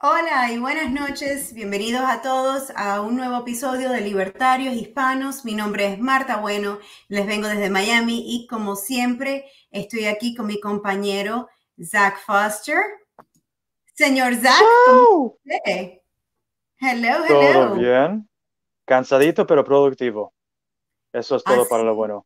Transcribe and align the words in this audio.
Hola 0.00 0.52
y 0.52 0.58
buenas 0.58 0.92
noches, 0.92 1.52
bienvenidos 1.52 2.02
a 2.04 2.22
todos 2.22 2.70
a 2.76 3.00
un 3.00 3.16
nuevo 3.16 3.38
episodio 3.38 3.90
de 3.90 4.00
Libertarios 4.00 4.76
Hispanos. 4.76 5.44
Mi 5.44 5.56
nombre 5.56 5.92
es 5.92 5.98
Marta 5.98 6.36
Bueno, 6.36 6.78
les 7.08 7.26
vengo 7.26 7.48
desde 7.48 7.68
Miami 7.68 8.22
y 8.24 8.46
como 8.46 8.76
siempre 8.76 9.46
estoy 9.72 10.04
aquí 10.04 10.36
con 10.36 10.46
mi 10.46 10.60
compañero 10.60 11.48
Zach 11.82 12.16
Foster. 12.24 12.78
Señor 13.92 14.36
Zach, 14.36 14.62
¿cómo? 14.86 15.36
Hello, 16.80 17.24
hello. 17.24 17.26
Todo 17.26 17.74
bien, 17.74 18.28
cansadito 18.84 19.48
pero 19.48 19.64
productivo. 19.64 20.32
Eso 21.12 21.34
es 21.34 21.42
todo 21.42 21.66
para 21.66 21.82
lo 21.82 21.96
bueno. 21.96 22.24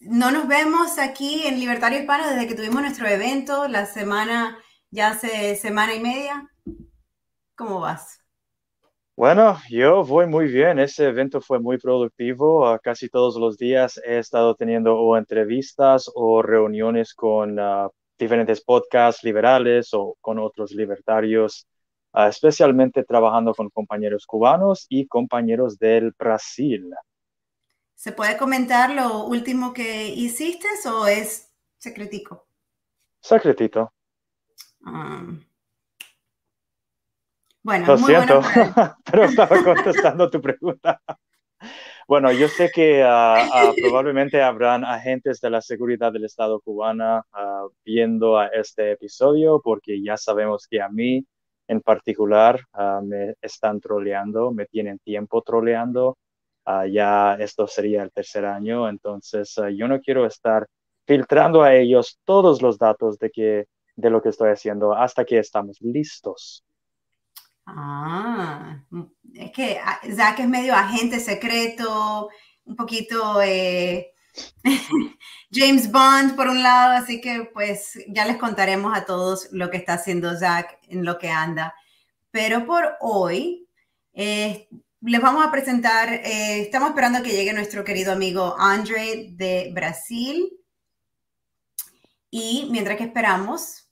No 0.00 0.32
nos 0.32 0.48
vemos 0.48 0.98
aquí 0.98 1.46
en 1.46 1.60
Libertario 1.60 2.00
Hispano 2.00 2.28
desde 2.28 2.48
que 2.48 2.56
tuvimos 2.56 2.82
nuestro 2.82 3.06
evento 3.06 3.68
la 3.68 3.86
semana 3.86 4.58
ya 4.90 5.10
hace 5.10 5.56
semana 5.56 5.94
y 5.94 6.00
media. 6.00 6.50
¿Cómo 7.54 7.80
vas? 7.80 8.18
Bueno, 9.16 9.58
yo 9.68 10.02
voy 10.02 10.26
muy 10.26 10.46
bien. 10.46 10.78
Ese 10.78 11.06
evento 11.06 11.40
fue 11.40 11.60
muy 11.60 11.78
productivo. 11.78 12.66
Ah, 12.66 12.78
casi 12.78 13.08
todos 13.08 13.36
los 13.36 13.58
días 13.58 14.00
he 14.04 14.18
estado 14.18 14.54
teniendo 14.54 14.96
o 14.96 15.16
entrevistas 15.16 16.10
o 16.14 16.40
reuniones 16.42 17.12
con 17.14 17.58
ah, 17.60 17.88
diferentes 18.18 18.62
podcasts 18.62 19.22
liberales 19.22 19.92
o 19.92 20.16
con 20.20 20.38
otros 20.38 20.72
libertarios, 20.72 21.66
ah, 22.12 22.28
especialmente 22.28 23.04
trabajando 23.04 23.52
con 23.54 23.68
compañeros 23.68 24.24
cubanos 24.26 24.86
y 24.88 25.06
compañeros 25.06 25.78
del 25.78 26.12
Brasil. 26.18 26.90
¿Se 27.94 28.12
puede 28.12 28.38
comentar 28.38 28.90
lo 28.94 29.26
último 29.26 29.74
que 29.74 30.08
hiciste 30.08 30.68
o 30.88 31.06
es 31.06 31.52
secretico? 31.76 32.46
Secretito. 33.20 33.92
Ah. 34.84 35.26
bueno, 37.62 37.86
lo 37.86 37.98
siento, 37.98 38.40
pero 39.10 39.24
estaba 39.24 39.62
contestando 39.62 40.30
tu 40.30 40.40
pregunta. 40.40 41.00
Bueno, 42.10 42.32
yo 42.32 42.48
sé 42.48 42.70
que 42.74 43.04
ah, 43.04 43.46
ah, 43.52 43.72
probablemente 43.80 44.42
habrán 44.42 44.84
agentes 44.84 45.40
de 45.40 45.50
la 45.50 45.60
seguridad 45.60 46.12
del 46.12 46.24
Estado 46.24 46.60
cubana 46.60 47.22
viendo 47.84 48.36
a 48.36 48.48
este 48.48 48.92
episodio 48.92 49.60
porque 49.62 50.02
ya 50.02 50.16
sabemos 50.16 50.66
que 50.68 50.82
a 50.82 50.88
mí 50.88 51.24
en 51.68 51.80
particular 51.80 52.60
me 53.04 53.34
están 53.40 53.80
troleando, 53.80 54.50
me 54.50 54.66
tienen 54.66 54.98
tiempo 54.98 55.42
troleando. 55.42 56.18
ya 56.90 57.36
esto 57.38 57.68
sería 57.68 58.02
el 58.02 58.10
tercer 58.10 58.44
año, 58.44 58.88
entonces 58.88 59.54
yo 59.76 59.86
no 59.86 60.00
quiero 60.00 60.26
estar 60.26 60.66
filtrando 61.06 61.62
a 61.62 61.76
ellos 61.76 62.18
todos 62.24 62.60
los 62.60 62.76
datos 62.76 63.18
de 63.18 63.30
que 63.30 63.66
de 64.00 64.10
lo 64.10 64.22
que 64.22 64.30
estoy 64.30 64.50
haciendo 64.50 64.94
hasta 64.94 65.24
que 65.24 65.38
estamos 65.38 65.80
listos. 65.80 66.64
Ah, 67.66 68.82
es 69.34 69.52
que 69.52 69.80
Zach 70.14 70.38
es 70.40 70.48
medio 70.48 70.74
agente 70.74 71.20
secreto, 71.20 72.28
un 72.64 72.76
poquito 72.76 73.40
eh, 73.42 74.12
James 75.52 75.90
Bond 75.90 76.36
por 76.36 76.48
un 76.48 76.62
lado, 76.62 76.94
así 76.94 77.20
que 77.20 77.48
pues 77.52 77.98
ya 78.08 78.24
les 78.24 78.38
contaremos 78.38 78.96
a 78.96 79.04
todos 79.04 79.48
lo 79.52 79.70
que 79.70 79.76
está 79.76 79.94
haciendo 79.94 80.36
Zach 80.36 80.78
en 80.88 81.04
lo 81.04 81.18
que 81.18 81.30
anda. 81.30 81.74
Pero 82.30 82.66
por 82.66 82.96
hoy 83.00 83.68
eh, 84.12 84.68
les 85.02 85.20
vamos 85.20 85.46
a 85.46 85.50
presentar, 85.50 86.12
eh, 86.12 86.62
estamos 86.62 86.90
esperando 86.90 87.22
que 87.22 87.30
llegue 87.30 87.52
nuestro 87.52 87.84
querido 87.84 88.12
amigo 88.12 88.54
Andre 88.58 89.28
de 89.30 89.70
Brasil. 89.72 90.50
Y 92.30 92.68
mientras 92.70 92.96
que 92.96 93.04
esperamos, 93.04 93.89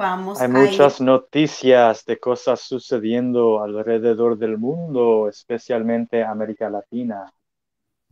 hay 0.00 0.48
muchas 0.48 1.00
noticias 1.00 2.04
de 2.06 2.18
cosas 2.18 2.60
sucediendo 2.60 3.62
alrededor 3.62 4.38
del 4.38 4.56
mundo, 4.56 5.28
especialmente 5.28 6.24
América 6.24 6.70
Latina. 6.70 7.30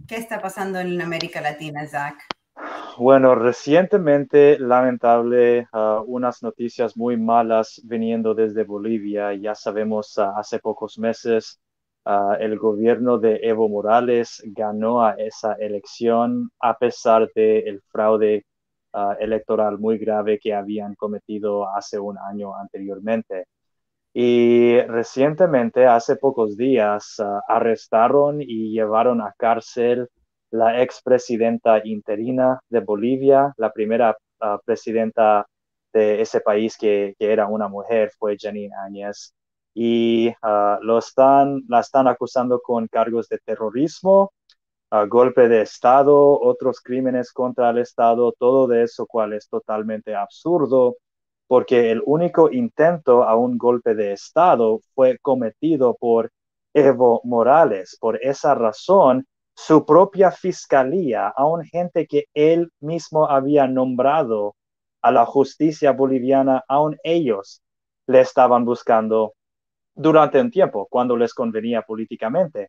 ¿Qué 0.06 0.16
está 0.16 0.40
pasando 0.40 0.78
en 0.80 1.00
América 1.00 1.40
Latina, 1.40 1.86
Zach? 1.86 2.18
Bueno, 2.98 3.34
recientemente, 3.34 4.58
lamentable, 4.58 5.68
uh, 5.72 6.02
unas 6.06 6.42
noticias 6.42 6.96
muy 6.96 7.16
malas 7.16 7.80
viniendo 7.84 8.34
desde 8.34 8.64
Bolivia. 8.64 9.32
Ya 9.34 9.54
sabemos, 9.54 10.18
uh, 10.18 10.36
hace 10.36 10.58
pocos 10.58 10.98
meses, 10.98 11.58
uh, 12.04 12.34
el 12.38 12.58
gobierno 12.58 13.18
de 13.18 13.40
Evo 13.42 13.68
Morales 13.68 14.42
ganó 14.44 15.04
a 15.04 15.12
esa 15.12 15.54
elección 15.54 16.50
a 16.60 16.76
pesar 16.76 17.30
del 17.34 17.80
fraude 17.90 18.44
Ah, 18.92 19.16
electoral 19.20 19.78
muy 19.78 19.98
grave 19.98 20.38
que 20.38 20.54
habían 20.54 20.94
cometido 20.94 21.68
hace 21.68 21.98
un 21.98 22.16
año 22.18 22.54
anteriormente. 22.56 23.46
Y 24.14 24.80
recientemente, 24.82 25.86
hace 25.86 26.16
pocos 26.16 26.56
días, 26.56 27.16
ah, 27.20 27.42
arrestaron 27.48 28.40
y 28.42 28.72
llevaron 28.72 29.20
a 29.22 29.34
cárcel 29.38 30.08
la 30.50 30.82
expresidenta 30.82 31.82
interina 31.84 32.60
de 32.70 32.80
Bolivia, 32.80 33.52
la 33.58 33.72
primera 33.72 34.16
ah, 34.40 34.58
presidenta 34.64 35.46
de 35.92 36.22
ese 36.22 36.40
país 36.40 36.76
que, 36.78 37.14
era 37.18 37.46
una 37.48 37.68
mujer, 37.68 38.10
fue 38.18 38.36
Janine 38.38 38.74
Áñez. 38.86 39.34
Y 39.74 40.32
lo 40.82 40.98
están, 40.98 41.62
la 41.68 41.80
están 41.80 42.08
acusando 42.08 42.60
con 42.60 42.88
cargos 42.88 43.28
de 43.28 43.38
terrorismo 43.38 44.32
golpe 45.08 45.48
de 45.48 45.62
Estado, 45.62 46.40
otros 46.40 46.80
crímenes 46.80 47.32
contra 47.32 47.70
el 47.70 47.78
Estado, 47.78 48.32
todo 48.38 48.66
de 48.66 48.84
eso 48.84 49.06
cual 49.06 49.34
es 49.34 49.48
totalmente 49.48 50.14
absurdo, 50.14 50.96
porque 51.46 51.90
el 51.90 52.02
único 52.04 52.50
intento 52.50 53.24
a 53.24 53.36
un 53.36 53.58
golpe 53.58 53.94
de 53.94 54.12
Estado 54.12 54.80
fue 54.94 55.18
cometido 55.20 55.96
por 55.98 56.30
Evo 56.74 57.20
Morales. 57.24 57.96
Por 58.00 58.22
esa 58.22 58.54
razón, 58.54 59.26
su 59.54 59.84
propia 59.84 60.30
fiscalía, 60.30 61.28
aun 61.28 61.64
gente 61.64 62.06
que 62.06 62.26
él 62.34 62.70
mismo 62.80 63.28
había 63.28 63.66
nombrado 63.66 64.54
a 65.02 65.10
la 65.10 65.26
justicia 65.26 65.92
boliviana, 65.92 66.64
aun 66.68 66.96
ellos 67.02 67.62
le 68.06 68.20
estaban 68.20 68.64
buscando 68.64 69.34
durante 69.94 70.40
un 70.40 70.50
tiempo, 70.50 70.86
cuando 70.88 71.16
les 71.16 71.34
convenía 71.34 71.82
políticamente 71.82 72.68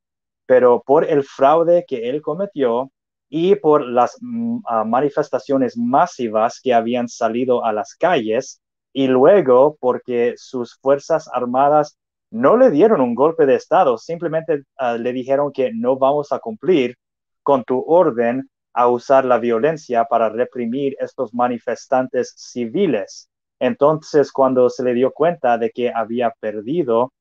pero 0.49 0.81
por 0.83 1.05
el 1.05 1.23
fraude 1.23 1.85
que 1.87 2.09
él 2.09 2.23
cometió 2.23 2.91
y 3.29 3.53
por 3.53 3.85
las 3.85 4.17
mm, 4.19 4.61
ah, 4.65 4.83
manifestaciones 4.83 5.77
masivas 5.77 6.59
que 6.59 6.73
habían 6.73 7.07
salido 7.07 7.63
a 7.63 7.71
las 7.71 7.93
calles 7.93 8.59
y 8.91 9.05
luego 9.05 9.77
porque 9.79 10.33
sus 10.37 10.75
fuerzas 10.81 11.29
armadas 11.31 11.99
no 12.31 12.57
le 12.57 12.71
dieron 12.71 12.99
un 12.99 13.13
golpe 13.13 13.45
de 13.45 13.53
Estado, 13.53 13.99
simplemente 13.99 14.63
ah, 14.77 14.97
le 14.97 15.13
dijeron 15.13 15.51
que 15.53 15.71
no 15.71 15.97
vamos 15.99 16.31
a 16.31 16.39
cumplir 16.39 16.95
con 17.43 17.63
tu 17.63 17.83
orden 17.85 18.49
a 18.73 18.87
usar 18.87 19.25
la 19.25 19.37
violencia 19.37 20.05
para 20.05 20.29
reprimir 20.29 20.95
estos 20.99 21.31
manifestantes 21.31 22.33
civiles. 22.35 23.29
Entonces, 23.59 24.31
cuando 24.31 24.67
se 24.71 24.83
le 24.83 24.95
dio 24.95 25.11
cuenta 25.11 25.59
de 25.59 25.69
que 25.69 25.91
había 25.93 26.33
perdido 26.39 27.13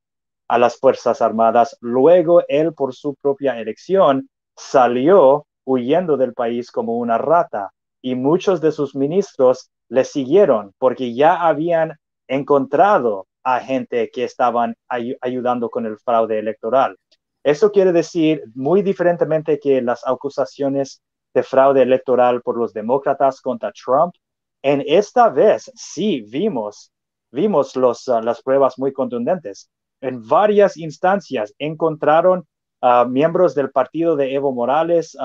a 0.49 0.59
las 0.59 0.79
Fuerzas 0.79 1.23
Armadas. 1.23 1.77
Luego 1.81 2.43
él, 2.49 2.73
por 2.75 2.95
su 2.95 3.15
propia 3.15 3.61
elección, 3.61 4.29
salió 4.57 5.47
huyendo 5.65 6.17
del 6.17 6.35
país 6.35 6.71
como 6.71 6.97
una 6.97 7.19
rata 7.19 7.71
y 8.03 8.15
muchos 8.15 8.61
de 8.61 8.73
sus 8.73 8.97
ministros 8.97 9.71
le 9.89 10.05
siguieron 10.05 10.73
porque 10.79 11.15
ya 11.15 11.47
habían 11.47 11.97
encontrado 12.27 13.27
a 13.45 13.61
gente 13.61 14.11
que 14.13 14.25
estaban 14.25 14.75
ayudando 15.21 15.71
con 15.71 15.87
el 15.87 15.99
fraude 15.99 16.39
electoral. 16.39 16.97
Eso 17.43 17.71
quiere 17.71 17.93
decir 17.93 18.43
muy 18.55 18.83
diferentemente 18.83 19.59
que 19.59 19.81
las 19.81 20.07
acusaciones 20.07 21.03
de 21.35 21.43
fraude 21.43 21.83
electoral 21.83 22.43
por 22.43 22.59
los 22.59 22.73
demócratas 22.73 23.41
contra 23.41 23.73
Trump. 23.73 24.15
En 24.63 24.83
esta 24.87 25.29
vez 25.29 25.71
sí 25.75 26.23
vimos, 26.23 26.91
vimos 27.31 27.75
ah, 27.77 28.21
las 28.23 28.43
pruebas 28.43 28.79
muy 28.79 28.93
contundentes 28.93 29.71
en 30.01 30.27
varias 30.27 30.77
instancias 30.77 31.55
encontraron 31.59 32.47
a 32.81 33.05
miembros 33.05 33.55
del 33.55 33.71
partido 33.71 34.17
de 34.17 34.35
Evo 34.35 34.53
Morales 34.53 35.17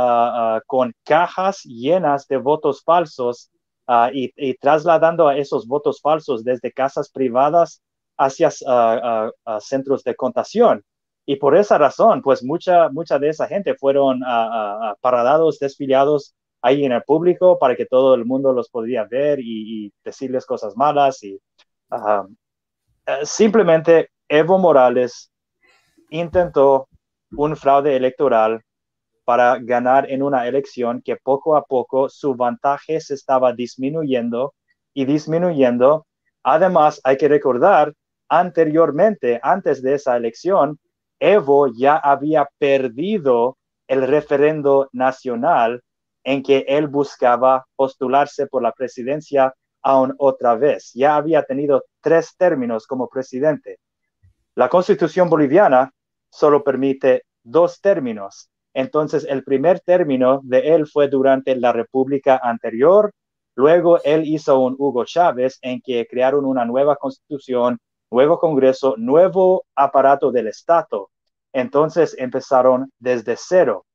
con 0.68 0.94
cajas 1.04 1.64
llenas 1.64 2.28
de 2.28 2.38
votos 2.38 2.84
falsos 2.84 3.52
y, 4.12 4.54
trasladando 4.56 5.28
a 5.28 5.38
esos 5.38 5.68
votos 5.68 6.02
falsos 6.02 6.44
desde 6.44 6.72
casas 6.72 7.10
privadas 7.10 7.82
hacia 8.18 8.50
centros 9.60 10.04
de 10.04 10.16
contación. 10.16 10.84
Y 11.26 11.38
por 11.38 11.56
esa 11.56 11.78
razón, 11.78 12.22
pues 12.22 12.44
mucha, 12.44 12.90
mucha 12.90 13.18
de 13.20 13.30
esa 13.30 13.48
gente 13.48 13.76
fueron 13.76 14.22
paradados, 15.02 15.60
desfiliados 15.60 16.36
ahí 16.64 16.86
en 16.86 16.94
el 16.94 17.04
público 17.04 17.60
para 17.60 17.76
que 17.76 17.86
todo 17.86 18.16
el 18.16 18.26
mundo 18.26 18.54
los 18.54 18.70
podía 18.70 19.04
ver 19.04 19.40
y, 19.40 19.94
decirles 20.04 20.46
cosas 20.46 20.76
malas. 20.76 21.22
Y 21.24 21.40
eh, 21.92 23.14
simplemente 23.24 24.10
Evo 24.36 24.58
Morales 24.58 25.32
intentó 26.10 26.88
un 27.38 27.56
fraude 27.56 27.96
electoral 27.96 28.64
para 29.26 29.60
ganar 29.60 30.10
en 30.10 30.24
una 30.24 30.48
elección 30.48 31.04
que 31.04 31.18
poco 31.18 31.56
a 31.56 31.66
poco 31.66 32.10
su 32.10 32.34
vantaje 32.34 33.00
se 33.00 33.14
estaba 33.14 33.54
disminuyendo 33.54 34.56
y 34.92 35.06
disminuyendo. 35.06 36.08
Además, 36.42 37.00
hay 37.04 37.18
que 37.18 37.28
recordar, 37.28 37.94
anteriormente, 38.28 39.40
antes 39.44 39.84
de 39.84 39.94
esa 39.94 40.18
elección, 40.18 40.80
Evo 41.20 41.68
ya 41.68 41.98
había 41.98 42.50
perdido 42.58 43.60
el 43.88 44.02
referendo 44.08 44.90
nacional 44.94 45.84
en 46.24 46.42
que 46.42 46.66
él 46.68 46.88
buscaba 46.88 47.68
postularse 47.76 48.48
por 48.48 48.64
la 48.64 48.72
presidencia 48.72 49.54
aún 49.84 50.16
otra 50.18 50.56
vez. 50.56 50.90
Ya 50.96 51.18
había 51.18 51.44
tenido 51.44 51.84
tres 52.02 52.36
términos 52.36 52.88
como 52.88 53.08
presidente. 53.08 53.78
La 54.56 54.70
constitución 54.70 55.30
boliviana 55.30 55.92
solo 56.30 56.64
permite 56.64 57.24
dos 57.44 57.82
términos. 57.82 58.50
Entonces, 58.74 59.26
el 59.28 59.44
primer 59.44 59.80
término 59.80 60.42
de 60.44 60.76
él 60.76 60.88
fue 60.88 61.08
durante 61.08 61.56
la 61.56 61.72
república 61.72 62.40
anterior. 62.42 63.14
Luego, 63.56 64.02
él 64.04 64.26
hizo 64.26 64.60
un 64.60 64.76
Hugo 64.78 65.06
Chávez 65.06 65.60
en 65.62 65.82
que 65.82 66.08
crearon 66.08 66.46
una 66.46 66.66
nueva 66.66 66.96
constitución, 66.96 67.80
nuevo 68.12 68.40
Congreso, 68.40 68.96
nuevo 68.98 69.66
aparato 69.76 70.32
del 70.32 70.48
Estado. 70.48 71.10
Entonces 71.52 72.16
empezaron 72.18 72.92
desde 73.00 73.36
cero. 73.38 73.86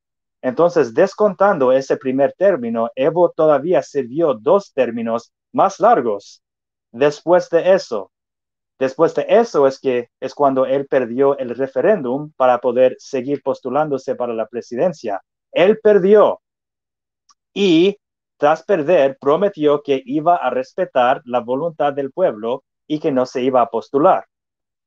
Entonces, 0.42 0.94
descontando 0.94 1.72
ese 1.72 1.96
primer 1.96 2.32
término, 2.32 2.90
Evo 2.94 3.30
todavía 3.30 3.82
sirvió 3.82 4.34
dos 4.34 4.72
términos 4.72 5.32
más 5.52 5.80
largos. 5.80 6.42
Después 6.92 7.50
de 7.50 7.74
eso, 7.74 8.10
después 8.78 9.14
de 9.14 9.26
eso 9.28 9.66
es 9.66 9.80
que 9.80 10.10
es 10.20 10.34
cuando 10.34 10.66
él 10.66 10.86
perdió 10.86 11.36
el 11.38 11.50
referéndum 11.50 12.32
para 12.36 12.58
poder 12.58 12.96
seguir 12.98 13.42
postulándose 13.42 14.14
para 14.14 14.34
la 14.34 14.46
presidencia. 14.46 15.22
Él 15.52 15.78
perdió 15.82 16.40
y 17.54 17.98
tras 18.38 18.62
perder 18.62 19.18
prometió 19.20 19.82
que 19.82 20.00
iba 20.06 20.36
a 20.36 20.50
respetar 20.50 21.22
la 21.24 21.40
voluntad 21.40 21.92
del 21.92 22.12
pueblo 22.12 22.62
y 22.86 23.00
que 23.00 23.10
no 23.10 23.26
se 23.26 23.42
iba 23.42 23.60
a 23.60 23.68
postular. 23.68 24.26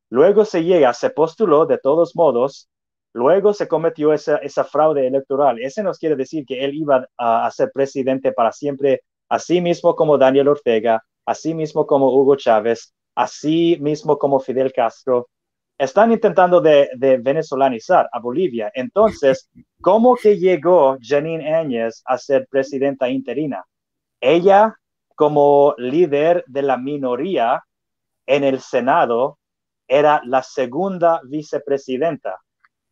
Luego 0.09 0.45
se 0.45 0.63
llega, 0.63 0.93
se 0.93 1.09
postuló 1.09 1.65
de 1.65 1.77
todos 1.77 2.15
modos, 2.15 2.69
luego 3.13 3.53
se 3.53 3.67
cometió 3.67 4.13
esa, 4.13 4.63
fraude 4.63 5.07
electoral. 5.07 5.61
Ese 5.61 5.83
nos 5.83 5.99
quiere 5.99 6.15
decir 6.15 6.45
que 6.45 6.63
él 6.63 6.73
iba 6.75 7.07
a, 7.17 7.49
ser 7.51 7.71
presidente 7.71 8.31
para 8.31 8.51
siempre, 8.51 9.03
así 9.29 9.61
mismo 9.61 9.95
como 9.95 10.17
Daniel 10.17 10.49
Ortega, 10.49 11.03
así 11.25 11.53
mismo 11.53 11.85
como 11.85 12.13
Hugo 12.13 12.35
Chávez, 12.35 12.93
así 13.15 13.77
mismo 13.81 14.17
como 14.17 14.39
Fidel 14.39 14.71
Castro. 14.73 15.29
Están 15.77 16.11
intentando 16.11 16.61
de, 16.61 16.89
de 16.95 17.17
venezolanizar 17.17 18.07
a 18.11 18.19
Bolivia. 18.19 18.71
Entonces, 18.73 19.49
¿cómo 19.81 20.15
que 20.15 20.37
llegó 20.37 20.97
Janine 21.01 21.53
Áñez 21.53 22.01
a 22.05 22.17
ser 22.17 22.47
presidenta 22.49 23.09
interina? 23.09 23.63
Ella, 24.19 24.75
como 25.15 25.73
líder 25.77 26.43
de 26.47 26.61
la 26.61 26.77
minoría 26.77 27.63
en 28.25 28.43
el 28.43 28.59
Senado, 28.59 29.39
era 29.87 30.21
la 30.23 30.41
segunda 30.41 31.19
vicepresidenta 31.25 32.39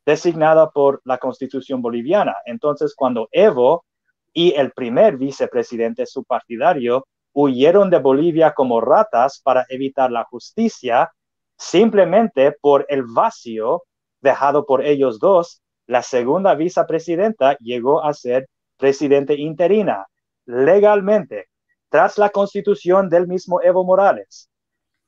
designada 0.05 0.71
por 0.71 1.01
la 1.05 1.17
constitución 1.17 1.81
boliviana. 1.81 2.35
Entonces, 2.45 2.95
cuando 2.95 3.29
Evo 3.31 3.85
y 4.33 4.53
el 4.55 4.71
primer 4.71 5.17
vicepresidente, 5.17 6.05
su 6.05 6.23
partidario, 6.23 7.07
huyeron 7.33 7.89
de 7.89 7.99
Bolivia 7.99 8.53
como 8.53 8.81
ratas 8.81 9.41
para 9.43 9.65
evitar 9.69 10.11
la 10.11 10.23
justicia, 10.25 11.11
simplemente 11.57 12.51
por 12.51 12.85
el 12.89 13.03
vacío 13.03 13.83
dejado 14.21 14.65
por 14.65 14.85
ellos 14.85 15.19
dos, 15.19 15.61
la 15.87 16.03
segunda 16.03 16.53
vicepresidenta 16.55 17.57
llegó 17.59 18.03
a 18.03 18.13
ser 18.13 18.47
presidente 18.77 19.35
interina 19.35 20.07
legalmente, 20.45 21.47
tras 21.89 22.17
la 22.17 22.29
constitución 22.29 23.09
del 23.09 23.27
mismo 23.27 23.61
Evo 23.61 23.83
Morales. 23.83 24.49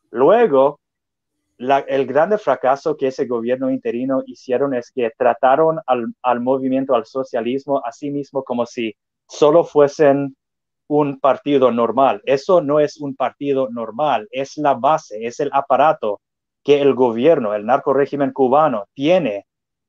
Luego, 0.09 0.79
el 1.57 2.05
grande 2.07 2.37
fracaso 2.37 2.97
que 2.97 3.07
ese 3.07 3.25
gobierno 3.25 3.69
interino 3.69 4.23
hicieron 4.25 4.73
es 4.73 4.91
que 4.91 5.11
trataron 5.15 5.79
al, 5.85 6.39
movimiento, 6.39 6.95
al 6.95 7.05
socialismo, 7.05 7.81
a 7.85 7.91
sí 7.91 8.09
mismo 8.09 8.43
como 8.43 8.65
si 8.65 8.95
solo 9.27 9.63
fuesen 9.63 10.35
un 10.91 11.21
partido 11.21 11.71
normal. 11.71 12.21
Eso 12.25 12.59
no 12.61 12.81
es 12.81 12.97
un 12.97 13.15
partido 13.15 13.69
normal, 13.71 14.27
es 14.29 14.57
la 14.57 14.73
base, 14.73 15.25
es 15.25 15.39
el 15.39 15.49
aparato 15.53 16.19
que 16.65 16.81
el 16.81 16.93
gobierno, 16.95 17.53
el 17.53 17.65
narco 17.65 17.93
régimen 17.93 18.33
cubano 18.33 18.83
tiene 18.93 19.45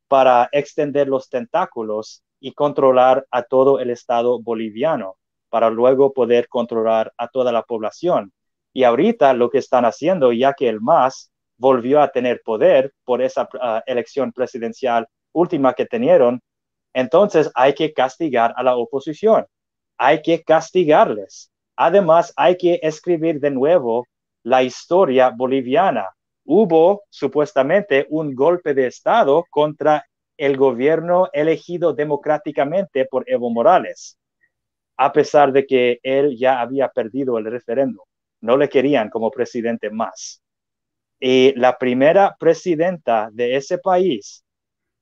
para 0.07 0.47
extender 0.53 1.09
los 1.09 1.27
tentáculos 1.27 2.23
y 2.39 2.53
controlar 2.53 3.27
a 3.31 3.43
todo 3.43 3.79
el 3.79 3.89
Estado 3.89 4.41
boliviano, 4.41 5.17
para 5.49 5.69
luego 5.69 6.13
poder 6.13 6.47
controlar 6.47 7.11
a 7.17 7.27
toda 7.27 7.51
la 7.51 7.63
población. 7.63 8.31
Y 8.71 8.85
ahorita 8.85 9.33
lo 9.33 9.49
que 9.49 9.57
están 9.57 9.83
haciendo, 9.83 10.31
ya 10.31 10.53
que 10.53 10.69
el 10.69 10.79
MAS 10.79 11.33
volvió 11.57 12.01
a 12.01 12.13
tener 12.13 12.41
poder 12.45 12.93
por 13.03 13.21
esa 13.21 13.49
ah, 13.59 13.83
elección 13.85 14.31
presidencial 14.31 15.05
última 15.33 15.73
que 15.73 15.85
tenieron, 15.85 16.39
entonces 16.93 17.51
hay 17.55 17.73
que 17.73 17.91
castigar 17.91 18.53
a 18.55 18.63
la 18.63 18.77
oposición, 18.77 19.45
hay 19.97 20.21
que 20.21 20.43
castigarles. 20.43 21.51
Además, 21.75 22.33
hay 22.35 22.57
que 22.57 22.79
escribir 22.83 23.39
de 23.39 23.51
nuevo 23.51 24.05
la 24.43 24.63
historia 24.63 25.29
boliviana. 25.29 26.09
Hubo 26.45 27.03
supuestamente 27.09 28.05
un 28.09 28.35
golpe 28.35 28.73
de 28.73 28.87
Estado 28.87 29.45
contra 29.49 30.05
el 30.37 30.57
gobierno 30.57 31.29
elegido 31.31 31.93
democráticamente 31.93 33.05
por 33.05 33.23
Evo 33.29 33.49
Morales, 33.49 34.17
a 34.97 35.11
pesar 35.11 35.51
de 35.51 35.65
que 35.65 35.99
él 36.03 36.37
ya 36.37 36.59
había 36.59 36.89
perdido 36.89 37.37
el 37.37 37.45
referéndum. 37.45 38.03
No 38.41 38.57
le 38.57 38.67
querían 38.67 39.09
como 39.09 39.31
presidente 39.31 39.89
más. 39.89 40.41
Y 41.19 41.53
la 41.55 41.77
primera 41.77 42.35
presidenta 42.37 43.29
de 43.31 43.55
ese 43.55 43.77
país 43.77 44.43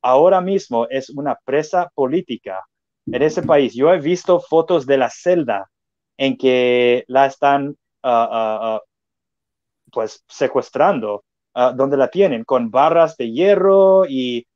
ahora 0.02 0.40
mismo 0.40 0.86
es 0.88 1.10
una 1.10 1.36
presa 1.44 1.90
política 1.94 2.60
en 3.06 3.22
ese 3.22 3.42
país. 3.42 3.74
Yo 3.74 3.92
he 3.92 4.00
visto 4.00 4.40
fotos 4.40 4.86
de 4.86 4.98
la 4.98 5.10
celda 5.10 5.70
en 6.16 6.36
que 6.36 7.04
la 7.08 7.26
están 7.26 7.76
ah, 8.02 8.28
ah, 8.30 8.58
ah, 8.62 8.80
pues 9.90 10.24
secuestrando, 10.28 11.24
donde 11.74 11.98
la 11.98 12.08
tienen 12.08 12.44
con 12.44 12.70
barras 12.70 13.16
de 13.18 13.30
hierro 13.30 14.06
y 14.08 14.46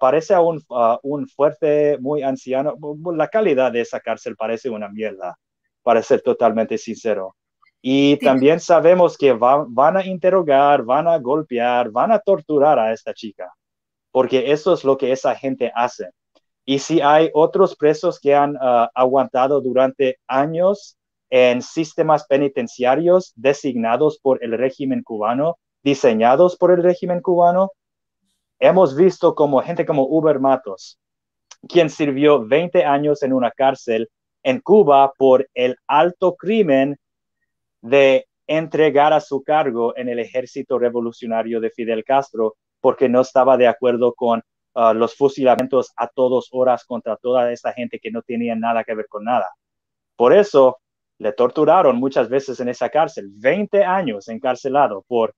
parece 0.00 0.34
a 0.34 0.40
un, 0.40 0.60
un, 1.02 1.28
fuerte 1.28 1.98
muy 2.00 2.22
anciano. 2.22 2.74
La 3.14 3.28
calidad 3.28 3.70
de 3.70 3.82
esa 3.82 4.00
cárcel 4.00 4.34
parece 4.36 4.68
una 4.68 4.88
mierda, 4.88 5.36
para 5.82 6.02
ser 6.02 6.22
totalmente 6.22 6.78
sincero. 6.78 7.36
Y 7.80 8.16
también 8.16 8.58
sabemos 8.58 9.16
que 9.16 9.32
van 9.32 9.96
a 9.96 10.04
interrogar, 10.04 10.82
van 10.82 11.06
a 11.06 11.18
golpear, 11.18 11.90
van 11.90 12.10
a 12.10 12.18
torturar 12.18 12.80
a 12.80 12.92
esta 12.92 13.14
chica, 13.14 13.52
porque 14.10 14.50
eso 14.50 14.74
es 14.74 14.82
lo 14.82 14.98
que 14.98 15.12
esa 15.12 15.36
gente 15.36 15.70
hace. 15.72 16.10
Y 16.66 16.80
si 16.80 17.00
hay 17.00 17.30
otros 17.32 17.76
presos 17.76 18.18
que 18.20 18.34
han 18.34 18.56
ah, 18.60 18.90
aguantado 18.92 19.60
durante 19.60 20.18
años 20.26 20.98
en 21.30 21.62
sistemas 21.62 22.26
penitenciarios 22.26 23.32
designados 23.36 24.18
por 24.18 24.42
el 24.44 24.58
régimen 24.58 25.02
cubano, 25.04 25.58
diseñados 25.84 26.56
por 26.56 26.72
el 26.72 26.82
régimen 26.82 27.20
cubano, 27.20 27.70
hemos 28.58 28.96
visto 28.96 29.36
como 29.36 29.62
gente 29.62 29.86
como 29.86 30.08
Uber 30.08 30.40
Matos, 30.40 30.98
quien 31.68 31.88
sirvió 31.88 32.44
20 32.44 32.84
años 32.84 33.22
en 33.22 33.32
una 33.32 33.52
cárcel 33.52 34.08
en 34.42 34.60
Cuba 34.60 35.12
por 35.16 35.48
el 35.54 35.76
alto 35.86 36.34
crimen 36.34 36.96
de 37.80 38.26
entregar 38.48 39.12
a 39.12 39.20
su 39.20 39.42
cargo 39.42 39.96
en 39.96 40.08
el 40.08 40.18
ejército 40.18 40.78
revolucionario 40.78 41.60
de 41.60 41.70
Fidel 41.70 42.04
Castro 42.04 42.56
porque 42.80 43.08
no 43.08 43.20
estaba 43.20 43.56
de 43.56 43.68
acuerdo 43.68 44.14
con 44.14 44.42
uh, 44.76 44.94
los 44.94 45.16
fusilamientos 45.16 45.92
a 45.96 46.06
todas 46.06 46.48
horas 46.52 46.84
contra 46.84 47.16
toda 47.16 47.50
esta 47.50 47.72
gente 47.72 47.98
que 47.98 48.12
no 48.12 48.22
tenía 48.22 48.54
nada 48.54 48.84
que 48.84 48.94
ver 48.94 49.08
con 49.08 49.24
nada. 49.24 49.48
Por 50.14 50.32
eso 50.32 50.78
le 51.18 51.32
torturaron 51.32 51.96
muchas 51.96 52.28
veces 52.28 52.60
en 52.60 52.68
esa 52.68 52.88
cárcel, 52.88 53.28
20 53.30 53.82
años 53.82 54.28
encarcelado 54.28 55.04
por 55.08 55.34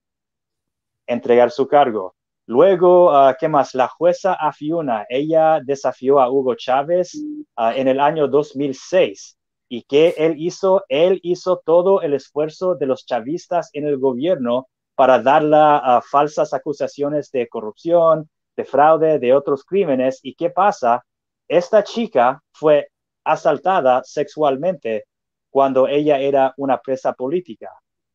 entregar 1.07 1.49
su 1.49 1.67
cargo. 1.67 2.13
Luego, 2.45 3.11
uh, 3.11 3.33
¿qué 3.39 3.47
más? 3.47 3.73
La 3.73 3.87
jueza 3.87 4.33
Afiuna, 4.33 5.05
ella 5.09 5.59
desafió 5.63 6.19
a 6.19 6.29
Hugo 6.29 6.53
Chávez 6.55 7.15
uh, 7.15 7.71
en 7.75 7.87
el 7.87 7.99
año 7.99 8.27
2006 8.27 9.39
¿Y 9.71 9.83
qué 9.83 10.15
él 10.17 10.33
hizo? 10.39 10.83
Él 10.89 11.19
hizo 11.21 11.61
todo 11.63 12.01
el 12.01 12.15
esfuerzo 12.15 12.73
de 12.73 12.87
los 12.87 13.05
chavistas 13.05 13.69
en 13.73 13.85
el 13.85 13.99
gobierno 13.99 14.67
para 14.95 15.21
dar 15.21 15.43
a 15.53 16.01
falsas 16.01 16.53
acusaciones 16.53 17.31
de 17.31 17.47
corrupción, 17.47 18.29
de 18.59 18.65
fraude, 18.65 19.19
de 19.19 19.33
otros 19.33 19.63
crímenes. 19.63 20.19
¿Y 20.21 20.35
qué 20.35 20.49
pasa? 20.49 21.01
Esta 21.47 21.81
chica 21.83 22.41
fue 22.51 22.89
asaltada 23.23 24.01
sexualmente 24.03 25.05
cuando 25.49 25.87
ella 25.87 26.19
era 26.19 26.53
una 26.57 26.77
presa 26.77 27.13
política. 27.13 27.69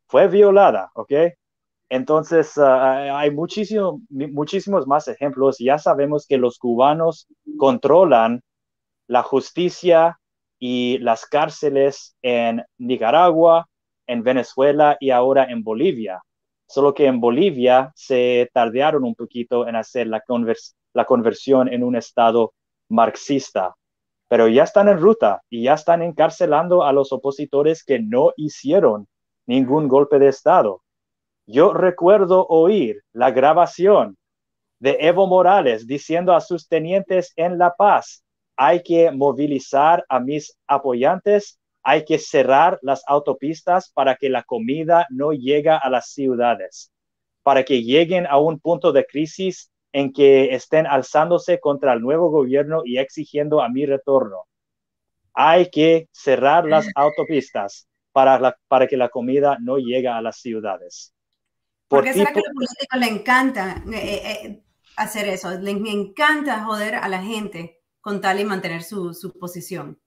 Fue 0.06 0.28
violada, 0.28 0.90
¿ok? 0.94 1.12
Entonces, 1.88 2.58
ah, 2.58 3.18
hay 3.18 3.30
muchísimo, 3.30 4.00
muchísimos 4.10 4.86
más 4.86 5.08
ejemplos. 5.08 5.56
Ya 5.58 5.78
sabemos 5.78 6.26
que 6.26 6.36
los 6.36 6.58
cubanos 6.58 7.26
controlan 7.58 8.42
la 9.06 9.22
justicia 9.22 10.18
y 10.58 10.98
las 10.98 11.26
cárceles 11.26 12.16
en 12.22 12.62
Nicaragua, 12.78 13.66
en 14.06 14.22
Venezuela 14.22 14.96
y 15.00 15.10
ahora 15.10 15.44
en 15.44 15.62
Bolivia. 15.62 16.20
Solo 16.74 16.92
que 16.92 17.06
en 17.06 17.20
Bolivia 17.20 17.92
se 17.94 18.50
tardaron 18.52 19.04
un 19.04 19.14
poquito 19.14 19.68
en 19.68 19.76
hacer 19.76 20.08
la, 20.08 20.24
la 20.92 21.04
conversión 21.04 21.72
en 21.72 21.84
un 21.84 21.94
Estado 21.94 22.52
marxista, 22.88 23.76
pero 24.26 24.48
ya 24.48 24.64
están 24.64 24.88
en 24.88 24.98
ruta 24.98 25.40
y 25.48 25.62
ya 25.62 25.74
están 25.74 26.02
encarcelando 26.02 26.82
a 26.82 26.92
los 26.92 27.12
opositores 27.12 27.84
que 27.84 28.00
no 28.00 28.32
hicieron 28.36 29.06
ningún 29.46 29.86
golpe 29.86 30.18
de 30.18 30.26
Estado. 30.26 30.82
Yo 31.46 31.72
recuerdo 31.72 32.44
oír 32.48 33.04
la 33.12 33.30
grabación 33.30 34.16
de 34.80 34.96
Evo 34.98 35.28
Morales 35.28 35.86
diciendo 35.86 36.34
a 36.34 36.40
sus 36.40 36.66
tenientes 36.66 37.32
en 37.36 37.56
La 37.56 37.76
Paz, 37.76 38.24
hay 38.56 38.82
que 38.82 39.12
movilizar 39.12 40.04
a 40.08 40.18
mis 40.18 40.58
apoyantes, 40.66 41.60
hay 41.84 42.04
que 42.06 42.18
cerrar 42.18 42.78
las 42.80 43.02
autopistas 43.06 43.90
para 43.90 44.16
que 44.16 44.30
la 44.30 44.42
comida 44.42 45.06
no 45.10 45.32
llegue 45.32 45.68
a 45.68 45.90
las 45.90 46.08
ciudades, 46.08 46.90
para 47.42 47.62
que 47.62 47.82
lleguen 47.82 48.26
a 48.26 48.38
un 48.38 48.58
punto 48.58 48.90
de 48.90 49.04
crisis 49.04 49.70
en 49.92 50.12
que 50.12 50.54
estén 50.54 50.86
alzándose 50.86 51.60
contra 51.60 51.92
el 51.92 52.00
nuevo 52.00 52.30
gobierno 52.30 52.80
y 52.84 52.98
exigiendo 52.98 53.62
a 53.62 53.68
mi 53.68 53.84
retorno. 53.84 54.46
Hay 55.34 55.70
que 55.70 56.08
cerrar 56.10 56.64
las 56.64 56.88
autopistas 56.94 57.86
para, 58.12 58.56
para 58.66 58.86
que 58.86 58.96
la 58.96 59.10
comida 59.10 59.58
no 59.60 59.76
llegue 59.76 60.08
a 60.08 60.22
las 60.22 60.38
ciudades. 60.38 61.12
¿Por, 61.86 62.04
qué 62.04 62.14
será 62.14 62.32
que 62.32 62.38
a 62.38 62.42
los 62.42 62.54
políticos 62.54 62.98
le 62.98 63.06
encanta 63.06 63.84
eh, 63.92 64.14
eh, 64.14 64.46
eh, 64.46 64.64
hacer 64.96 65.28
eso? 65.28 65.50
Les 65.60 65.76
encanta 65.76 66.64
joder 66.64 66.94
a 66.94 67.08
la 67.08 67.22
gente 67.22 67.82
con 68.00 68.20
tal 68.20 68.40
y 68.40 68.44
mantener 68.44 68.82
su, 68.82 69.12
su 69.12 69.38
posición. 69.38 70.00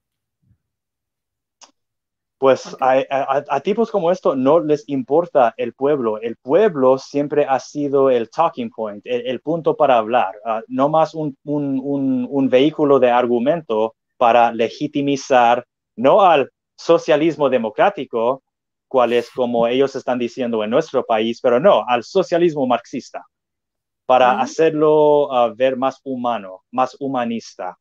Pues 2.39 2.77
a, 2.79 3.59
tipos 3.61 3.89
como 3.89 4.11
esto 4.11 4.35
no 4.35 4.59
les 4.59 4.87
importa 4.87 5.55
el 5.57 5.73
pueblo. 5.73 6.19
El 6.21 6.35
pueblo 6.37 6.99
siempre 6.99 7.45
ha 7.45 7.59
sido 7.59 8.11
el 8.11 8.29
talking 8.29 8.69
point, 8.69 9.01
el, 9.05 9.39
punto 9.41 9.75
para 9.75 9.97
hablar, 9.97 10.35
ah, 10.45 10.61
no 10.67 10.87
más 10.87 11.15
un, 11.15 11.35
un, 11.43 11.79
un, 11.83 12.27
un, 12.29 12.49
vehículo 12.49 12.99
de 12.99 13.09
argumento 13.09 13.95
para 14.17 14.51
legitimizar 14.51 15.65
no 15.95 16.21
al 16.21 16.51
socialismo 16.75 17.49
democrático, 17.49 18.43
cual 18.87 19.13
es 19.13 19.31
como 19.31 19.67
ellos 19.67 19.95
están 19.95 20.19
diciendo 20.19 20.63
en 20.63 20.69
nuestro 20.69 21.03
país, 21.03 21.39
pero 21.41 21.59
no, 21.59 21.83
al 21.87 22.03
socialismo 22.03 22.67
marxista, 22.67 23.25
para 24.05 24.39
hacerlo 24.39 25.33
ah, 25.33 25.51
ver 25.55 25.75
más 25.75 25.99
humano, 26.03 26.63
más 26.71 26.95
humanista. 26.99 27.77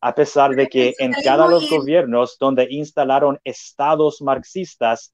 A 0.00 0.14
pesar 0.14 0.54
de 0.54 0.68
que 0.68 0.94
en 0.98 1.12
cada 1.12 1.48
los 1.48 1.68
gobiernos 1.68 2.36
donde 2.38 2.66
instalaron 2.70 3.38
estados 3.44 4.22
marxistas, 4.22 5.12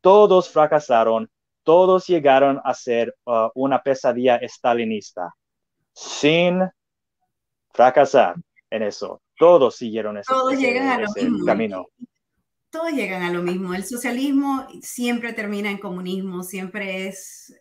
todos 0.00 0.50
fracasaron, 0.50 1.30
todos 1.62 2.06
llegaron 2.06 2.60
a 2.64 2.74
ser 2.74 3.14
ah, 3.26 3.50
una 3.54 3.82
pesadilla 3.82 4.36
estalinista, 4.36 5.34
sin 5.92 6.60
fracasar 7.72 8.34
en 8.70 8.82
eso. 8.82 9.20
Todos 9.36 9.76
siguieron 9.76 10.18
ese, 10.18 10.32
camino 11.46 11.86
todos 12.74 12.92
llegan 12.92 13.22
a 13.22 13.30
lo 13.30 13.40
mismo. 13.40 13.72
El 13.72 13.84
socialismo 13.84 14.66
siempre 14.82 15.32
termina 15.32 15.70
en 15.70 15.78
comunismo, 15.78 16.42
siempre 16.42 17.06
es, 17.06 17.54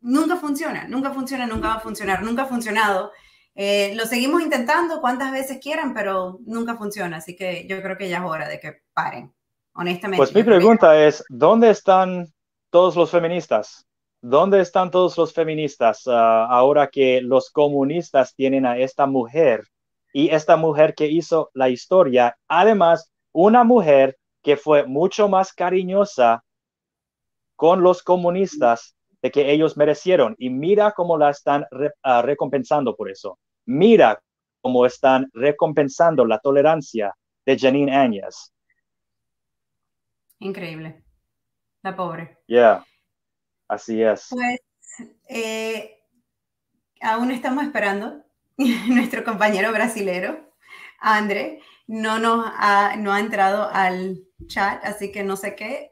nunca 0.00 0.36
funciona, 0.36 0.86
nunca 0.86 1.12
funciona, 1.12 1.44
nunca 1.44 1.68
va 1.68 1.74
a 1.74 1.80
funcionar, 1.80 2.22
nunca 2.22 2.42
ha 2.42 2.46
funcionado. 2.46 3.10
Eh, 3.54 3.94
lo 3.94 4.06
seguimos 4.06 4.42
intentando 4.42 5.00
cuantas 5.00 5.32
veces 5.32 5.58
quieran, 5.60 5.92
pero 5.92 6.38
nunca 6.46 6.76
funciona. 6.76 7.18
Así 7.18 7.36
que 7.36 7.66
yo 7.68 7.82
creo 7.82 7.96
que 7.96 8.08
ya 8.08 8.18
es 8.18 8.24
hora 8.24 8.48
de 8.48 8.60
que 8.60 8.82
paren, 8.94 9.32
honestamente. 9.74 10.18
Pues 10.18 10.34
mi 10.34 10.42
pregunta 10.42 10.98
es, 11.04 11.24
¿dónde 11.28 11.70
están 11.70 12.32
todos 12.70 12.96
los 12.96 13.10
feministas? 13.10 13.86
¿Dónde 14.22 14.60
están 14.60 14.90
todos 14.90 15.16
los 15.16 15.32
feministas 15.32 16.02
ah, 16.06 16.46
ahora 16.46 16.88
que 16.88 17.20
los 17.22 17.50
comunistas 17.50 18.34
tienen 18.34 18.66
a 18.66 18.78
esta 18.78 19.06
mujer 19.06 19.64
y 20.12 20.28
esta 20.28 20.56
mujer 20.56 20.94
que 20.94 21.06
hizo 21.06 21.50
la 21.54 21.70
historia? 21.70 22.36
Además, 22.46 23.10
una 23.32 23.64
mujer 23.64 24.18
que 24.42 24.56
fue 24.56 24.86
mucho 24.86 25.28
más 25.28 25.52
cariñosa 25.52 26.44
con 27.56 27.82
los 27.82 28.02
comunistas 28.02 28.94
de 29.22 29.30
que 29.30 29.50
ellos 29.50 29.76
merecieron. 29.76 30.34
Y 30.38 30.50
mira 30.50 30.92
cómo 30.92 31.18
la 31.18 31.30
están 31.30 31.66
ah, 32.02 32.22
recompensando 32.22 32.96
por 32.96 33.10
eso. 33.10 33.38
Mira 33.66 34.20
cómo 34.60 34.86
están 34.86 35.28
recompensando 35.32 36.24
la 36.24 36.38
tolerancia 36.38 37.14
de 37.46 37.58
Janine 37.58 37.96
Áñez. 37.96 38.52
Increíble. 40.38 41.02
La 41.82 41.96
pobre. 41.96 42.38
Ya, 42.48 42.84
así 43.68 44.02
es. 44.02 44.28
Pues 44.30 44.60
eh, 45.28 45.98
aún 47.00 47.30
estamos 47.30 47.64
esperando 47.64 48.22
nuestro 48.88 49.24
compañero 49.24 49.72
brasilero, 49.72 50.50
André, 51.00 51.62
no 51.86 52.18
nos 52.18 52.44
ha, 52.56 52.96
no 52.96 53.12
ha 53.12 53.20
entrado 53.20 53.68
al 53.72 54.22
chat, 54.46 54.84
así 54.84 55.10
que 55.10 55.24
no 55.24 55.36
sé 55.36 55.56
qué. 55.56 55.90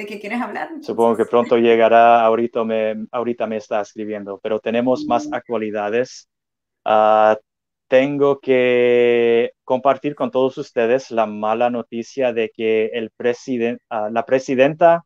¿De 0.00 0.06
qué 0.06 0.18
quieres 0.18 0.40
hablar? 0.40 0.70
Supongo 0.80 1.14
que 1.14 1.26
pronto 1.26 1.58
llegará, 1.58 2.24
ahorita 2.24 2.64
me, 2.64 3.04
ahorita 3.12 3.46
me 3.46 3.58
está 3.58 3.82
escribiendo, 3.82 4.40
pero 4.42 4.58
tenemos 4.58 5.04
más 5.04 5.28
mm. 5.28 5.34
actualidades. 5.34 6.26
Ah, 6.86 7.38
tengo 7.86 8.40
que 8.40 9.52
compartir 9.62 10.14
con 10.14 10.30
todos 10.30 10.56
ustedes 10.56 11.10
la 11.10 11.26
mala 11.26 11.68
noticia 11.68 12.32
de 12.32 12.48
que 12.48 12.86
el 12.94 13.10
presidente, 13.10 13.82
ah, 13.90 14.08
la 14.10 14.24
presidenta 14.24 15.04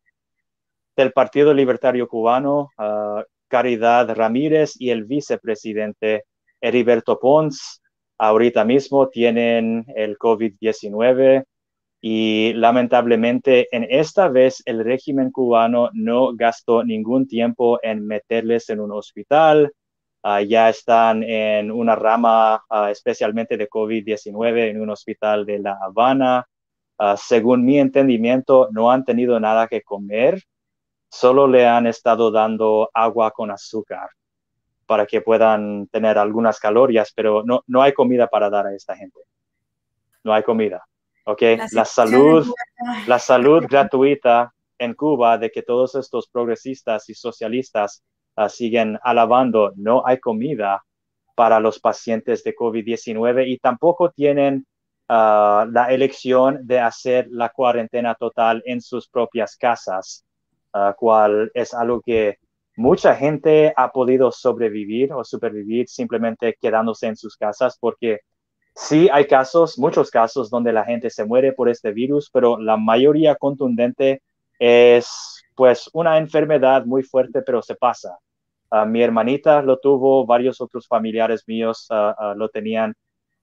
del 0.95 1.11
Partido 1.11 1.53
Libertario 1.53 2.07
Cubano, 2.07 2.69
uh, 2.77 3.21
Caridad 3.49 4.15
Ramírez, 4.15 4.79
y 4.79 4.91
el 4.91 5.03
vicepresidente 5.03 6.23
Heriberto 6.61 7.19
Pons, 7.19 7.81
ahorita 8.17 8.63
mismo 8.63 9.09
tienen 9.09 9.83
el 9.93 10.17
COVID-19 10.17 11.43
y 12.07 12.53
lamentablemente 12.53 13.67
en 13.75 13.87
esta 13.89 14.27
vez 14.27 14.61
el 14.67 14.83
régimen 14.83 15.31
cubano 15.31 15.89
no 15.93 16.35
gastó 16.35 16.83
ningún 16.83 17.27
tiempo 17.27 17.79
en 17.81 18.05
meterles 18.05 18.69
en 18.69 18.79
un 18.79 18.91
hospital. 18.91 19.73
Ah, 20.21 20.43
ya 20.43 20.69
están 20.69 21.23
en 21.23 21.71
una 21.71 21.95
rama 21.95 22.63
ah, 22.69 22.91
especialmente 22.91 23.57
de 23.57 23.67
COVID-19 23.67 24.69
en 24.69 24.81
un 24.81 24.91
hospital 24.91 25.47
de 25.47 25.57
La 25.57 25.79
Habana. 25.81 26.45
Ah, 26.99 27.15
según 27.17 27.65
mi 27.65 27.79
entendimiento, 27.79 28.69
no 28.71 28.91
han 28.91 29.03
tenido 29.03 29.39
nada 29.39 29.67
que 29.67 29.81
comer, 29.81 30.43
solo 31.09 31.47
le 31.47 31.65
han 31.65 31.87
estado 31.87 32.29
dando 32.29 32.87
agua 32.93 33.31
con 33.31 33.49
azúcar 33.49 34.09
para 34.85 35.07
que 35.07 35.21
puedan 35.21 35.87
tener 35.87 36.19
algunas 36.19 36.59
calorías, 36.59 37.11
pero 37.15 37.41
no, 37.43 37.63
no 37.65 37.81
hay 37.81 37.93
comida 37.93 38.27
para 38.27 38.51
dar 38.51 38.67
a 38.67 38.75
esta 38.75 38.95
gente. 38.95 39.21
No 40.23 40.35
hay 40.35 40.43
comida. 40.43 40.85
¿Ok? 41.25 41.41
La, 41.71 41.85
salud, 41.85 42.47
la 43.07 43.19
salud 43.19 43.65
gratuita 43.67 44.53
en 44.77 44.93
Cuba 44.93 45.37
de 45.37 45.51
que 45.51 45.63
todos 45.63 45.95
estos 45.95 46.27
progresistas 46.27 47.09
y 47.09 47.13
socialistas 47.13 48.03
ah, 48.35 48.49
siguen 48.49 48.99
alabando, 49.03 49.73
no 49.75 50.05
hay 50.05 50.19
comida 50.19 50.83
para 51.35 51.59
los 51.59 51.79
pacientes 51.79 52.43
de 52.43 52.55
COVID-19 52.55 53.47
y 53.47 53.57
tampoco 53.57 54.11
tienen 54.11 54.65
ah, 55.09 55.65
la 55.69 55.91
elección 55.91 56.65
de 56.65 56.79
hacer 56.79 57.27
la 57.29 57.49
cuarentena 57.49 58.15
total 58.15 58.61
en 58.65 58.81
sus 58.81 59.07
propias 59.09 59.57
casas, 59.57 60.25
uh, 60.73 60.93
cual 60.97 61.51
es 61.53 61.73
algo 61.73 62.01
que 62.01 62.37
mucha 62.77 63.15
gente 63.15 63.73
ha 63.75 63.91
podido 63.91 64.31
sobrevivir 64.31 65.13
o 65.13 65.23
supervivir 65.23 65.87
simplemente 65.87 66.57
quedándose 66.59 67.07
en 67.07 67.15
sus 67.15 67.37
casas 67.37 67.77
porque 67.79 68.19
sí 68.75 69.07
hay 69.11 69.25
casos, 69.25 69.79
muchos 69.79 70.11
casos 70.11 70.49
donde 70.49 70.73
la 70.73 70.83
gente 70.83 71.09
se 71.09 71.25
muere 71.25 71.53
por 71.53 71.69
este 71.69 71.91
virus, 71.91 72.29
pero 72.31 72.59
la 72.59 72.77
mayoría 72.77 73.35
contundente 73.35 74.21
es 74.59 75.43
pues 75.55 75.89
una 75.93 76.17
enfermedad 76.17 76.85
muy 76.85 77.03
fuerte, 77.03 77.41
pero 77.41 77.61
se 77.61 77.75
pasa. 77.75 78.17
Ah, 78.69 78.85
mi 78.85 79.01
hermanita 79.01 79.61
lo 79.61 79.79
tuvo, 79.79 80.25
varios 80.25 80.59
otros 80.59 80.87
familiares 80.87 81.43
míos 81.47 81.87
ah, 81.89 82.15
ah, 82.17 82.33
lo 82.35 82.49
tenían. 82.49 82.93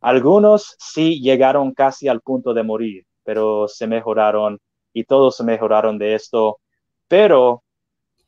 Algunos 0.01 0.77
sí 0.79 1.21
llegaron 1.21 1.73
casi 1.73 2.09
al 2.09 2.21
punto 2.21 2.53
de 2.53 2.63
morir, 2.63 3.07
pero 3.25 3.69
se 3.69 3.87
mejoraron 3.87 4.59
y 4.93 5.05
todos 5.05 5.37
se 5.37 5.45
mejoraron 5.45 5.97
de 5.97 6.15
esto. 6.15 6.59
Pero 7.09 7.63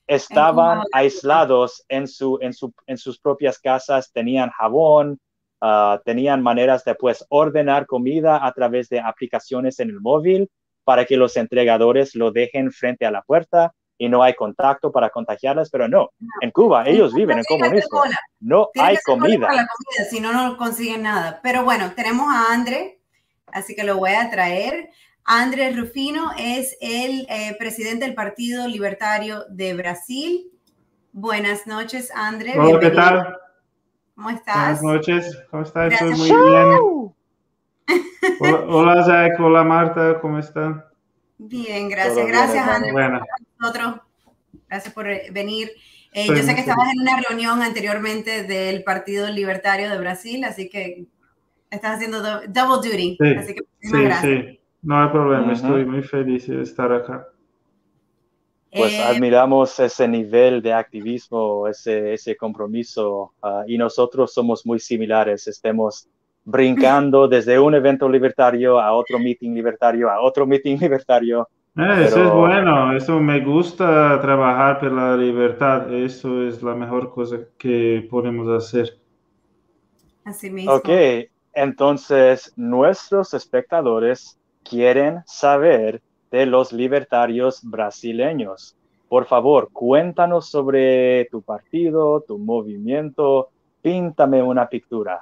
estaban 0.07 0.83
aislados 0.93 1.85
en, 1.89 2.07
su, 2.09 2.39
en, 2.41 2.53
su, 2.55 2.73
en 2.87 2.97
sus 2.97 3.19
propias 3.19 3.59
casas, 3.59 4.13
tenían 4.13 4.51
jabón, 4.51 5.19
uh, 5.61 5.99
tenían 6.05 6.43
maneras 6.43 6.85
de 6.85 6.95
pues 6.95 7.25
ordenar 7.29 7.87
comida 7.87 8.45
a 8.47 8.53
través 8.53 8.89
de 8.89 9.01
aplicaciones 9.01 9.81
en 9.81 9.91
el 9.91 10.01
móvil 10.01 10.51
para 10.85 11.05
que 11.05 11.17
los 11.17 11.37
entregadores 11.37 12.15
lo 12.15 12.31
dejen 12.31 12.71
frente 12.71 13.07
a 13.07 13.11
la 13.11 13.23
puerta 13.23 13.75
y 13.97 14.09
no 14.09 14.23
hay 14.23 14.35
contacto 14.35 14.91
para 14.91 15.11
contagiarlas, 15.11 15.71
pero 15.71 15.89
no, 15.89 16.11
en 16.41 16.51
Cuba 16.51 16.87
ellos 16.87 17.15
viven 17.15 17.39
en 17.39 17.45
comunismo, 17.45 18.03
no 18.41 18.69
hay 18.79 18.97
comida. 19.05 19.49
comida. 19.49 19.67
Si 20.11 20.21
no, 20.21 20.33
no 20.33 20.57
consiguen 20.57 21.03
nada. 21.03 21.41
Pero 21.43 21.65
bueno, 21.65 21.93
tenemos 21.95 22.27
a 22.33 22.53
André, 22.53 23.01
así 23.53 23.75
que 23.75 23.85
lo 23.85 23.97
voy 23.97 24.13
a 24.13 24.31
traer. 24.31 24.91
Andrés 25.25 25.77
Rufino 25.77 26.33
es 26.37 26.77
el 26.81 27.27
eh, 27.31 27.57
presidente 27.59 28.05
del 28.05 28.15
Partido 28.15 28.69
Libertario 28.69 29.45
de 29.49 29.75
Brasil. 29.75 30.51
Buenas 31.13 31.67
noches, 31.67 32.11
Andrés. 32.15 32.57
Hola, 32.59 32.81
¿qué 32.81 32.91
tal? 32.91 33.39
¿Cómo 34.15 34.31
estás? 34.31 34.81
Buenas 34.81 34.83
noches, 34.83 35.43
¿cómo 35.51 35.63
estás? 35.65 35.93
Estoy 35.93 36.11
muy 36.15 36.27
bien. 36.31 37.15
Hola, 38.41 38.61
hola, 38.69 39.05
Zach, 39.05 39.41
hola 39.41 39.65
Marta, 39.65 40.21
¿cómo 40.21 40.39
están? 40.39 40.85
Bien, 41.39 41.89
gracias. 41.89 42.27
Gracias, 42.27 42.67
Andrés. 42.69 42.93
Bueno. 42.93 43.21
Nosotros. 43.59 43.97
Gracias 44.69 44.95
por 44.95 45.09
eh, 45.11 45.29
venir. 45.33 45.71
Eh, 46.13 46.27
yo 46.29 46.37
sé 46.37 46.55
que 46.55 46.61
estabas 46.61 46.89
en 46.93 47.01
una 47.01 47.21
reunión 47.29 47.61
anteriormente 47.63 48.45
del 48.45 48.85
Partido 48.85 49.29
Libertario 49.29 49.91
de 49.91 49.99
Brasil, 49.99 50.45
así 50.45 50.69
que 50.69 51.07
estás 51.71 51.97
haciendo 51.97 52.23
do- 52.23 52.43
double 52.49 52.89
duty. 52.89 53.19
Sí, 53.21 53.35
así 53.37 53.55
que 53.55 53.63
muchísimas 53.63 54.01
Sí, 54.01 54.05
gracias. 54.05 54.45
sí, 54.53 54.61
no 54.83 55.03
hay 55.03 55.09
problema, 55.09 55.53
estoy 55.53 55.85
muy 55.85 56.03
feliz 56.03 56.47
de 56.47 56.63
estar 56.63 56.93
acá. 56.93 57.27
Pues 58.77 58.93
Eh, 58.93 59.03
admiramos 59.03 59.79
ese 59.79 60.09
nivel 60.09 60.61
de 60.61 60.73
activismo, 60.73 61.69
ese, 61.69 62.15
ese 62.15 62.37
compromiso, 62.37 63.33
ah, 63.43 63.63
y 63.67 63.79
nosotros 63.79 64.33
somos 64.33 64.67
muy 64.67 64.81
similares. 64.81 65.47
Estemos 65.47 66.09
brincando 66.45 67.29
desde 67.29 67.59
un 67.59 67.75
evento 67.75 68.09
libertario 68.09 68.81
a 68.81 68.93
otro 68.93 69.19
meeting 69.19 69.55
libertario, 69.55 70.11
a 70.11 70.21
otro 70.21 70.47
meeting 70.47 70.77
libertario. 70.79 71.49
Eh, 71.77 72.05
Eso 72.07 72.17
Pero- 72.17 72.27
es 72.29 72.33
bueno, 72.35 72.97
eso 72.97 73.21
me 73.21 73.41
gusta 73.41 74.21
trabajar 74.21 74.79
por 74.81 74.93
la 74.93 75.17
libertad, 75.17 75.93
eso 75.93 76.47
es 76.47 76.63
la 76.63 76.75
mejor 76.75 77.11
cosa 77.13 77.39
que 77.59 78.07
podemos 78.11 78.49
hacer. 78.49 78.99
así 80.25 80.51
mismo. 80.51 80.73
Ok, 80.73 80.89
entonces 81.53 82.53
nuestros 82.57 83.35
espectadores 83.35 84.39
quieren 84.63 85.21
saber 85.27 86.01
de 86.35 86.47
los 86.47 86.73
libertarios 86.73 87.61
brasileños. 87.63 88.77
Por 89.09 89.25
favor, 89.25 89.69
cuéntanos 89.73 90.49
sobre 90.49 91.27
tu 91.31 91.43
partido, 91.43 92.25
tu 92.27 92.39
movimiento, 92.39 93.51
píntame 93.81 94.43
una 94.43 94.69
pintura. 94.69 95.21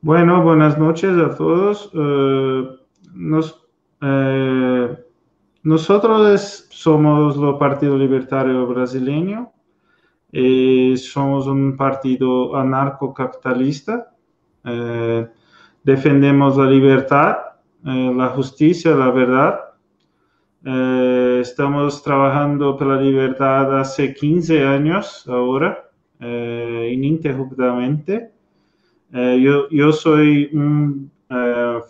Bueno, 0.00 0.42
buenas 0.42 0.78
noches 0.78 1.10
a 1.18 1.36
todos. 1.36 1.90
Eh, 1.92 2.62
eh, 4.00 4.96
nosotros 5.64 6.66
somos 6.70 7.36
el 7.36 7.58
Partido 7.58 7.98
Libertario 7.98 8.66
Brasileño. 8.66 9.52
Eh, 10.32 10.94
somos 10.96 11.46
un 11.46 11.76
partido 11.76 12.56
anarcocapitalista. 12.56 14.14
Defendemos 15.84 16.56
la 16.56 16.64
libertad, 16.64 17.49
eh, 17.84 18.12
la 18.14 18.28
justicia, 18.28 18.94
la 18.94 19.10
verdad. 19.10 19.70
Eh, 20.62 21.38
estamos 21.40 22.02
trabajando 22.02 22.76
por 22.76 22.86
la 22.86 23.00
libertad 23.00 23.78
hace 23.80 24.12
15 24.12 24.62
años 24.62 25.26
ahora, 25.26 25.88
eh, 26.20 26.90
ininterruptamente. 26.92 28.30
Eh, 29.12 29.40
yo, 29.42 29.68
yo 29.70 29.92
soy 29.92 30.50
un 30.52 31.10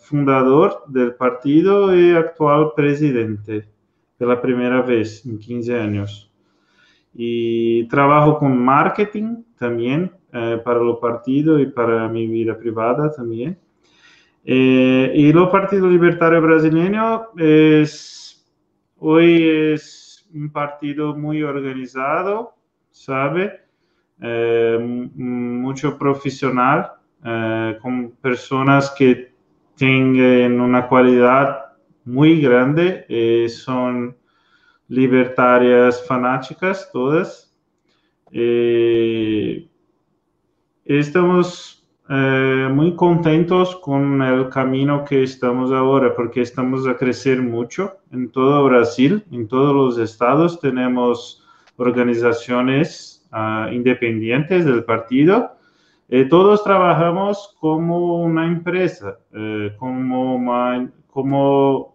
fundador 0.03 0.85
del 0.89 1.15
partido 1.15 1.97
y 1.99 2.11
actual 2.11 2.73
presidente 2.77 3.67
de 4.19 4.27
la 4.27 4.39
primera 4.39 4.83
vez 4.83 5.25
en 5.25 5.39
15 5.39 5.81
años. 5.81 6.31
Y 7.15 7.89
trabajo 7.89 8.39
con 8.39 8.63
marketing 8.63 9.43
también 9.59 10.13
para 10.31 10.81
el 10.83 10.97
partido 11.01 11.59
y 11.59 11.67
para 11.71 12.07
mi 12.09 12.27
vida 12.27 12.59
privada 12.59 13.11
también. 13.11 13.59
Eh, 14.45 15.13
y 15.15 15.29
el 15.31 15.49
Partido 15.51 15.87
Libertario 15.87 16.41
Brasileño 16.41 17.29
es, 17.37 18.47
hoy 18.99 19.73
es 19.75 20.27
un 20.33 20.51
partido 20.51 21.15
muy 21.15 21.43
organizado, 21.43 22.55
¿sabe? 22.91 23.61
Eh, 24.23 24.79
mucho 25.15 25.99
profesional, 25.99 26.93
eh, 27.25 27.79
con 27.83 28.13
personas 28.13 28.91
que 28.97 29.35
tengan 29.77 30.61
una 30.61 30.87
cualidad 30.89 31.73
muy 32.05 32.41
grande, 32.41 33.49
son 33.49 34.17
libertarias 34.89 36.05
fanáticas 36.07 36.91
todas. 36.93 37.55
Estamos 40.85 41.80
eh, 42.13 42.69
muy 42.73 42.97
contentos 42.97 43.77
con 43.77 44.21
el 44.21 44.49
camino 44.49 45.05
que 45.05 45.23
estamos 45.23 45.71
ahora, 45.71 46.13
porque 46.17 46.41
estamos 46.41 46.85
a 46.89 46.97
crecer 46.97 47.41
mucho 47.41 47.99
en 48.11 48.33
todo 48.33 48.65
Brasil, 48.65 49.25
en 49.31 49.47
todos 49.47 49.73
los 49.73 49.97
estados 49.97 50.59
tenemos 50.59 51.47
organizaciones 51.77 53.25
ah, 53.31 53.69
independientes 53.71 54.65
del 54.65 54.83
partido. 54.83 55.53
Eh, 56.09 56.25
todos 56.25 56.65
trabajamos 56.65 57.57
como 57.61 58.25
una 58.25 58.45
empresa, 58.45 59.17
eh, 59.33 59.73
como, 59.79 60.35
como, 61.13 61.95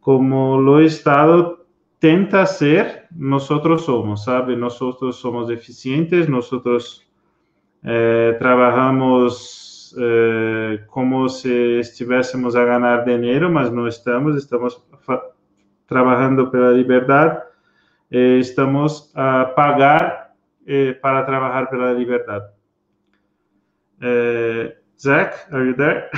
como, 0.00 0.60
lo 0.62 0.80
Estado 0.80 1.66
tenta 1.98 2.46
ser, 2.46 3.06
nosotros 3.14 3.84
somos, 3.84 4.24
¿sabe? 4.24 4.56
Nosotros 4.56 5.16
somos 5.16 5.50
eficientes, 5.50 6.26
nosotros 6.26 7.03
eh, 7.84 8.36
trabajamos 8.38 9.94
eh, 10.00 10.80
como 10.88 11.28
si 11.28 11.78
estuviésemos 11.78 12.56
a 12.56 12.64
ganar 12.64 13.04
dinero, 13.04 13.50
mas 13.50 13.70
no 13.70 13.86
estamos, 13.86 14.36
estamos 14.36 14.82
fa- 15.00 15.22
trabajando 15.86 16.50
por 16.50 16.60
la 16.60 16.70
libertad, 16.72 17.38
eh, 18.10 18.38
estamos 18.40 19.12
a 19.14 19.52
pagar 19.54 20.32
eh, 20.66 20.98
para 21.00 21.24
trabajar 21.26 21.68
por 21.68 21.78
la 21.78 21.92
libertad. 21.92 22.42
Eh, 24.00 24.74
Zach, 24.98 25.34
are 25.52 25.66
you 25.66 25.74
there? 25.76 26.08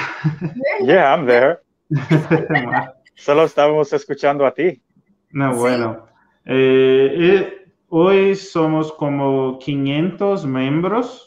Yeah, 0.82 1.12
I'm 1.14 1.26
there. 1.26 1.60
Solo 3.14 3.44
estábamos 3.44 3.92
escuchando 3.92 4.44
a 4.46 4.52
ti. 4.52 4.82
No, 5.30 5.52
Sí. 5.54 5.58
bueno. 5.60 6.06
Eh, 6.44 7.14
eh, 7.18 7.66
hoy 7.88 8.34
somos 8.36 8.92
como 8.92 9.58
500 9.58 10.46
miembros 10.46 11.25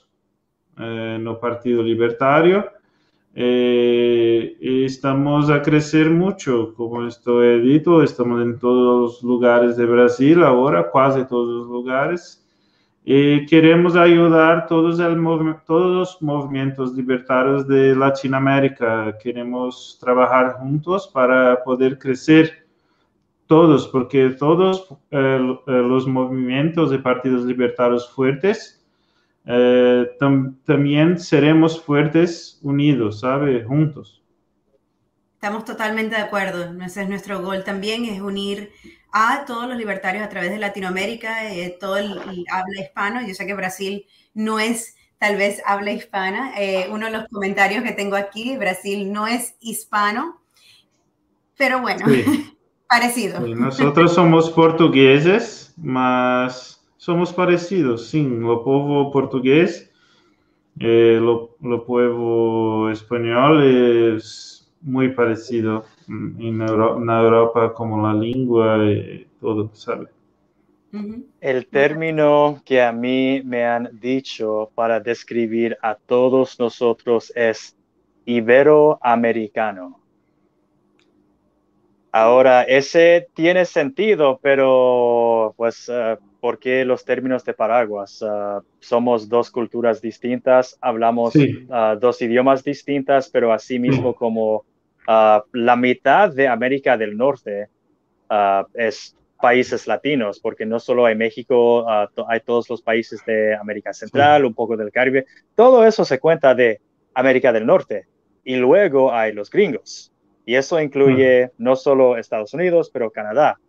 eh, 0.79 1.17
el 1.19 1.37
Partido 1.37 1.83
Libertario. 1.83 2.65
Eh, 3.35 4.57
estamos 4.61 5.49
a 5.49 5.61
crecer 5.61 6.09
mucho, 6.09 6.73
como 6.73 7.05
estoy 7.05 7.61
dito, 7.61 8.01
estamos 8.01 8.41
en 8.41 8.57
todos 8.57 9.13
los 9.13 9.23
lugares 9.23 9.77
de 9.77 9.85
Brasil 9.85 10.43
ahora, 10.43 10.89
casi 10.91 11.25
todos 11.25 11.47
los 11.47 11.67
lugares. 11.67 12.45
Y 13.05 13.45
queremos 13.45 13.95
ayudar 13.95 14.67
todos, 14.67 14.99
el 14.99 15.17
todos 15.65 15.95
los 15.95 16.21
movimientos 16.21 16.93
libertarios 16.93 17.67
de 17.67 17.95
Latinoamérica. 17.95 19.17
Queremos 19.21 19.97
trabajar 19.99 20.57
juntos 20.59 21.07
para 21.07 21.63
poder 21.63 21.97
crecer 21.97 22.67
todos, 23.47 23.87
porque 23.87 24.29
todos 24.31 24.87
eh, 25.11 25.57
los 25.65 26.07
movimientos 26.07 26.91
de 26.91 26.99
partidos 26.99 27.45
libertarios 27.45 28.09
fuertes 28.11 28.78
eh, 29.51 30.11
tam- 30.19 30.57
también 30.63 31.19
seremos 31.19 31.81
fuertes 31.83 32.59
unidos, 32.61 33.21
¿sabe? 33.21 33.63
Juntos. 33.63 34.21
Estamos 35.33 35.65
totalmente 35.65 36.15
de 36.15 36.21
acuerdo. 36.21 36.71
Ese 36.83 37.03
es 37.03 37.09
nuestro 37.09 37.41
gol 37.41 37.63
también, 37.63 38.05
es 38.05 38.21
unir 38.21 38.71
a 39.11 39.45
todos 39.45 39.67
los 39.67 39.77
libertarios 39.77 40.23
a 40.23 40.29
través 40.29 40.51
de 40.51 40.59
Latinoamérica, 40.59 41.51
eh, 41.51 41.77
todo 41.79 41.97
el, 41.97 42.11
el 42.11 42.45
habla 42.51 42.81
hispano. 42.81 43.25
Yo 43.25 43.33
sé 43.33 43.47
que 43.47 43.53
Brasil 43.53 44.05
no 44.33 44.59
es 44.59 44.95
tal 45.17 45.35
vez 45.37 45.61
habla 45.65 45.91
hispana. 45.93 46.51
Eh, 46.59 46.87
uno 46.91 47.05
de 47.07 47.11
los 47.13 47.27
comentarios 47.29 47.83
que 47.83 47.93
tengo 47.93 48.15
aquí, 48.17 48.55
Brasil 48.57 49.11
no 49.11 49.27
es 49.27 49.55
hispano, 49.61 50.41
pero 51.57 51.81
bueno, 51.81 52.05
Sí. 52.07 52.53
parecido. 52.89 53.43
Sí, 53.45 53.53
nosotros 53.55 54.13
somos 54.13 54.49
portugueses, 54.51 55.73
mas 55.77 56.78
somos 56.99 57.33
parecidos, 57.33 58.07
sí. 58.09 58.19
El 58.21 58.59
pueblo 58.63 59.11
portugués, 59.11 59.91
eh, 60.79 61.19
lo, 61.21 61.55
lo 61.61 61.85
pueblo 61.85 62.91
español 62.91 63.63
es 64.17 64.71
muy 64.81 65.09
parecido 65.13 65.85
mm, 66.07 66.41
en 66.41 66.61
Euro- 66.63 66.97
en 67.01 67.09
Europa 67.09 67.73
como 67.73 68.01
la 68.07 68.13
lengua 68.15 68.85
y 68.91 69.27
todo, 69.41 69.71
¿sabe? 69.75 70.09
Ujú. 70.93 71.25
El 71.39 71.67
término 71.71 72.61
que 72.63 72.81
a 72.83 72.91
mí 72.91 73.41
me 73.43 73.65
han 73.65 73.89
dicho 73.99 74.71
para 74.75 74.99
describir 74.99 75.75
a 75.81 75.95
todos 75.95 76.59
nosotros 76.59 77.31
es 77.35 77.75
iberoamericano. 78.25 80.03
Ahora, 82.11 82.63
ese 82.63 83.29
tiene 83.35 83.65
sentido, 83.65 84.39
pero 84.41 85.53
pues, 85.57 85.87
eh, 85.89 86.17
¿por 86.39 86.59
qué 86.59 86.85
los 86.85 87.05
términos 87.05 87.43
de 87.43 87.53
paraguas? 87.53 88.23
Ah, 88.27 88.61
somos 88.79 89.29
dos 89.29 89.51
culturas 89.51 90.01
distintas, 90.01 90.77
hablamos 90.81 91.33
Sí. 91.33 91.67
ah, 91.69 91.97
dos 91.99 92.21
idiomas 92.21 92.63
distintas, 92.63 93.29
pero 93.29 93.51
así 93.53 93.79
mismo 93.79 94.13
como 94.15 94.65
ah, 95.07 95.43
la 95.53 95.75
mitad 95.75 96.33
de 96.33 96.47
América 96.47 96.97
del 96.97 97.17
Norte 97.17 97.69
es 98.75 99.15
países 99.41 99.87
latinos, 99.87 100.39
porque 100.39 100.65
no 100.65 100.79
solo 100.79 101.05
hay 101.05 101.15
México, 101.15 101.85
hay 102.27 102.39
todos 102.41 102.69
los 102.69 102.81
países 102.81 103.23
de 103.25 103.55
América 103.55 103.93
Central, 103.93 104.45
un 104.45 104.53
poco 104.53 104.75
del 104.75 104.91
Caribe, 104.91 105.25
todo 105.55 105.85
eso 105.85 106.03
se 106.05 106.19
cuenta 106.19 106.53
de 106.53 106.79
América 107.13 107.51
del 107.51 107.65
Norte. 107.65 108.05
Y 108.43 108.55
luego 108.55 109.13
hay 109.13 109.33
los 109.33 109.49
gringos. 109.49 110.11
Y 110.45 110.55
eso 110.55 110.81
incluye 110.81 111.51
no 111.57 111.75
solo 111.75 112.17
Estados 112.17 112.53
Unidos, 112.53 112.89
pero 112.91 113.11
Canadá. 113.11 113.59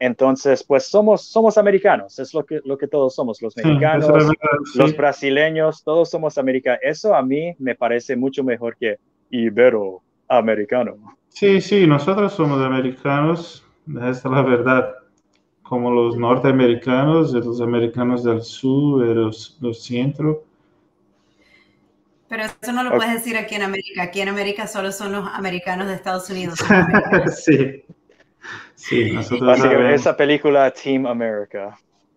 Entonces, 0.00 0.62
pues 0.62 0.86
somos, 0.86 1.22
somos 1.22 1.58
americanos, 1.58 2.18
es 2.20 2.32
lo 2.32 2.46
que, 2.46 2.60
lo 2.64 2.78
que 2.78 2.86
todos 2.86 3.14
somos, 3.14 3.42
los 3.42 3.56
mexicanos, 3.56 4.08
los 4.74 4.96
brasileños, 4.96 5.82
todos 5.82 6.08
somos 6.10 6.38
americanos. 6.38 6.80
Eso 6.82 7.14
a 7.14 7.22
mí 7.22 7.54
me 7.58 7.74
parece 7.74 8.14
mucho 8.14 8.44
mejor 8.44 8.76
que 8.76 8.98
iberoamericano. 9.30 11.16
Sí, 11.30 11.60
sí, 11.60 11.86
nosotros 11.86 12.32
somos 12.32 12.64
americanos, 12.64 13.64
esta 13.88 14.10
es 14.10 14.24
la 14.24 14.42
verdad, 14.42 14.94
como 15.62 15.90
los 15.90 16.16
norteamericanos, 16.16 17.32
los 17.32 17.60
americanos 17.60 18.22
del 18.22 18.42
sur, 18.42 19.04
los, 19.04 19.58
los 19.60 19.82
centro. 19.84 20.44
Pero 22.28 22.44
eso 22.44 22.72
no 22.72 22.84
lo 22.84 22.90
puedes 22.94 23.14
decir 23.14 23.36
aquí 23.36 23.54
en 23.54 23.62
América. 23.62 24.02
Aquí 24.02 24.20
en 24.20 24.28
América 24.28 24.66
solo 24.66 24.92
son 24.92 25.12
los 25.12 25.26
americanos 25.32 25.88
de 25.88 25.94
Estados 25.94 26.28
Unidos. 26.30 26.58
sí. 27.44 27.84
Sí, 28.78 29.10
nosotros 29.10 29.58
esa 29.92 30.16
película 30.16 30.70
Team 30.70 31.04
America. 31.04 31.76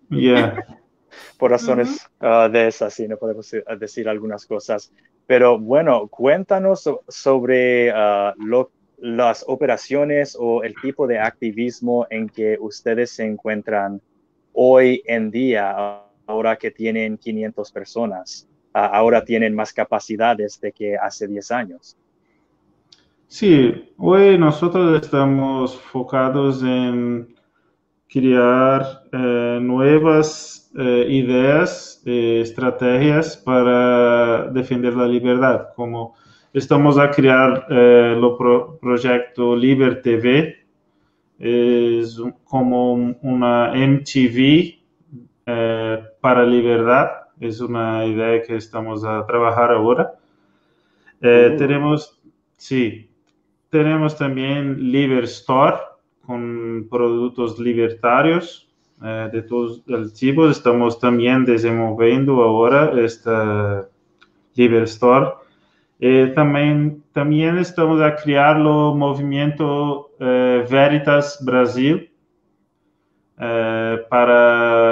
Yeah. 0.09 0.63
Por 1.37 1.49
razones 1.49 2.07
ah, 2.19 2.47
de 2.47 2.67
esas, 2.67 2.93
sí, 2.93 3.07
no 3.07 3.17
podemos 3.17 3.51
decir 3.79 4.07
algunas 4.07 4.45
cosas. 4.45 4.93
Pero 5.25 5.57
bueno, 5.57 6.07
cuéntanos 6.07 6.87
sobre 7.07 7.91
ah, 7.91 8.35
las 8.99 9.43
operaciones 9.47 10.37
o 10.39 10.63
el 10.63 10.75
tipo 10.75 11.07
de 11.07 11.19
activismo 11.19 12.05
en 12.11 12.29
que 12.29 12.57
ustedes 12.61 13.09
se 13.09 13.25
encuentran 13.25 13.99
hoy 14.53 15.01
en 15.07 15.31
día, 15.31 16.03
ahora 16.27 16.57
que 16.57 16.69
tienen 16.69 17.17
500 17.17 17.71
personas. 17.71 18.47
Ah, 18.71 18.85
ahora 18.85 19.25
tienen 19.25 19.55
más 19.55 19.73
capacidades 19.73 20.61
de 20.61 20.71
que 20.71 20.95
hace 20.95 21.27
10 21.27 21.51
años. 21.51 21.97
Sí, 23.31 23.89
hoy 23.97 24.37
nosotros 24.37 25.01
estamos 25.01 25.79
focados 25.79 26.61
en 26.63 27.33
crear 28.09 29.03
eh, 29.13 29.57
nuevas 29.61 30.69
eh, 30.77 31.05
ideas, 31.09 32.03
eh, 32.05 32.41
estrategias 32.41 33.37
para 33.37 34.49
defender 34.49 34.95
la 34.95 35.07
libertad, 35.07 35.67
como 35.77 36.13
estamos 36.51 36.99
a 36.99 37.09
crear 37.09 37.67
el 37.69 38.21
proyecto 38.81 39.55
Liber 39.55 40.01
TV, 40.01 40.65
es 41.39 42.21
como 42.43 43.15
una 43.21 43.71
MTV 43.73 44.77
para 46.19 46.45
libertad, 46.45 47.07
es 47.39 47.61
una 47.61 48.05
idea 48.05 48.43
que 48.43 48.57
estamos 48.57 49.05
a 49.05 49.25
trabajar 49.25 49.71
ahora. 49.71 50.15
Uh. 51.21 51.55
Tenemos, 51.55 52.19
sí, 52.57 53.07
tenemos 53.71 54.17
también 54.17 54.91
Liber 54.91 55.23
Store 55.23 55.77
con 56.25 56.87
productos 56.91 57.57
libertarios 57.57 58.69
eh, 59.01 59.29
de 59.31 59.41
todos 59.41 59.81
los 59.85 60.13
tipos. 60.13 60.57
Estamos 60.57 60.99
también 60.99 61.45
desenvolviendo 61.45 62.43
ahora 62.43 62.91
esta 63.01 63.87
Liber 64.55 64.83
Store. 64.83 65.31
Eh, 66.01 66.33
también 66.35 67.57
estamos 67.57 68.01
a 68.01 68.15
crear 68.15 68.57
el 68.57 68.63
movimiento 68.63 70.11
eh, 70.19 70.65
Veritas 70.69 71.39
Brasil 71.43 72.09
para 74.09 74.90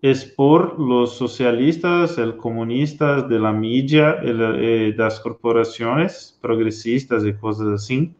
expor 0.00 0.78
los 0.78 1.16
socialistas, 1.16 2.18
el 2.18 2.36
comunistas 2.36 3.28
de 3.28 3.38
la 3.38 3.52
media, 3.52 4.14
de 4.14 4.94
las 4.96 5.20
corporaciones 5.20 6.38
progresistas 6.40 7.24
y 7.24 7.32
cosas 7.34 7.68
así, 7.68 8.14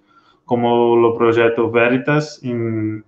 como 0.45 1.09
el 1.09 1.17
proyecto 1.17 1.71
Veritas 1.71 2.41
en 2.43 3.05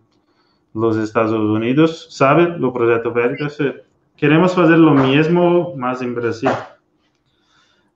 los 0.74 0.96
Estados 0.96 1.32
Unidos. 1.32 2.06
¿Sabe? 2.10 2.44
El 2.44 2.72
proyecto 2.72 3.12
Veritas. 3.12 3.58
Eh, 3.60 3.82
queremos 4.16 4.56
hacer 4.56 4.78
lo 4.78 4.94
mismo 4.94 5.74
más 5.74 6.00
en 6.02 6.14
Brasil. 6.14 6.50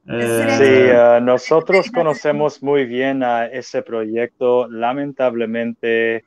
Eh, 0.06 0.46
sí, 0.58 0.64
eh, 0.64 1.18
nosotros 1.22 1.90
conocemos 1.90 2.62
muy 2.62 2.84
bien 2.84 3.22
a 3.22 3.46
ese 3.46 3.82
proyecto. 3.82 4.68
Lamentablemente, 4.68 6.24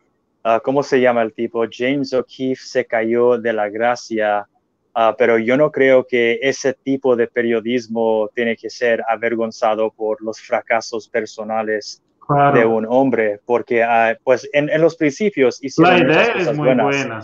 Ah, 0.49 0.61
¿cómo 0.63 0.81
se 0.81 1.01
llama 1.01 1.23
el 1.23 1.33
tipo? 1.33 1.65
James 1.69 2.13
O'Keefe 2.13 2.63
se 2.63 2.85
cayó 2.85 3.37
de 3.37 3.51
la 3.51 3.67
gracia, 3.67 4.47
ah, 4.93 5.13
pero 5.17 5.37
yo 5.37 5.57
no 5.57 5.69
creo 5.69 6.07
que 6.07 6.39
ese 6.41 6.73
tipo 6.73 7.17
de 7.17 7.27
periodismo 7.27 8.29
tiene 8.33 8.55
que 8.55 8.69
ser 8.69 9.03
avergonzado 9.09 9.91
por 9.91 10.21
los 10.21 10.39
fracasos 10.39 11.09
personales 11.09 12.01
de 12.53 12.65
un 12.65 12.85
hombre, 12.87 13.41
porque 13.45 13.83
ah, 13.83 14.17
pues 14.23 14.49
en, 14.53 14.69
los 14.79 14.95
principios 14.95 15.61
hicieron 15.61 16.07
la 16.07 16.13
idea 16.13 16.33
es 16.37 16.55
muy 16.55 16.73
buena. 16.73 17.21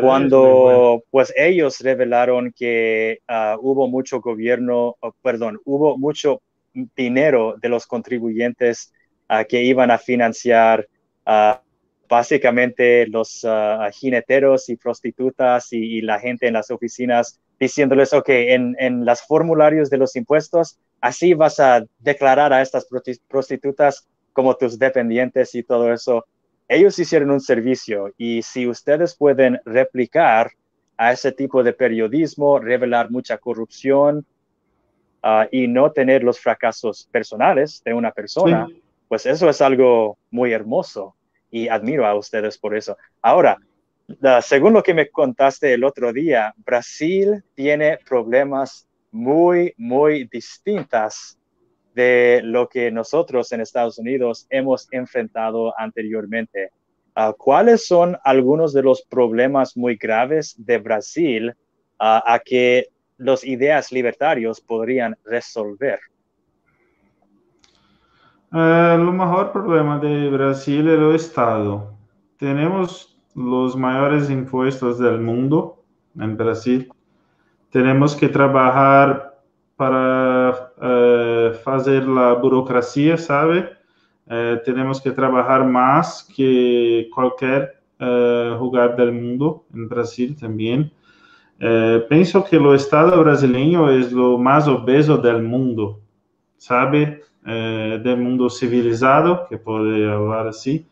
cuando 0.00 1.02
pues 1.10 1.32
ellos 1.36 1.80
revelaron 1.80 2.52
que 2.56 3.18
hubo 3.58 3.88
mucho 3.88 4.20
gobierno, 4.20 4.94
oh, 5.00 5.12
perdón, 5.22 5.58
hubo 5.64 5.98
mucho 5.98 6.40
dinero 6.72 7.56
de 7.60 7.68
los 7.68 7.84
contribuyentes 7.84 8.92
que 9.48 9.64
iban 9.64 9.90
a 9.90 9.98
financiar 9.98 10.86
básicamente 12.12 13.06
los 13.06 13.42
uh, 13.42 13.90
jineteros 13.90 14.68
y 14.68 14.76
prostitutas 14.76 15.72
y, 15.72 16.02
la 16.02 16.20
gente 16.20 16.46
en 16.46 16.52
las 16.52 16.70
oficinas 16.70 17.40
diciéndoles, 17.58 18.12
ok, 18.12 18.28
en, 18.28 18.76
en 18.78 19.06
los 19.06 19.22
formularios 19.22 19.88
de 19.88 19.96
los 19.96 20.14
impuestos, 20.14 20.78
así 21.00 21.32
vas 21.32 21.58
a 21.58 21.82
declarar 22.00 22.52
a 22.52 22.60
estas 22.60 22.86
prostitutas 23.28 24.06
como 24.34 24.54
tus 24.54 24.78
dependientes 24.78 25.54
y 25.54 25.62
todo 25.62 25.90
eso. 25.90 26.26
Ellos 26.68 26.98
hicieron 26.98 27.30
un 27.30 27.40
servicio 27.40 28.12
y 28.18 28.42
si 28.42 28.66
ustedes 28.66 29.16
pueden 29.16 29.58
replicar 29.64 30.50
a 30.98 31.12
ese 31.12 31.32
tipo 31.32 31.62
de 31.62 31.72
periodismo, 31.72 32.58
revelar 32.58 33.10
mucha 33.10 33.38
corrupción 33.38 34.26
uh, 35.24 35.46
y 35.50 35.66
no 35.66 35.92
tener 35.92 36.22
los 36.22 36.38
fracasos 36.38 37.08
personales 37.10 37.80
de 37.86 37.94
una 37.94 38.12
persona, 38.12 38.68
pues 39.08 39.24
eso 39.24 39.48
es 39.48 39.62
algo 39.62 40.18
muy 40.30 40.52
hermoso 40.52 41.16
y 41.52 41.68
admiro 41.68 42.04
a 42.04 42.16
ustedes 42.16 42.58
por 42.58 42.74
eso. 42.74 42.96
Ahora, 43.20 43.58
según 44.40 44.72
lo 44.72 44.82
que 44.82 44.94
me 44.94 45.08
contaste 45.10 45.74
el 45.74 45.84
otro 45.84 46.12
día, 46.12 46.52
Brasil 46.56 47.44
tiene 47.54 47.98
problemas 47.98 48.88
muy, 49.12 49.74
muy 49.76 50.24
distintas 50.24 51.38
de 51.94 52.40
lo 52.42 52.68
que 52.68 52.90
nosotros 52.90 53.52
en 53.52 53.60
Estados 53.60 53.98
Unidos 53.98 54.46
hemos 54.48 54.88
enfrentado 54.90 55.78
anteriormente. 55.78 56.70
Ah, 57.14 57.34
¿Cuáles 57.36 57.86
son 57.86 58.16
algunos 58.24 58.72
de 58.72 58.82
los 58.82 59.02
problemas 59.02 59.76
muy 59.76 59.96
graves 59.96 60.54
de 60.56 60.78
Brasil 60.78 61.52
ah, 61.98 62.22
a 62.26 62.38
que 62.38 62.88
los 63.18 63.44
ideas 63.44 63.92
libertarios 63.92 64.62
podrían 64.62 65.16
resolver? 65.24 66.00
Eh, 68.54 68.96
lo 68.98 69.12
mejor 69.12 69.50
problema 69.50 69.98
de 69.98 70.28
Brasil 70.28 70.86
es 70.86 70.98
el 70.98 71.14
Estado. 71.14 71.94
Tenemos 72.36 73.16
los 73.34 73.74
mayores 73.74 74.28
impuestos 74.28 74.98
del 74.98 75.20
mundo 75.20 75.82
en 76.18 76.36
Brasil. 76.36 76.92
Tenemos 77.70 78.14
que 78.14 78.28
trabajar 78.28 79.40
para 79.74 80.70
eh, 80.82 81.52
hacer 81.64 82.06
la 82.06 82.34
burocracia, 82.34 83.16
¿sabe? 83.16 83.70
Eh, 84.28 84.60
tenemos 84.66 85.00
que 85.00 85.12
trabajar 85.12 85.64
más 85.64 86.28
que 86.36 87.08
cualquier 87.14 87.80
lugar 88.58 88.96
del 88.96 89.12
mundo, 89.12 89.64
en 89.72 89.88
Brasil 89.88 90.36
también. 90.36 90.92
pienso 92.08 92.42
que 92.42 92.56
el 92.56 92.74
Estado 92.74 93.22
brasileño 93.22 93.88
es 93.88 94.10
lo 94.10 94.36
más 94.38 94.66
obeso 94.66 95.16
del 95.16 95.40
mundo, 95.44 96.00
¿sabe? 96.56 97.22
Eh, 97.46 98.00
del 98.02 98.16
mundo 98.18 98.48
civilizado, 98.48 99.46
que 99.48 99.58
puede 99.58 100.10
hablar 100.10 100.48
así. 100.48 100.86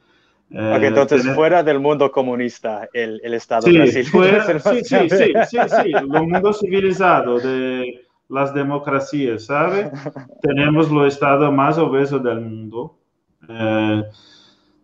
Eh, 0.51 0.75
okay, 0.77 0.89
entonces, 0.89 1.23
tener... 1.23 1.37
fuera 1.37 1.63
del 1.63 1.79
mundo 1.79 2.11
comunista, 2.11 2.89
el, 2.93 3.21
el 3.23 3.35
Estado 3.35 3.63
sí, 3.63 3.77
brasileño. 3.77 4.09
Fuera, 4.11 4.61
sí, 4.61 4.85
sí, 4.85 4.97
sí, 5.09 5.33
sí, 5.49 5.59
sí, 5.69 5.93
el 5.95 6.07
mundo 6.09 6.53
civilizado 6.53 7.39
de 7.39 8.05
las 8.29 8.53
democracias, 8.53 9.47
¿sabe? 9.47 9.91
Tenemos 10.43 10.91
el 10.91 11.07
Estado 11.07 11.53
más 11.53 11.79
obeso 11.79 12.19
del 12.19 12.41
mundo. 12.41 12.99
Eh, 13.49 14.03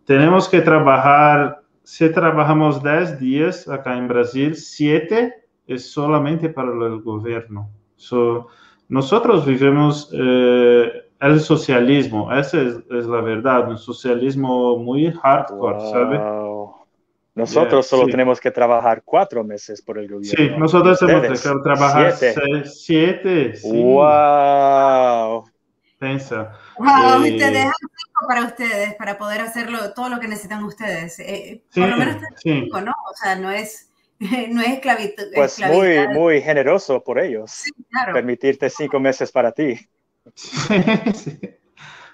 tenemos 0.05 0.47
que 0.47 0.61
trabajar, 0.61 1.61
si 1.83 2.09
trabajamos 2.09 2.81
10 2.81 3.19
días 3.19 3.67
acá 3.67 3.97
en 3.97 4.07
Brasil, 4.07 4.55
7 4.55 5.33
es 5.67 5.91
solamente 5.91 6.47
para 6.47 6.69
el 6.69 7.01
gobierno. 7.01 7.69
So, 7.97 8.47
nosotros 8.87 9.45
vivimos 9.45 10.09
eh, 10.13 11.06
el 11.19 11.39
socialismo, 11.39 12.31
esa 12.33 12.61
es, 12.61 12.75
es, 12.89 13.05
la 13.05 13.21
verdad, 13.21 13.69
un 13.69 13.77
socialismo 13.77 14.77
muy 14.77 15.11
hardcore, 15.11 15.77
wow. 15.77 15.91
¿sabe? 15.91 16.19
Nosotros 17.37 17.85
yeah, 17.85 17.89
solo 17.89 18.05
sí. 18.05 18.11
tenemos 18.11 18.39
que 18.39 18.49
trabajar 18.49 19.03
cuatro 19.05 19.43
meses 19.43 19.81
por 19.81 19.99
el 19.99 20.07
gobierno. 20.07 20.31
Sí, 20.35 20.59
nosotros 20.59 20.99
tenemos 20.99 21.41
que 21.41 21.49
trabajar 21.63 22.13
siete. 22.13 22.41
Seis, 22.41 22.83
siete 22.83 23.55
sí. 23.55 23.69
¡Wow! 23.71 25.45
Pensa. 25.99 26.53
Wow, 26.79 27.23
eh, 27.23 27.37
te 27.37 27.51
dejan 27.51 27.73
cinco 27.79 28.27
para 28.27 28.45
ustedes, 28.45 28.95
para 28.95 29.17
poder 29.19 29.41
hacerlo 29.41 29.93
todo 29.93 30.09
lo 30.09 30.19
que 30.19 30.27
necesitan 30.27 30.63
ustedes. 30.63 31.19
Eh, 31.19 31.63
sí, 31.69 31.79
por 31.79 31.89
lo 31.89 31.97
menos 31.97 32.15
sí. 32.37 32.61
cinco, 32.61 32.81
¿no? 32.81 32.91
O 32.91 33.13
sea, 33.15 33.35
no 33.35 33.51
es, 33.51 33.91
no 34.19 34.61
es 34.61 34.69
esclavitud. 34.69 35.25
Pues 35.35 35.59
esclavitud. 35.59 35.83
muy, 35.83 36.07
muy 36.07 36.41
generoso 36.41 37.03
por 37.03 37.19
ellos. 37.19 37.51
Sí, 37.51 37.71
claro. 37.91 38.13
Permitirte 38.13 38.67
cinco 38.69 38.99
meses 38.99 39.31
para 39.31 39.51
ti. 39.51 39.79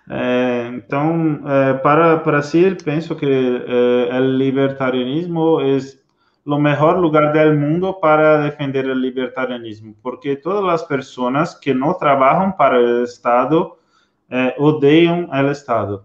É, 0.10 0.68
então, 0.68 1.40
é, 1.48 1.76
para 1.76 2.18
Brasil, 2.18 2.76
penso 2.84 3.16
que 3.16 3.26
é, 3.26 4.20
o 4.20 4.20
libertarianismo 4.20 5.62
é 5.62 5.78
o 6.46 6.58
melhor 6.58 7.00
lugar 7.00 7.32
do 7.32 7.58
mundo 7.58 7.94
para 7.94 8.44
defender 8.44 8.86
o 8.86 8.94
libertarianismo, 8.94 9.96
porque 10.04 10.36
todas 10.36 10.74
as 10.74 10.86
pessoas 10.86 11.56
que 11.56 11.74
não 11.74 11.94
trabalham 11.94 12.52
para 12.52 12.78
o 12.78 13.04
Estado 13.04 13.78
odeiam 14.58 15.30
o 15.30 15.52
Estado, 15.52 16.04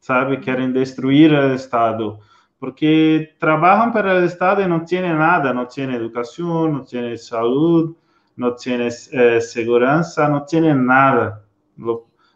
sabe? 0.00 0.38
Querem 0.38 0.72
destruir 0.72 1.30
o 1.30 1.52
Estado, 1.52 2.18
porque 2.58 3.34
trabalham 3.38 3.92
para 3.92 4.20
o 4.20 4.24
Estado 4.24 4.62
e 4.62 4.66
não 4.66 4.80
têm 4.80 5.02
nada, 5.02 5.52
não 5.52 5.66
têm 5.66 5.92
educação, 5.94 6.72
não 6.72 6.84
têm 6.84 7.18
saúde, 7.18 7.94
não 8.40 8.56
têm 8.56 8.90
segurança, 9.40 10.26
não 10.26 10.46
têm 10.46 10.74
nada. 10.74 11.44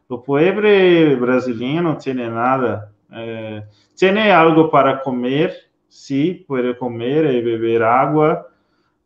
O 0.06 0.18
pobre 0.18 1.16
brasileño 1.16 1.82
no 1.82 1.96
tiene 1.96 2.28
nada. 2.28 2.92
Eh, 3.10 3.62
tiene 3.94 4.30
algo 4.30 4.70
para 4.70 5.00
comer, 5.00 5.54
sí, 5.88 6.44
puede 6.46 6.76
comer 6.76 7.24
y 7.32 7.40
beber 7.40 7.82
agua, 7.82 8.46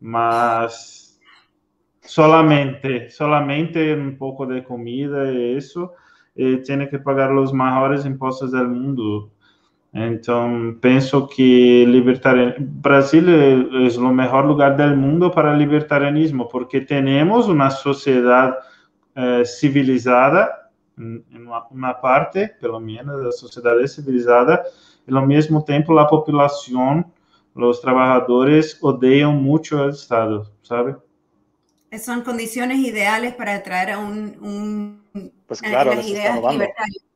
mas 0.01 1.21
solamente, 2.01 3.11
solamente 3.11 3.95
un 3.95 4.17
poco 4.19 4.45
de 4.45 4.65
comida 4.65 5.31
y 5.31 5.57
eso, 5.57 5.93
y 6.35 6.63
tiene 6.63 6.89
que 6.89 6.99
pagar 6.99 7.31
los 7.31 7.53
mejores 7.53 8.05
impuestos 8.07 8.51
del 8.51 8.67
mundo. 8.69 9.31
Entonces, 9.93 10.77
pienso 10.81 11.29
que 11.29 11.85
libertarian... 11.87 12.55
Brasil 12.59 13.29
es 13.87 13.97
el 13.97 14.03
mejor 14.13 14.45
lugar 14.45 14.77
del 14.77 14.97
mundo 14.97 15.31
para 15.31 15.53
el 15.53 15.59
libertarianismo, 15.59 16.49
porque 16.49 16.83
tenemos 16.83 17.49
una 17.49 17.71
sociedad 17.71 18.59
eh, 19.15 19.45
civilizada 19.45 20.69
uma 21.71 21.95
parte, 21.95 22.49
pelo 22.61 22.81
menos, 22.81 23.23
da 23.23 23.33
sociedade 23.33 23.87
civilizada, 23.89 24.65
e 25.07 25.15
ao 25.15 25.27
mesmo 25.27 25.63
tempo 25.63 25.97
a 25.99 26.07
população, 26.07 27.05
os 27.55 27.79
trabalhadores 27.81 28.81
odeiam 28.83 29.33
muito 29.33 29.77
o 29.77 29.89
Estado, 29.89 30.51
sabe? 30.63 30.97
Son 31.99 32.23
condiciones 32.23 32.79
ideales 32.81 33.35
para 33.35 33.55
atraer 33.55 33.93
a 33.93 33.99
un, 33.99 34.37
un 34.43 35.33
pues 35.47 35.61
claro, 35.63 35.95
las 35.95 36.07
ideas 36.07 36.37
libertarias. 36.53 37.08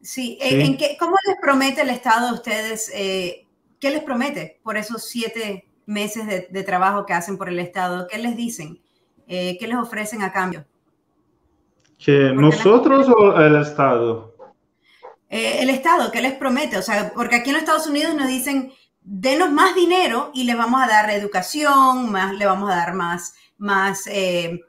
Sí, 0.00 0.38
sí. 0.40 0.60
¿En 0.60 0.76
qué, 0.76 0.96
¿cómo 0.98 1.16
les 1.26 1.36
promete 1.40 1.82
el 1.82 1.90
Estado 1.90 2.28
a 2.28 2.32
ustedes? 2.32 2.90
Eh, 2.94 3.46
¿Qué 3.80 3.90
les 3.90 4.02
promete 4.02 4.60
por 4.62 4.76
esos 4.76 5.08
siete 5.08 5.66
meses 5.86 6.26
de, 6.26 6.48
de, 6.50 6.62
trabajo 6.62 7.06
que 7.06 7.14
hacen 7.14 7.36
por 7.36 7.48
el 7.48 7.58
Estado? 7.58 8.06
¿Qué 8.08 8.18
les 8.18 8.36
dicen? 8.36 8.80
Eh, 9.26 9.56
¿Qué 9.58 9.66
les 9.68 9.76
ofrecen 9.76 10.22
a 10.22 10.32
cambio? 10.32 10.64
¿Que 11.98 12.32
nosotros 12.32 13.08
o 13.08 13.40
el 13.40 13.56
Estado? 13.56 14.34
Eh, 15.28 15.58
el 15.60 15.70
Estado, 15.70 16.10
¿qué 16.10 16.22
les 16.22 16.34
promete? 16.34 16.78
O 16.78 16.82
sea, 16.82 17.12
porque 17.14 17.36
aquí 17.36 17.50
en 17.50 17.54
los 17.54 17.62
Estados 17.62 17.86
Unidos 17.86 18.14
nos 18.14 18.28
dicen, 18.28 18.72
denos 19.02 19.50
más 19.50 19.74
dinero 19.74 20.30
y 20.32 20.44
les 20.44 20.56
vamos 20.56 20.80
a 20.82 20.86
dar 20.86 21.10
educación, 21.10 22.10
más, 22.10 22.34
le 22.34 22.46
vamos 22.46 22.70
a 22.70 22.76
dar 22.76 22.94
más, 22.94 23.34
más 23.58 24.06
eh, 24.06 24.60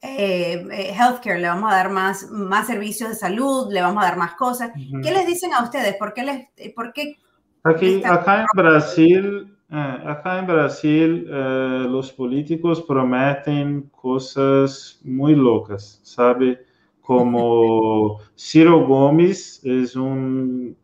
eh, 0.00 0.94
healthcare, 0.96 1.40
le 1.40 1.48
vamos 1.48 1.72
a 1.72 1.76
dar 1.76 1.90
más, 1.90 2.30
más 2.30 2.66
servicios 2.66 3.10
de 3.10 3.16
salud, 3.16 3.72
le 3.72 3.80
vamos 3.80 4.02
a 4.02 4.08
dar 4.08 4.18
más 4.18 4.34
cosas. 4.34 4.70
Uh 4.74 4.78
-huh. 4.78 5.02
¿Qué 5.02 5.10
les 5.10 5.26
dicen 5.26 5.52
a 5.52 5.62
ustedes? 5.62 5.96
¿Por 5.96 6.12
qué 6.14 6.22
les, 6.24 6.72
por 6.74 6.92
qué 6.92 7.16
Aquí, 7.64 8.02
acá 8.04 8.40
en 8.40 8.46
Brasil, 8.54 9.56
eh, 9.70 9.98
acá 10.06 10.38
en 10.38 10.46
Brasil, 10.46 11.26
eh, 11.28 11.86
los 11.88 12.12
políticos 12.12 12.82
prometen 12.82 13.90
cosas 13.90 15.00
muy 15.02 15.34
locas, 15.34 16.00
¿sabe? 16.02 16.64
como 17.08 18.20
Ciro 18.36 18.86
Gomes 18.86 19.64
es 19.64 19.96
un, 19.96 20.76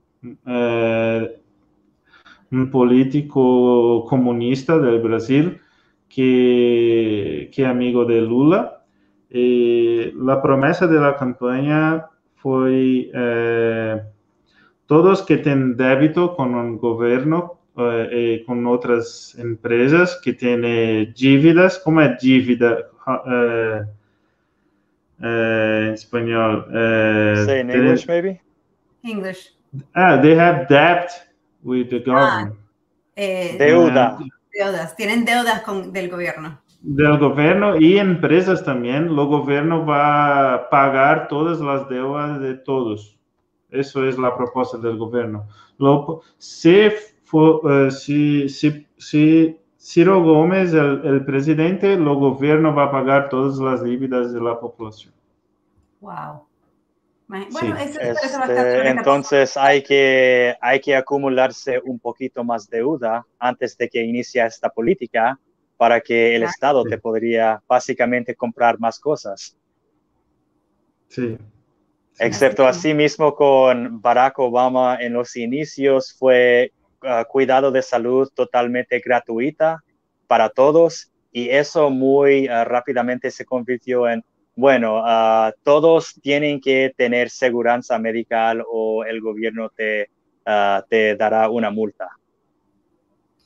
eh, 0.46 1.38
un 2.50 2.70
político 2.70 4.06
comunista 4.08 4.78
del 4.78 5.02
Brasil 5.02 5.60
que, 6.08 7.50
que 7.52 7.66
amigo 7.66 8.06
de 8.06 8.22
Lula. 8.22 8.73
Eh, 9.36 10.12
la 10.16 10.40
promesa 10.40 10.86
de 10.86 11.00
la 11.00 11.16
campaña 11.16 12.06
fue 12.36 13.10
eh, 13.12 14.02
todos 14.86 15.22
que 15.22 15.38
tienen 15.38 15.76
débito 15.76 16.36
con 16.36 16.54
un 16.54 16.78
gobierno 16.78 17.58
eh, 17.76 18.44
con 18.46 18.64
otras 18.68 19.34
empresas 19.36 20.20
que 20.22 20.34
tienen 20.34 21.12
dívidas, 21.14 21.80
como 21.80 22.00
es 22.00 22.20
dívida? 22.20 22.78
uh, 23.06 23.84
in 25.18 25.94
español. 25.94 26.66
Say 27.46 27.60
in 27.60 27.70
English, 27.70 28.06
maybe? 28.06 28.40
English. 29.02 29.54
Ah, 29.94 30.20
they 30.20 30.34
have 30.34 30.68
debt 30.68 31.10
with 31.62 31.90
the 31.90 31.98
government. 32.00 32.54
Ah, 32.54 33.20
eh, 33.20 33.56
Deuda. 33.58 34.18
Deudas, 34.52 34.94
tienen 34.94 35.24
deudas 35.24 35.62
con, 35.62 35.92
del 35.92 36.08
gobierno. 36.08 36.60
Del 36.86 37.18
gobierno 37.18 37.76
y 37.78 37.96
empresas 37.96 38.62
también. 38.62 39.04
El 39.04 39.14
gobierno 39.14 39.86
va 39.86 40.54
a 40.54 40.68
pagar 40.68 41.28
todas 41.28 41.58
las 41.60 41.88
deudas 41.88 42.38
de 42.40 42.56
todos. 42.56 43.18
Eso 43.70 44.06
es 44.06 44.18
la 44.18 44.36
propuesta 44.36 44.76
del 44.76 44.98
gobierno. 44.98 45.48
Lo, 45.78 46.20
si, 46.36 46.90
for, 47.24 47.64
uh, 47.64 47.90
si, 47.90 48.50
si, 48.50 48.86
si 48.98 49.58
Ciro 49.78 50.22
Gómez, 50.22 50.74
el, 50.74 51.00
el, 51.04 51.24
presidente, 51.24 51.94
el 51.94 52.04
gobierno 52.04 52.74
va 52.74 52.84
a 52.84 52.90
pagar 52.90 53.30
todas 53.30 53.56
las 53.58 53.82
dívidas 53.82 54.34
de 54.34 54.40
la 54.42 54.60
población. 54.60 55.14
Wow. 56.00 56.46
Bueno, 57.26 57.46
sí. 57.58 57.72
eso, 57.78 58.00
este, 58.00 58.88
entonces 58.88 59.56
hay 59.56 59.82
que, 59.82 60.54
hay 60.60 60.80
que 60.80 60.94
acumularse 60.94 61.80
un 61.82 61.98
poquito 61.98 62.44
más 62.44 62.68
deuda 62.68 63.26
antes 63.38 63.78
de 63.78 63.88
que 63.88 64.02
inicie 64.02 64.44
esta 64.44 64.68
política 64.68 65.38
para 65.84 66.00
que 66.00 66.34
el 66.34 66.42
claro. 66.42 66.50
Estado 66.50 66.84
te 66.84 66.98
podría 66.98 67.62
básicamente 67.68 68.34
comprar 68.34 68.78
más 68.78 68.98
cosas. 68.98 69.56
Sí. 71.08 71.36
Excepto 72.18 72.66
así 72.66 72.94
mismo 72.94 73.34
con 73.34 74.00
Barack 74.00 74.38
Obama 74.38 74.96
en 75.00 75.12
los 75.12 75.36
inicios 75.36 76.14
fue 76.18 76.72
Uh, 77.04 77.22
cuidado 77.28 77.70
de 77.70 77.82
salud 77.82 78.30
totalmente 78.34 78.98
gratuita 78.98 79.84
para 80.26 80.48
todos 80.48 81.12
y 81.30 81.50
eso 81.50 81.90
muy 81.90 82.48
uh, 82.48 82.64
rápidamente 82.64 83.30
se 83.30 83.44
convirtió 83.44 84.08
en, 84.08 84.24
bueno, 84.56 85.02
uh, 85.02 85.52
todos 85.62 86.18
tienen 86.22 86.62
que 86.62 86.94
tener 86.96 87.28
seguridad 87.28 87.82
medical 88.00 88.64
o 88.66 89.04
el 89.04 89.20
gobierno 89.20 89.68
te, 89.68 90.08
te 90.88 91.14
dará 91.16 91.50
una 91.50 91.70
multa. 91.70 92.08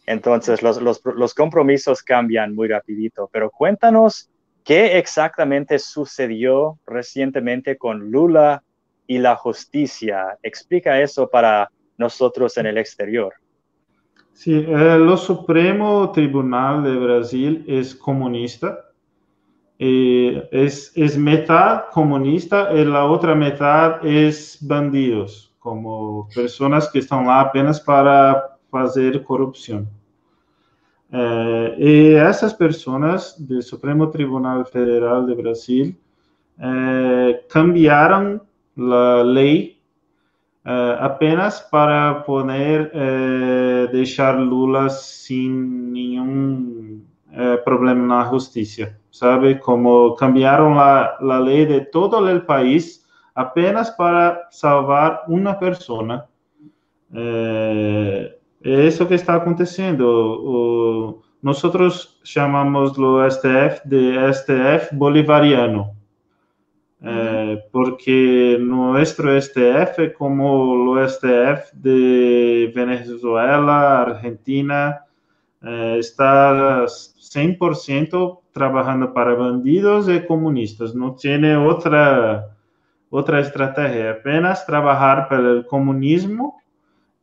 Entonces 0.09 0.63
los, 0.63 0.81
los, 0.81 1.35
compromisos 1.35 2.03
cambian 2.03 2.55
muy 2.55 2.67
rapidito, 2.67 3.29
pero 3.31 3.51
cuéntanos 3.51 4.31
qué 4.65 4.97
exactamente 4.97 5.79
sucedió 5.79 6.79
recientemente 6.87 7.77
con 7.77 8.11
Lula 8.11 8.63
y 9.07 9.19
la 9.19 9.37
justicia. 9.37 10.39
Explica 10.43 10.99
eso 10.99 11.29
para 11.29 11.71
nosotros 11.99 12.57
en 12.57 12.65
el 12.65 12.79
exterior. 12.79 13.35
Sí, 14.33 14.65
el 14.67 15.19
Supremo 15.19 16.11
Tribunal 16.11 16.85
de 16.85 16.97
Brasil 16.97 17.65
es 17.69 17.95
comunista. 17.95 18.87
Eh, 19.79 20.49
es, 20.51 20.91
es 20.97 21.19
mitad 21.19 21.91
comunista 21.93 22.73
y 22.73 22.83
la 22.83 23.05
otra 23.05 23.35
mitad 23.35 24.03
es 24.07 24.57
bandidos, 24.63 25.55
como 25.59 26.27
personas 26.35 26.89
que 26.91 27.01
están 27.01 27.27
lá 27.27 27.43
apenas 27.43 27.79
para 27.79 28.57
hacer 28.73 29.23
corrupción. 29.23 29.98
Eh, 31.11 31.75
y 31.79 32.15
esas 32.15 32.53
personas 32.55 33.35
del 33.39 33.63
Supremo 33.63 34.11
Tribunal 34.11 34.67
Federal 34.67 35.27
de 35.27 35.35
Brasil 35.35 35.99
eh, 36.59 37.47
cambiaron 37.49 38.43
la 38.77 39.25
ley 39.25 39.79
Uh, 40.69 41.01
apenas 41.01 41.63
para 41.63 42.25
poder 42.25 42.93
uh, 42.93 43.91
deixar 43.91 44.39
Lula 44.39 44.91
sem 44.91 45.49
nenhum 45.49 47.01
uh, 47.29 47.65
problema 47.65 48.05
na 48.05 48.25
justiça, 48.29 48.95
sabe? 49.11 49.55
Como 49.55 50.15
cambiaram 50.17 50.79
a, 50.79 51.17
a 51.19 51.39
lei 51.39 51.65
de 51.65 51.81
todo 51.81 52.19
o 52.19 52.41
país, 52.43 53.03
apenas 53.35 53.89
para 53.89 54.47
salvar 54.51 55.25
una 55.27 55.55
persona. 55.55 56.27
Eh, 57.15 58.38
es 58.75 58.95
eso 58.95 59.09
que 59.09 59.15
está 59.15 59.35
aconteciendo. 59.35 61.23
nosotros 61.41 62.21
llamamos 62.25 62.99
lo 62.99 63.29
STF 63.31 63.85
de 63.85 64.33
STF 64.33 64.93
bolivariano. 64.93 65.95
Eh, 67.01 67.63
porque 67.71 68.59
nuestro 68.61 69.41
STF, 69.41 70.13
como 70.17 70.75
lo 70.75 71.09
STF 71.09 71.73
de 71.73 72.73
Venezuela, 72.75 74.03
Argentina, 74.03 75.05
eh, 75.63 75.97
está 75.99 76.87
100% 76.87 78.41
trabajando 78.53 79.13
para 79.13 79.35
bandidos 79.35 80.09
y 80.09 80.27
comunistas, 80.27 80.95
no 80.95 81.15
tiene 81.15 81.57
otra, 81.57 82.57
otra 83.11 83.41
estrategia, 83.41 84.13
apenas 84.13 84.67
trabajar 84.67 85.29
para 85.29 85.51
el 85.53 85.67
comunismo 85.67 86.61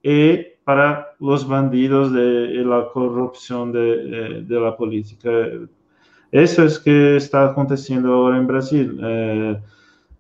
y 0.02 0.38
para 0.64 1.05
los 1.26 1.48
bandidos 1.48 2.14
de, 2.14 2.64
la 2.64 2.88
corrupción 2.94 3.72
de, 3.72 4.44
de, 4.44 4.60
la 4.60 4.78
política. 4.78 5.30
Eso 6.32 6.64
es 6.64 6.78
que 6.78 7.16
está 7.16 7.46
aconteciendo 7.46 8.14
ahora 8.14 8.38
en 8.38 8.46
Brasil. 8.46 9.00
Eh, 9.02 9.60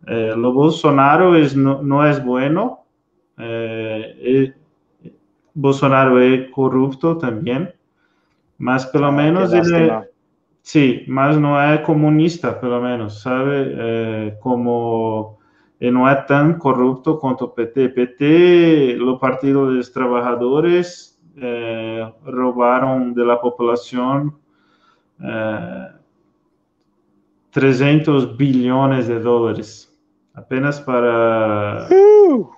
eh, 0.08 0.34
lo 0.36 0.52
Bolsonaro 0.52 1.36
es, 1.36 1.56
no, 1.56 1.82
no 1.84 2.06
es 2.08 2.24
bueno. 2.24 2.86
Eh, 3.38 4.54
Bolsonaro 5.54 6.20
es 6.20 6.50
corrupto 6.50 7.18
también. 7.18 7.72
Mas 8.58 8.86
pelo 8.88 9.08
ah, 9.08 9.12
menos 9.12 9.52
sim, 10.64 11.04
mas 11.08 11.38
não 11.38 11.60
é 11.60 11.78
comunista, 11.78 12.54
pelo 12.54 12.82
menos, 12.82 13.22
sabe? 13.22 14.34
Como 14.40 15.38
ele 15.80 15.92
não 15.92 16.08
é 16.08 16.16
tão 16.16 16.54
corrupto 16.58 17.18
quanto 17.18 17.46
o 17.46 17.50
PT. 17.50 17.90
PT, 17.90 18.98
o 19.02 19.18
Partido 19.18 19.68
dos 19.68 19.90
Trabalhadores, 19.90 21.20
é, 21.38 22.12
roubaram 22.26 23.12
da 23.14 23.36
população 23.36 24.34
é, 25.22 25.94
300 27.52 28.26
bilhões 28.36 29.08
de 29.08 29.20
dólares 29.20 29.94
apenas 30.34 30.80
para. 30.80 31.88
Uh! 31.92 32.54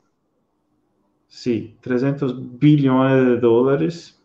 Sim, 1.28 1.76
300 1.82 2.32
bilhões 2.34 3.26
de 3.26 3.38
dólares 3.38 4.20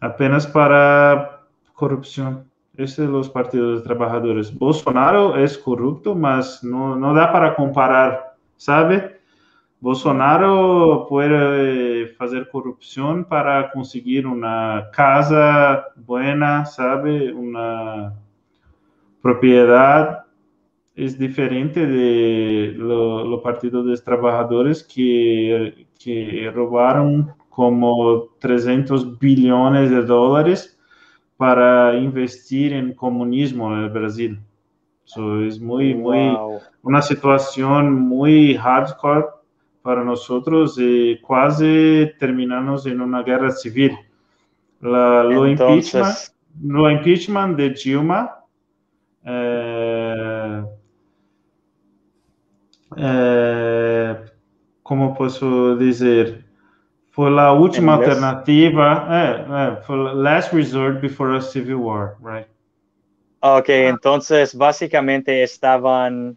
apenas 0.00 0.44
para 0.44 1.42
corrupção. 1.74 2.44
Esse 2.78 3.02
é 3.02 3.08
os 3.08 3.28
partidos 3.28 3.78
de 3.78 3.84
trabalhadores. 3.84 4.50
Bolsonaro 4.50 5.34
é 5.36 5.48
corrupto, 5.56 6.14
mas 6.14 6.62
não, 6.62 6.94
não 6.94 7.14
dá 7.14 7.26
para 7.28 7.52
comparar, 7.52 8.34
sabe? 8.58 9.16
Bolsonaro 9.80 11.06
pode 11.08 12.14
fazer 12.18 12.48
corrupção 12.48 13.22
para 13.22 13.64
conseguir 13.64 14.26
uma 14.26 14.88
casa 14.92 15.84
boa, 15.96 16.64
sabe? 16.66 17.32
Uma 17.32 18.12
propriedade 19.22 20.24
é 20.96 21.04
diferente 21.04 21.84
de 21.84 22.74
lo, 22.78 23.22
lo 23.24 23.42
Partido 23.42 23.82
dos 23.82 24.00
Trabalhadores 24.00 24.82
que 24.82 25.86
que 25.98 26.48
roubaram 26.48 27.28
como 27.50 28.28
300 28.38 29.04
billones 29.18 29.90
de 29.90 30.02
dólares 30.02 30.75
para 31.36 31.96
investir 31.96 32.72
en 32.72 32.94
comunismo 32.94 33.72
en 33.72 33.84
el 33.84 33.90
Brasil. 33.90 34.40
So, 35.04 35.42
es 35.42 35.60
muy, 35.60 35.94
muy, 35.94 36.36
una 36.82 37.00
situación 37.00 37.92
muy 37.92 38.56
hardcore 38.56 39.26
para 39.82 40.02
nosotros 40.02 40.76
y 40.78 41.20
casi 41.26 42.10
terminamos 42.18 42.86
en 42.86 43.00
una 43.00 43.22
guerra 43.22 43.50
civil. 43.50 43.96
La, 44.80 45.22
lo, 45.22 45.46
impeachment, 45.46 46.16
lo 46.62 46.90
impeachment 46.90 47.56
de 47.56 47.70
Dilma 47.70 48.36
eh, 49.28 50.64
eh, 52.96 54.16
¿cómo 54.82 55.14
puedo 55.14 55.76
decir? 55.76 56.45
Foi 57.16 57.32
a 57.38 57.50
última 57.50 57.94
alternativa, 57.94 59.08
é, 59.10 59.78
é, 59.78 59.82
foi 59.84 59.96
last 59.96 60.54
resort 60.54 61.00
before 61.00 61.34
a 61.34 61.40
civil 61.40 61.76
war, 61.76 62.14
right? 62.22 62.46
Ok, 63.40 63.70
entonces 63.70 64.54
básicamente 64.54 65.42
estaban 65.42 66.36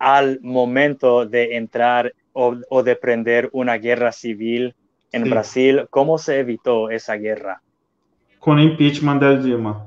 al 0.00 0.40
momento 0.42 1.26
de 1.26 1.54
entrar 1.54 2.12
o, 2.32 2.56
o 2.70 2.82
de 2.82 2.96
prender 2.96 3.50
una 3.52 3.78
guerra 3.78 4.10
civil 4.10 4.74
en 5.12 5.22
sí. 5.22 5.30
Brasil. 5.30 5.86
¿Cómo 5.90 6.18
se 6.18 6.40
evitó 6.40 6.90
esa 6.90 7.14
guerra? 7.14 7.62
Con 8.40 8.58
impeachment 8.58 9.22
del 9.22 9.44
Dilma. 9.44 9.86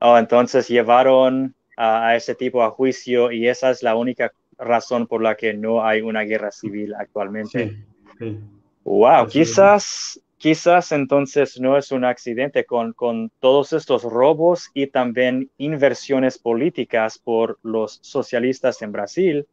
Oh, 0.00 0.18
entonces 0.18 0.68
llevaron 0.68 1.54
a, 1.74 2.08
a 2.08 2.16
ese 2.16 2.34
tipo 2.34 2.62
a 2.62 2.68
juicio 2.70 3.32
y 3.32 3.48
esa 3.48 3.70
es 3.70 3.82
la 3.82 3.96
única 3.96 4.30
razón 4.58 5.06
por 5.06 5.22
la 5.22 5.36
que 5.36 5.54
no 5.54 5.82
hay 5.82 6.02
una 6.02 6.20
guerra 6.20 6.50
civil 6.50 6.94
actualmente. 6.94 7.70
Sí, 7.70 7.84
sí. 8.18 8.57
Wow, 8.88 9.26
quizás, 9.26 10.18
quizás 10.38 10.92
entonces 10.92 11.60
no 11.60 11.76
es 11.76 11.92
un 11.92 12.06
accidente 12.06 12.64
con, 12.64 12.94
con 12.94 13.30
todos 13.38 13.74
estos 13.74 14.02
robos 14.02 14.70
y 14.72 14.86
también 14.86 15.50
inversiones 15.58 16.38
políticas 16.38 17.18
por 17.18 17.58
los 17.62 17.98
socialistas 18.00 18.80
en 18.80 18.92
Brasil. 18.92 19.46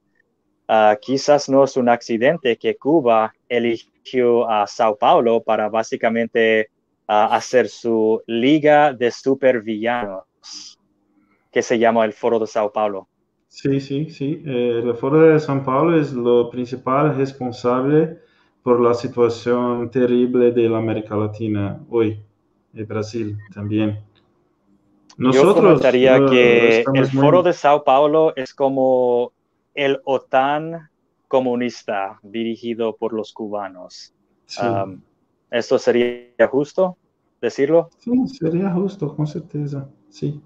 Uh, 0.70 0.96
quizás 1.02 1.50
no 1.50 1.66
es 1.66 1.76
un 1.76 1.90
accidente 1.90 2.56
que 2.56 2.78
Cuba 2.78 3.36
eligió 3.50 4.50
a 4.50 4.66
Sao 4.68 4.96
Paulo 4.96 5.44
para 5.44 5.68
básicamente 5.68 6.70
uh, 7.10 7.36
hacer 7.36 7.68
su 7.68 8.24
liga 8.28 8.94
de 8.94 9.12
supervillanos, 9.12 10.24
que 11.52 11.62
se 11.62 11.78
llama 11.78 12.06
el 12.06 12.14
Foro 12.14 12.40
de 12.40 12.48
Sao 12.48 12.72
Paulo. 12.72 13.10
Sí, 13.50 13.82
sí, 13.82 14.10
sí. 14.10 14.42
Eh, 14.46 14.82
el 14.82 14.96
Foro 14.96 15.20
de 15.20 15.40
Sao 15.42 15.62
Paulo 15.62 16.00
es 16.00 16.14
lo 16.14 16.50
principal 16.50 17.18
responsable 17.18 18.24
por 18.66 18.82
la 18.82 18.96
situación 18.96 19.92
terrible 19.92 20.52
de 20.52 20.68
la 20.68 20.80
América 20.80 21.16
Latina 21.16 21.80
hoy, 21.88 22.20
y 22.74 22.82
Brasil 22.82 23.38
también. 23.54 24.04
Nosotros 25.18 25.84
Yo 25.84 26.26
uh, 26.26 26.30
que 26.32 26.84
el 26.96 27.06
Foro 27.06 27.44
de 27.44 27.54
Sao 27.54 27.84
Paulo 27.84 28.34
es 28.36 28.56
como 28.56 29.34
el 29.76 30.02
OTAN 30.04 30.90
comunista 31.28 32.20
dirigido 32.24 32.96
por 32.96 33.14
los 33.14 33.34
cubanos. 33.34 34.16
Sí. 34.48 34.66
Um, 34.66 35.00
¿Esto 35.52 35.78
sería 35.78 36.48
justo 36.50 36.98
decirlo? 37.40 37.92
Sí, 38.00 38.12
sería 38.30 38.72
justo, 38.72 39.16
con 39.16 39.28
certeza, 39.28 39.88
sí. 40.10 40.42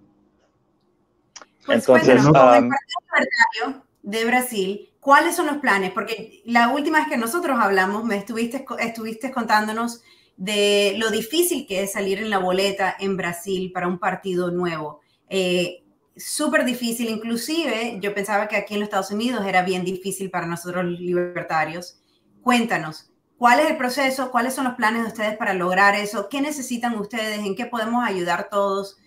Pues 1.65 1.88
Entonces, 1.88 2.26
um, 2.26 2.34
el 2.34 2.70
Partido 3.09 3.89
de 4.02 4.26
Brasil 4.26 4.89
¿Cuáles 5.00 5.36
son 5.36 5.47
los 5.47 5.58
planes? 5.58 5.91
Porque 5.91 6.41
la 6.45 6.70
última 6.70 7.00
vez 7.00 7.08
que 7.08 7.18
nosotros 7.18 7.58
hablamos, 7.60 8.04
me 8.04 8.18
estuviste, 8.18 8.66
estuviste 8.80 9.32
contándonos 9.32 10.02
de 10.36 10.95
lo 10.97 11.10
difícil 11.10 11.66
que 11.66 11.84
es 11.84 11.93
salir 11.93 12.20
en 12.20 12.30
la 12.30 12.38
boleta 12.38 12.95
en 13.00 13.16
Brasil 13.16 13.72
para 13.74 13.88
un 13.88 13.97
partido 13.97 14.52
nuevo. 14.52 15.02
Eh, 15.30 15.84
Súper 16.18 16.66
difícil, 16.66 17.08
inclusive 17.08 17.97
yo 18.02 18.14
pensaba 18.14 18.50
que 18.50 18.58
aquí 18.58 18.74
en 18.74 18.82
los 18.82 18.88
Estados 18.88 19.12
Unidos 19.12 19.45
era 19.45 19.62
bien 19.62 19.86
difícil 19.86 20.30
para 20.30 20.47
nosotros 20.47 20.84
libertarios. 20.84 22.02
Cuéntanos, 22.41 23.10
¿cuál 23.38 23.62
es 23.62 23.70
el 23.70 23.78
proceso? 23.78 24.30
¿Cuáles 24.30 24.54
son 24.54 24.66
los 24.66 24.74
planes 24.74 25.04
de 25.04 25.08
ustedes 25.08 25.38
para 25.38 25.54
lograr 25.54 25.95
eso? 25.95 26.28
¿Qué 26.28 26.41
necesitan 26.41 27.00
ustedes? 27.00 27.39
¿En 27.39 27.56
qué 27.56 27.68
podemos 27.68 28.06
ayudar 28.06 28.50
todos? 28.50 28.97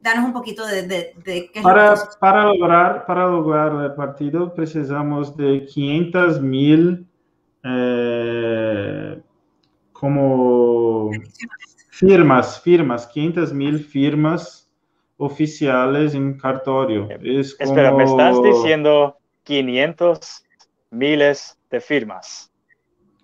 Danos 0.00 0.24
un 0.24 0.32
poquito 0.32 0.66
de, 0.66 0.82
de, 0.82 1.14
de 1.24 1.50
qué 1.52 1.62
para, 1.62 1.94
es 1.94 2.16
para 2.18 2.44
lograr 2.44 3.06
para 3.06 3.26
lograr 3.26 3.84
el 3.84 3.94
partido 3.94 4.52
precisamos 4.54 5.36
de 5.36 5.66
500 5.66 6.40
mil 6.40 7.06
eh, 7.64 9.20
como 9.92 11.10
firmas 11.90 12.60
firmas 12.60 13.06
500 13.06 13.52
mil 13.52 13.78
firmas 13.78 14.70
oficiales 15.18 16.14
en 16.14 16.38
cartorio. 16.38 17.06
Es 17.22 17.54
como... 17.54 17.70
espera 17.70 17.92
me 17.92 18.04
estás 18.04 18.42
diciendo 18.42 19.18
500 19.44 20.44
miles 20.90 21.58
de 21.70 21.80
firmas 21.80 22.49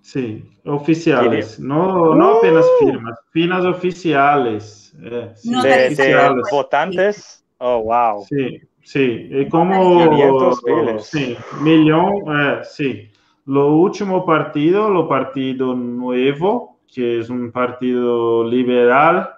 Sí, 0.07 0.49
oficiales, 0.65 1.59
no, 1.59 2.15
no 2.15 2.39
apenas 2.39 2.65
uh! 2.65 2.87
firmas, 2.87 3.19
firmas 3.33 3.65
oficiales. 3.65 4.95
Eh, 5.03 5.35
de, 5.43 5.97
de, 5.97 6.43
votantes. 6.49 7.45
Oh, 7.59 7.83
wow. 7.83 8.25
Sí, 8.29 8.61
sí. 8.85 9.29
Y 9.29 9.49
como 9.49 10.09
500 10.09 11.05
sí, 11.05 11.37
millón, 11.61 12.23
eh, 12.29 12.61
sí. 12.63 13.11
Lo 13.47 13.75
último 13.75 14.25
partido, 14.25 14.89
lo 14.89 15.09
partido 15.09 15.75
nuevo, 15.75 16.79
que 16.87 17.19
es 17.19 17.29
un 17.29 17.51
partido 17.51 18.49
liberal, 18.49 19.29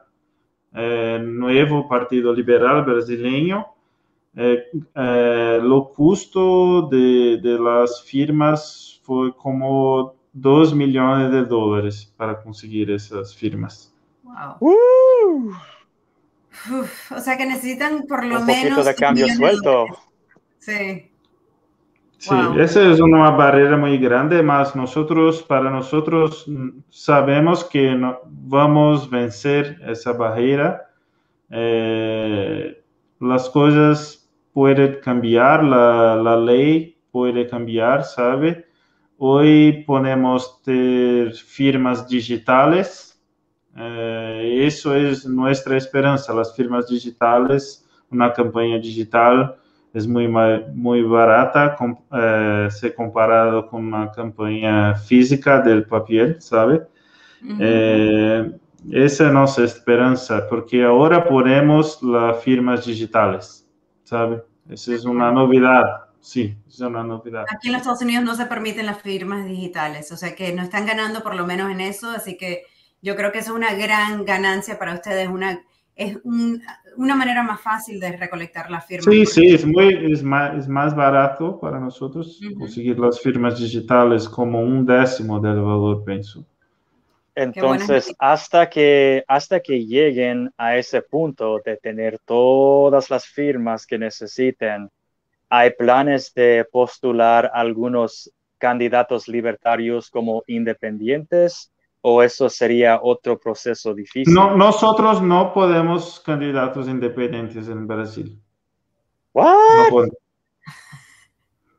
eh, 0.74 1.18
nuevo 1.24 1.88
partido 1.88 2.34
liberal 2.34 2.84
brasileño, 2.84 3.68
eh, 4.36 4.64
eh, 4.94 5.60
lo 5.62 5.94
costo 5.94 6.82
de, 6.90 7.38
de, 7.38 7.58
las 7.58 8.02
firmas 8.02 9.00
fue 9.02 9.34
como 9.34 10.17
2 10.32 10.74
millones 10.74 11.30
de 11.32 11.44
dólares 11.44 12.12
para 12.16 12.40
conseguir 12.40 12.90
esas 12.90 13.34
firmas. 13.34 13.94
Wow. 14.22 15.52
o 17.10 17.20
sea 17.20 17.36
que 17.36 17.46
necesitan 17.46 18.02
por 18.06 18.24
lo 18.24 18.40
un 18.40 18.46
menos... 18.46 18.84
de 18.84 18.94
cambio 18.94 19.28
suelto. 19.28 19.86
sí. 20.58 21.10
Sí, 22.20 22.34
esa 22.58 22.90
es 22.90 22.98
una 22.98 23.30
barrera 23.30 23.76
muy 23.76 23.96
grande, 23.96 24.42
más 24.42 24.74
nosotros, 24.74 25.40
para 25.40 25.70
nosotros, 25.70 26.50
sabemos 26.88 27.64
que 27.64 27.94
no, 27.94 28.18
vamos 28.26 29.06
a 29.06 29.16
vencer 29.16 29.80
esa 29.86 30.14
barrera. 30.14 30.90
Eh, 31.48 32.82
las 33.20 33.48
cosas 33.50 34.28
pueden 34.52 34.98
cambiar, 35.00 35.62
la, 35.62 36.16
la, 36.16 36.36
ley 36.36 36.98
puede 37.12 37.46
cambiar, 37.46 38.02
¿sabe? 38.02 38.66
Hoy 39.18 39.84
ponemos 39.84 40.62
firmas 41.44 42.08
digitales, 42.08 43.20
eh, 43.76 44.62
eso 44.64 44.94
es 44.94 45.26
nuestra 45.26 45.76
esperanza, 45.76 46.32
las 46.32 46.54
firmas 46.54 46.88
digitales, 46.88 47.84
una 48.10 48.32
campaña 48.32 48.78
digital 48.78 49.56
es 49.92 50.06
muy, 50.06 50.28
muy 50.28 51.02
barata 51.02 51.76
eh, 52.12 52.68
se 52.70 52.94
comparado 52.94 53.66
con 53.68 53.86
una 53.86 54.10
campaña 54.12 54.94
física 54.94 55.60
del 55.60 55.84
papel, 55.84 56.40
¿sabe? 56.40 56.86
Eh, 57.58 58.52
esa 58.90 59.26
es 59.26 59.32
nuestra 59.32 59.64
esperanza, 59.64 60.46
porque 60.48 60.84
ahora 60.84 61.26
ponemos 61.26 62.02
las 62.02 62.42
firmas 62.42 62.86
digitales, 62.86 63.66
¿sabe? 64.04 64.42
Esa 64.68 64.94
es 64.94 65.04
una 65.04 65.32
novedad, 65.32 66.07
sí, 66.20 66.56
es 66.66 66.80
una 66.80 67.02
novedad. 67.02 67.44
Aquí 67.48 67.68
en 67.68 67.72
los 67.72 67.82
Estados 67.82 68.02
Unidos 68.02 68.24
no 68.24 68.34
se 68.34 68.46
permiten 68.46 68.86
las 68.86 69.00
firmas 69.00 69.46
digitales, 69.46 70.10
o 70.12 70.16
sea 70.16 70.34
que 70.34 70.52
no 70.52 70.62
están 70.62 70.86
ganando 70.86 71.22
por 71.22 71.34
lo 71.34 71.46
menos 71.46 71.70
en 71.70 71.80
eso, 71.80 72.10
así 72.10 72.36
que 72.36 72.64
yo 73.00 73.16
creo 73.16 73.32
que 73.32 73.38
eso 73.38 73.52
es 73.52 73.56
una 73.56 73.74
gran 73.74 74.24
ganancia 74.24 74.78
para 74.78 74.94
ustedes, 74.94 75.28
una, 75.28 75.60
es 75.94 76.18
un, 76.24 76.62
una 76.96 77.14
manera 77.14 77.42
más 77.42 77.60
fácil 77.60 78.00
de 78.00 78.12
recolectar 78.16 78.70
las 78.70 78.86
firmas. 78.86 79.04
Sí, 79.12 79.26
sí, 79.26 79.54
es, 79.54 79.64
muy, 79.64 80.12
es, 80.12 80.22
más, 80.22 80.56
es 80.58 80.68
más 80.68 80.94
barato 80.94 81.58
para 81.60 81.78
nosotros 81.78 82.40
conseguir 82.58 82.98
las 82.98 83.20
firmas 83.20 83.58
digitales 83.58 84.28
como 84.28 84.60
un 84.60 84.84
décimo 84.84 85.40
del 85.40 85.60
valor, 85.60 86.04
pienso. 86.04 86.44
Entonces, 87.34 88.12
hasta 88.18 88.68
que, 88.68 89.22
hasta 89.28 89.60
que 89.60 89.86
lleguen 89.86 90.50
a 90.56 90.76
ese 90.76 91.02
punto 91.02 91.60
de 91.64 91.76
tener 91.76 92.18
todas 92.24 93.10
las 93.10 93.26
firmas 93.26 93.86
que 93.86 93.96
necesiten, 93.96 94.90
¿hay 95.48 95.70
planes 95.70 96.32
de 96.34 96.66
postular 96.70 97.50
algunos 97.54 98.32
candidatos 98.58 99.28
libertarios 99.28 100.10
como 100.10 100.42
independientes 100.46 101.72
o 102.00 102.22
eso 102.22 102.48
sería 102.48 103.00
otro 103.02 103.38
proceso 103.38 103.94
difícil? 103.94 104.34
No, 104.34 104.56
nosotros 104.56 105.22
no 105.22 105.52
podemos 105.52 106.20
candidatos 106.20 106.88
independientes 106.88 107.68
en 107.68 107.86
Brasil. 107.86 108.40
¿What? 109.32 110.08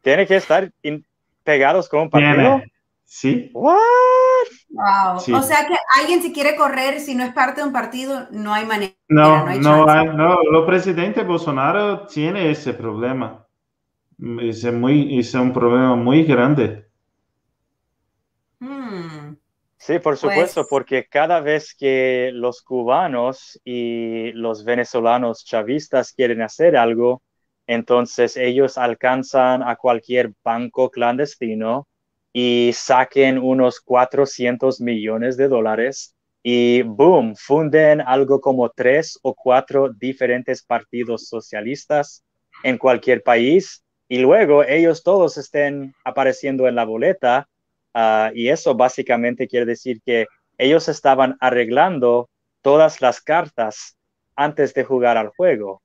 Tiene 0.01 0.25
que 0.25 0.37
estar 0.37 0.71
pegados 1.43 1.89
con 1.89 2.01
un 2.01 2.09
partido. 2.09 2.61
Sí. 3.05 3.49
What? 3.53 3.77
Wow. 4.69 5.15
O 5.15 5.41
sea 5.41 5.65
que 5.67 5.75
alguien 5.99 6.21
si 6.21 6.31
quiere 6.31 6.55
correr, 6.55 6.99
si 6.99 7.15
no 7.15 7.23
es 7.23 7.33
parte 7.33 7.61
de 7.61 7.67
un 7.67 7.73
partido, 7.73 8.27
no 8.31 8.53
hay 8.53 8.65
manera. 8.65 8.93
No, 9.07 9.45
no, 9.45 9.47
hay 9.47 9.59
no, 9.59 10.43
Lo 10.43 10.65
presidente 10.65 11.23
Bolsonaro 11.23 12.05
tiene 12.05 12.51
ese 12.51 12.73
problema. 12.73 13.45
Es, 14.41 14.65
muy, 14.73 15.17
es 15.17 15.33
un 15.33 15.53
problema 15.53 15.95
muy 15.95 16.23
grande. 16.23 16.85
Sí, 19.77 19.97
por 19.99 20.17
supuesto, 20.17 20.61
pues 20.61 20.67
porque 20.69 21.07
cada 21.09 21.39
vez 21.39 21.73
que 21.73 22.31
los 22.33 22.61
cubanos 22.61 23.59
y 23.63 24.33
los 24.33 24.65
venezolanos 24.65 25.45
chavistas 25.45 26.11
quieren 26.11 26.41
hacer 26.41 26.75
algo, 26.75 27.23
entonces 27.65 28.35
ellos 28.35 28.77
alcanzan 28.77 29.63
a 29.63 29.77
cualquier 29.77 30.33
banco 30.43 30.91
clandestino 30.91 31.87
y 32.33 32.71
saquen 32.73 33.37
unos 33.37 33.79
400 33.79 34.81
millones 34.81 35.37
de 35.37 35.47
dólares 35.47 36.13
y 36.43 36.81
boom, 36.81 37.35
funden 37.35 38.01
algo 38.01 38.41
como 38.41 38.69
tres 38.69 39.17
o 39.21 39.33
cuatro 39.33 39.89
diferentes 39.93 40.61
partidos 40.61 41.27
socialistas 41.27 42.23
en 42.63 42.77
cualquier 42.77 43.23
país 43.23 43.83
y 44.09 44.17
luego 44.17 44.65
ellos 44.65 45.03
todos 45.03 45.37
estén 45.37 45.93
apareciendo 46.03 46.67
en 46.67 46.75
la 46.75 46.83
boleta 46.83 47.47
Ah, 47.93 48.31
y 48.33 48.49
eso 48.49 48.75
básicamente 48.75 49.47
quiere 49.47 49.65
decir 49.65 50.01
que 50.05 50.27
ellos 50.57 50.87
estaban 50.89 51.37
arreglando 51.39 52.29
todas 52.61 53.01
las 53.01 53.21
cartas 53.21 53.97
antes 54.35 54.73
de 54.73 54.83
jugar 54.83 55.17
al 55.17 55.29
juego. 55.29 55.81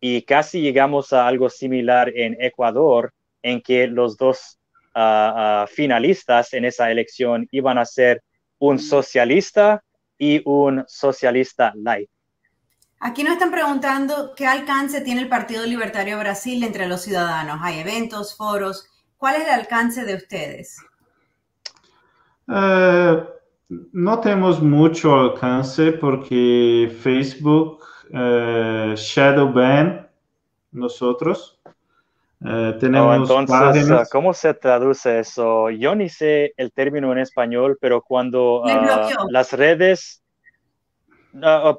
Y 0.00 0.22
casi 0.22 0.60
llegamos 0.60 1.12
a 1.12 1.26
algo 1.26 1.48
similar 1.50 2.10
en 2.16 2.36
Ecuador, 2.40 3.12
en 3.42 3.60
que 3.60 3.86
los 3.86 4.16
dos 4.16 4.58
ah, 4.94 5.66
finalistas 5.70 6.52
en 6.54 6.64
esa 6.64 6.90
elección 6.90 7.46
iban 7.50 7.78
a 7.78 7.84
ser 7.84 8.22
un 8.58 8.78
socialista 8.78 9.82
y 10.18 10.42
un 10.44 10.84
socialista 10.86 11.72
light. 11.76 12.10
Aquí 13.04 13.24
nos 13.24 13.32
están 13.32 13.50
preguntando 13.50 14.32
qué 14.36 14.46
alcance 14.46 15.00
tiene 15.00 15.22
el 15.22 15.28
Partido 15.28 15.66
Libertario 15.66 16.20
Brasil 16.20 16.62
entre 16.62 16.86
los 16.86 17.02
ciudadanos. 17.02 17.58
Hay 17.60 17.80
eventos, 17.80 18.36
foros. 18.36 18.88
¿Cuál 19.16 19.36
es 19.36 19.48
el 19.48 19.54
alcance 19.54 20.04
de 20.04 20.14
ustedes? 20.14 20.76
Eh, 22.46 23.24
no 23.92 24.20
tenemos 24.20 24.62
mucho 24.62 25.18
alcance 25.18 25.90
porque 25.90 26.96
Facebook 27.02 27.80
uh, 28.12 28.94
shadow 28.94 29.52
ban 29.52 30.08
nosotros. 30.70 31.60
Uh, 32.40 32.78
tenemos 32.78 33.28
oh, 33.28 33.40
entonces, 33.40 34.10
¿cómo 34.12 34.32
se 34.32 34.54
traduce 34.54 35.18
eso? 35.18 35.70
Yo 35.70 35.96
ni 35.96 36.08
sé 36.08 36.54
el 36.56 36.70
término 36.70 37.10
en 37.10 37.18
español, 37.18 37.78
pero 37.80 38.00
cuando 38.00 38.62
las 39.28 39.52
redes, 39.52 40.21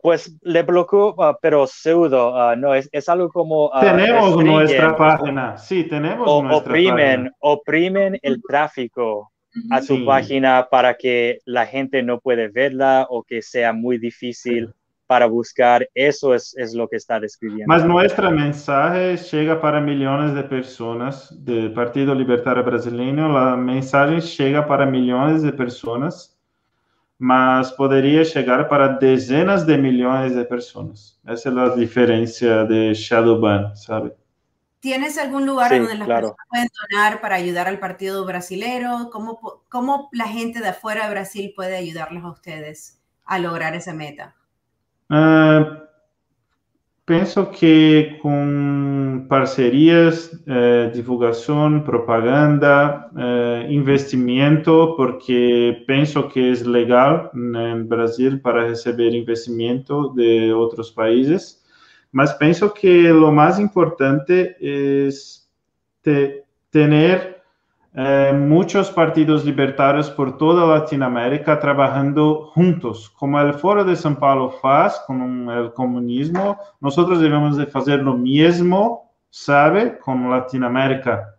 pues 0.02 0.36
le 0.42 0.64
bloqueó, 0.64 1.16
pero 1.42 1.68
pseudo, 1.68 2.56
no, 2.56 2.74
es, 2.74 2.90
es, 2.92 3.08
algo 3.10 3.30
como... 3.30 3.72
tenemos 3.80 4.44
nuestra 4.44 4.96
página, 4.96 5.58
sí, 5.58 5.84
tenemos 5.84 6.28
o, 6.30 6.42
nuestra 6.42 6.72
oprimen, 6.72 7.16
página. 7.16 7.36
Oprimen 7.40 8.20
el 8.22 8.42
tráfico 8.42 9.32
a 9.70 9.82
su 9.82 10.04
página 10.06 10.68
para 10.70 10.96
que 10.96 11.40
la 11.46 11.66
gente 11.66 12.02
no 12.02 12.20
puede 12.20 12.48
verla 12.48 13.06
o 13.10 13.24
que 13.24 13.42
sea 13.42 13.74
muy 13.74 13.98
difícil 13.98 14.74
para 15.06 15.28
buscar. 15.28 15.88
Eso 15.94 16.34
es, 16.34 16.56
es 16.58 16.74
lo 16.74 16.88
que 16.88 16.96
está 16.96 17.20
describiendo. 17.20 17.66
Mas 17.68 17.86
nuestro 17.86 18.32
mensaje 18.32 19.16
llega 19.18 19.62
para 19.62 19.80
millones 19.80 20.34
de 20.34 20.44
personas 20.44 21.46
del 21.46 21.72
Partido 21.74 22.16
Libertario 22.16 22.64
Brasileño. 22.64 23.32
La 23.32 23.56
mensaje 23.56 24.22
llega 24.22 24.66
para 24.66 24.86
millones 24.86 25.44
de 25.44 25.54
personas, 25.54 26.33
mas 27.24 27.72
podría 27.72 28.24
llegar 28.24 28.68
para 28.68 28.98
decenas 28.98 29.66
de 29.66 29.78
millones 29.78 30.36
de 30.36 30.44
personas. 30.44 31.18
Esa 31.26 31.48
es 31.48 31.56
la 31.56 31.74
diferencia 31.74 32.66
de 32.66 32.94
Shadowban, 32.94 33.78
¿sabe? 33.78 34.14
¿Tienes 34.82 35.18
algún 35.18 35.46
lugar 35.46 35.72
donde 35.72 35.96
las 35.96 36.06
personas 36.06 36.36
pueden 36.50 36.68
donar 36.82 37.22
para 37.22 37.36
ayudar 37.36 37.70
al 37.70 37.80
partido 37.80 38.26
brasilero? 38.26 39.10
¿Cómo, 39.10 39.64
¿Cómo, 39.70 40.10
la 40.12 40.28
gente 40.28 40.60
de 40.60 40.68
afuera 40.68 41.06
de 41.06 41.12
Brasil 41.12 41.54
puede 41.56 41.78
ayudarles 41.78 42.26
a 42.26 42.30
ustedes 42.30 43.02
a 43.24 43.40
lograr 43.40 43.74
esa 43.74 43.94
meta? 43.94 44.36
Uh, 45.10 45.83
pienso 47.06 47.52
que 47.52 48.18
con 48.22 49.26
parcerías, 49.30 50.32
eh, 50.48 50.92
divulgación, 50.94 51.84
propaganda, 51.84 53.10
eh, 53.18 53.68
investimento, 53.70 54.96
porque 54.96 55.84
pienso 55.86 56.30
que 56.30 56.52
es 56.52 56.66
legal 56.66 57.30
en 57.34 57.88
Brasil 57.88 58.40
para 58.42 58.68
recibir 58.68 59.14
investimento 59.14 60.14
de 60.14 60.54
otros 60.54 60.92
países 60.92 61.64
mas 62.14 62.36
penso 62.36 62.74
que 62.74 63.10
lo 63.10 63.32
más 63.32 63.60
importante 63.60 64.56
es 64.60 65.50
te, 66.02 66.46
tener 66.70 67.33
eh, 67.96 68.34
muchos 68.34 68.90
partidos 68.90 69.46
libertarios 69.46 70.10
por 70.10 70.38
toda 70.38 70.80
Latinoamérica 70.80 71.60
trabajando 71.60 72.52
juntos, 72.54 73.10
como 73.10 73.40
el 73.40 73.54
Foro 73.54 73.84
de 73.84 73.94
São 73.94 74.16
Paulo 74.16 74.52
faz 74.62 75.00
con 75.06 75.50
el 75.50 75.74
comunismo, 75.74 76.58
nosotros 76.82 77.20
debemos 77.20 77.58
de 77.58 77.68
hacer 77.74 78.00
lo 78.02 78.14
mismo, 78.16 79.12
¿sabe? 79.30 80.00
Con 80.00 80.30
Latinoamérica. 80.30 81.36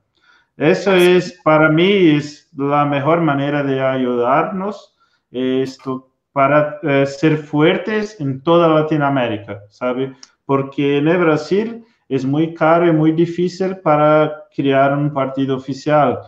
Eso 0.57 0.93
es, 0.95 1.41
para 1.43 1.69
mí, 1.69 2.17
es 2.17 2.49
la 2.57 2.85
mejor 2.85 3.21
manera 3.21 3.63
de 3.63 3.83
ayudarnos 3.83 4.97
esto, 5.31 6.11
para 6.33 6.79
eh, 6.83 7.07
ser 7.07 7.39
fuertes 7.39 8.21
en 8.21 8.41
toda 8.43 8.69
Latinoamérica, 8.69 9.63
¿sabe? 9.69 10.15
porque 10.45 10.99
en 10.99 11.21
Brasil 11.21 11.85
es 12.09 12.25
muy 12.25 12.55
caro 12.55 12.87
y 12.87 12.93
muy 12.93 13.13
difícil 13.13 13.79
para 13.79 14.45
crear 14.55 14.97
un 14.97 15.13
partido 15.13 15.57
oficial. 15.57 16.21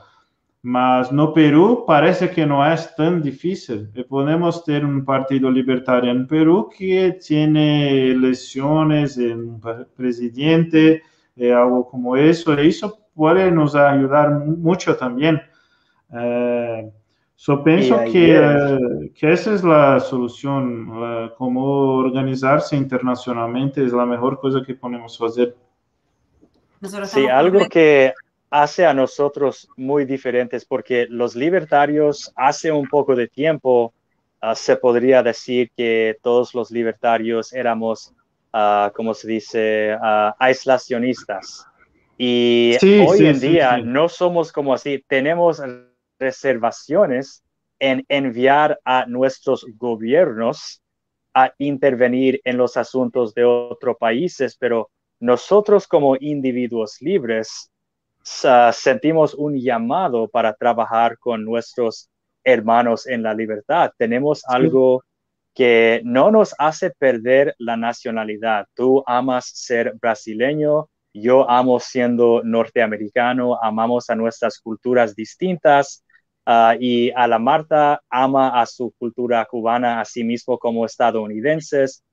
Mas 0.69 1.13
no 1.13 1.33
Perú 1.33 1.85
parece 1.87 2.29
que 2.29 2.45
no 2.45 2.67
es 2.67 2.93
tan 2.97 3.23
difícil. 3.23 3.89
Podemos 4.09 4.65
tener 4.65 4.85
un 4.85 5.05
partido 5.05 5.49
libertario 5.49 6.11
en 6.11 6.27
Perú 6.27 6.69
que 6.77 7.17
tiene 7.25 8.11
elecciones 8.11 9.17
en 9.17 9.61
presidente, 9.97 11.05
eh, 11.37 11.53
algo 11.53 11.87
como 11.89 12.17
eso. 12.17 12.61
Y 12.61 12.71
eso 12.71 12.99
puede 13.15 13.49
nos 13.53 13.77
ayudar 13.77 14.29
mucho 14.31 14.97
también. 14.97 15.41
Eh, 16.13 16.91
So 17.39 17.63
pienso 17.63 17.99
que, 18.11 18.41
uh, 18.41 19.13
que, 19.15 19.31
esa 19.31 19.53
es 19.53 19.63
la 19.63 20.01
solución, 20.01 20.89
uh, 20.89 21.35
como 21.37 21.99
organizarse 21.99 22.75
internacionalmente 22.77 23.85
es 23.85 23.93
la 23.93 24.07
mejor 24.07 24.41
cosa 24.41 24.63
que 24.67 24.75
podemos 24.75 25.21
hacer. 25.21 25.55
Sí, 27.05 27.27
algo 27.27 27.61
que 27.69 28.15
hace 28.51 28.87
a 28.87 28.95
nosotros 28.95 29.69
muy 29.77 30.05
diferentes, 30.05 30.65
porque 30.65 31.07
los 31.09 31.35
libertarios 31.35 32.33
hace 32.37 32.71
un 32.71 32.89
poco 32.89 33.15
de 33.15 33.29
tiempo 33.29 33.93
uh, 34.43 34.55
se 34.55 34.77
podría 34.77 35.23
decir 35.23 35.71
que 35.77 36.17
todos 36.23 36.55
los 36.55 36.71
libertarios 36.71 37.53
éramos, 37.53 38.13
como 38.95 39.13
se 39.13 39.29
dice, 39.29 39.97
aislacionistas. 40.39 41.67
Y 42.17 42.77
sí, 42.81 43.05
hoy 43.07 43.19
sí, 43.19 43.27
en 43.27 43.41
sí, 43.41 43.49
día 43.49 43.77
no 43.77 44.09
somos 44.09 44.51
como 44.51 44.73
así, 44.73 45.05
tenemos 45.07 45.61
reservaciones 46.19 47.45
en 47.79 48.05
enviar 48.09 48.79
a 48.85 49.05
nuestros 49.07 49.67
gobiernos 49.77 50.83
a 51.35 51.53
intervenir 51.59 52.41
en 52.45 52.57
los 52.57 52.79
asuntos 52.79 53.35
de 53.35 53.45
otros 53.45 53.97
países, 53.99 54.57
pero 54.59 54.91
nosotros 55.21 55.87
como 55.87 56.17
individuos 56.19 56.97
libres 57.03 57.71
uh, 58.45 58.73
sentimos 58.73 59.35
un 59.35 59.57
llamado 59.59 60.29
para 60.29 60.55
trabajar 60.55 61.19
con 61.19 61.45
nuestros 61.45 62.09
hermanos 62.45 63.07
en 63.07 63.23
la 63.23 63.35
libertad. 63.35 63.91
Tenemos 63.97 64.45
algo 64.47 65.03
que 65.55 66.01
no 66.05 66.31
nos 66.31 66.55
hace 66.59 66.91
perder 66.91 67.55
la 67.59 67.77
nacionalidad. 67.77 68.67
Tú 68.75 69.03
amas 69.07 69.51
ser 69.55 69.95
brasileño, 70.01 70.89
yo 71.13 71.49
amo 71.49 71.81
siendo 71.81 72.43
norteamericano, 72.45 73.59
amamos 73.63 74.11
a 74.11 74.15
nuestras 74.15 74.59
culturas 74.61 75.15
distintas, 75.15 76.03
Uh, 76.49 76.79
y 76.79 77.11
a 77.11 77.27
la 77.27 77.41
Marta 77.41 78.01
ama 78.09 78.61
a 78.61 78.67
su 78.67 78.95
cultura 79.01 79.45
cubana, 79.47 80.01
a 80.01 80.05
sí 80.05 80.23
mismo 80.23 80.57
como 80.61 80.87
estadounidenses, 80.87 82.05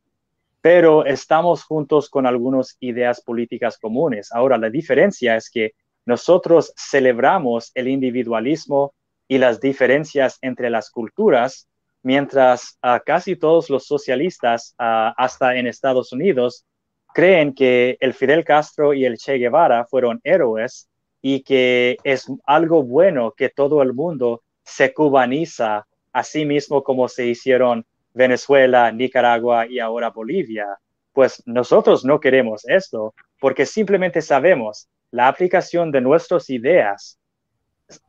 pero 0.60 1.06
estamos 1.06 1.64
juntos 1.64 2.10
con 2.10 2.26
algunas 2.26 2.76
ideas 2.80 3.22
políticas 3.22 3.78
comunes. 3.78 4.32
Ahora, 4.32 4.58
la 4.58 4.72
diferencia 4.72 5.36
es 5.36 5.52
que 5.52 5.74
nosotros 6.06 6.74
celebramos 6.76 7.72
el 7.76 7.88
individualismo 7.88 8.94
y 9.28 9.38
las 9.38 9.60
diferencias 9.60 10.38
entre 10.42 10.70
las 10.70 10.90
culturas, 10.90 11.68
mientras 12.02 12.78
uh, 12.84 13.00
casi 13.06 13.36
todos 13.36 13.70
los 13.70 13.86
socialistas, 13.86 14.76
uh, 14.80 15.14
hasta 15.18 15.56
en 15.56 15.68
Estados 15.68 16.12
Unidos, 16.12 16.66
creen 17.14 17.54
que 17.54 17.98
el 18.00 18.14
Fidel 18.14 18.44
Castro 18.44 18.94
y 18.94 19.06
el 19.06 19.18
Che 19.18 19.38
Guevara 19.38 19.86
fueron 19.86 20.20
héroes 20.24 20.90
y 21.22 21.42
que 21.44 21.98
es 22.04 22.28
algo 22.46 22.84
bueno 22.84 23.32
que 23.32 23.50
todo 23.50 23.82
el 23.82 23.94
mundo 23.94 24.44
se 24.64 24.94
cubaniza 24.94 25.88
a 26.12 26.24
sí 26.24 26.46
mismo 26.46 26.84
como 26.84 27.08
se 27.08 27.28
hicieron 27.28 27.86
Venezuela, 28.14 28.92
Nicaragua 28.92 29.68
y 29.68 29.80
ahora 29.80 30.10
Bolivia. 30.10 30.68
Pues 31.14 31.42
nosotros 31.46 32.04
no 32.04 32.20
queremos 32.20 32.68
esto 32.68 33.14
porque 33.40 33.66
simplemente 33.66 34.22
sabemos 34.22 34.90
la 35.14 35.28
aplicación 35.28 35.92
de 35.92 36.02
nuestras 36.02 36.50
ideas. 36.50 37.20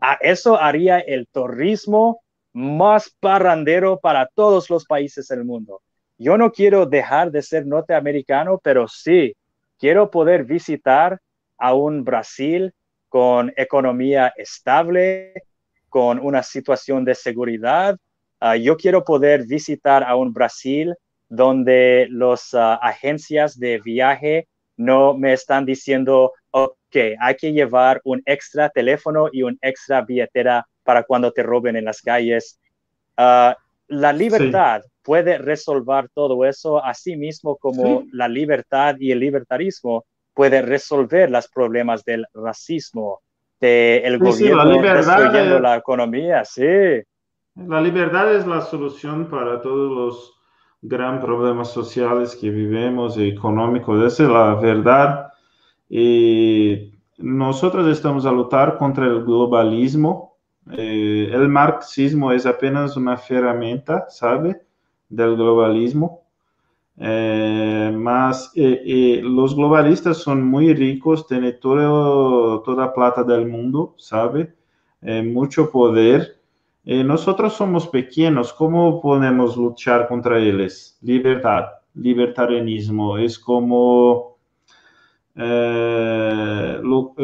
A 0.01 0.15
eso 0.23 0.59
haría 0.59 1.01
el 1.01 1.27
turismo 1.29 2.23
más 2.55 3.15
parrandero 3.21 4.01
para 4.01 4.27
todos 4.35 4.71
los 4.71 4.87
países 4.87 5.29
del 5.29 5.45
mundo. 5.45 5.83
Yo 6.17 6.39
no 6.39 6.51
quiero 6.51 6.87
dejar 6.87 7.31
de 7.31 7.43
ser 7.43 7.67
norteamericano, 7.67 8.59
pero 8.59 8.89
sí 8.89 9.37
quiero 9.79 10.11
poder 10.11 10.45
visitar 10.45 11.21
a 11.59 11.75
un 11.75 12.05
Brasil, 12.05 12.73
con 13.11 13.53
economía 13.55 14.33
estable, 14.37 15.35
con 15.91 16.19
una 16.19 16.43
situación 16.43 17.05
de 17.05 17.15
seguridad. 17.15 17.99
Uh, 18.41 18.55
yo 18.55 18.79
quiero 18.79 19.05
poder 19.05 19.45
visitar 19.47 20.03
a 20.05 20.17
un 20.17 20.33
Brasil 20.33 20.95
donde 21.29 22.07
las 22.11 22.55
uh, 22.55 22.79
agencias 22.81 23.59
de 23.59 23.79
viaje 23.79 24.49
no 24.77 25.14
me 25.14 25.33
están 25.33 25.64
diciendo, 25.64 26.33
ok, 26.51 26.97
hay 27.20 27.35
que 27.37 27.53
llevar 27.53 28.01
un 28.05 28.22
extra 28.27 28.68
teléfono 28.68 29.29
y 29.33 29.43
un 29.43 29.59
extra 29.61 30.03
billetera 30.03 30.66
para 30.83 31.03
cuando 31.03 31.33
te 31.33 31.43
roben 31.43 31.77
en 31.77 31.85
las 31.85 32.01
calles. 32.01 32.61
Uh, 33.16 33.53
la 33.89 34.12
libertad 34.12 34.83
sí. 34.83 34.91
puede 35.03 35.39
resolver 35.39 36.09
todo 36.14 36.45
eso, 36.45 36.83
así 36.83 37.16
mismo 37.16 37.57
como 37.57 38.03
sí. 38.03 38.09
la 38.12 38.29
libertad 38.29 38.97
y 38.99 39.12
el 39.12 39.20
libertarismo 39.20 40.05
puede 40.33 40.62
resolver 40.62 41.31
los 41.31 41.49
problemas 41.49 42.05
del 42.05 42.27
racismo, 42.35 43.20
del 43.61 44.18
de 44.18 44.33
sí, 44.33 44.51
gobierno 44.51 44.83
la 44.83 44.95
destruyendo 44.95 45.57
es, 45.57 45.62
la 45.62 45.77
economía, 45.77 46.45
sí. 46.45 47.03
La 47.55 47.81
libertad 47.81 48.35
es 48.35 48.47
la 48.47 48.61
solución 48.61 49.31
para 49.31 49.62
todos 49.62 49.93
los 49.93 50.34
gran 50.85 51.20
problemas 51.20 51.70
sociales 51.72 52.37
que 52.37 52.51
vivimos 52.51 53.16
económicos, 53.18 54.05
esa 54.12 54.24
es 54.24 54.28
la 54.30 54.55
verdad. 54.55 55.32
Y 55.89 56.93
nosotros 57.18 57.87
estamos 57.89 58.26
a 58.26 58.32
luchar 58.32 58.78
contra 58.78 59.07
el 59.07 59.24
globalismo. 59.24 60.37
Eh, 60.72 61.30
el 61.32 61.49
marxismo 61.49 62.32
es 62.32 62.47
apenas 62.47 62.97
una 62.97 63.20
herramienta, 63.28 64.07
¿sabe? 64.09 64.62
Del 65.09 65.37
globalismo 65.37 66.24
eh, 66.97 67.93
más 67.93 68.53
eh, 68.55 68.80
eh, 68.87 69.20
los 69.24 69.57
globalistas 69.57 70.18
son 70.18 70.45
muy 70.47 70.72
ricos, 70.74 71.26
tienen 71.26 71.59
todo, 71.61 72.62
toda 72.62 72.95
plata 72.95 73.24
del 73.24 73.47
mundo, 73.47 73.95
¿sabe? 73.99 74.55
Mucho 75.03 75.70
poder. 75.70 76.41
Nosotros 76.85 77.55
somos 77.55 77.89
pequeños, 77.89 78.53
¿cómo 78.53 79.01
podemos 79.01 79.57
luchar 79.57 80.07
contra 80.07 80.39
ellos? 80.39 80.99
Libertad, 81.01 81.66
libertarianismo, 81.95 83.18
es 83.18 83.39
como... 83.39 84.37
Lo, 85.37 87.14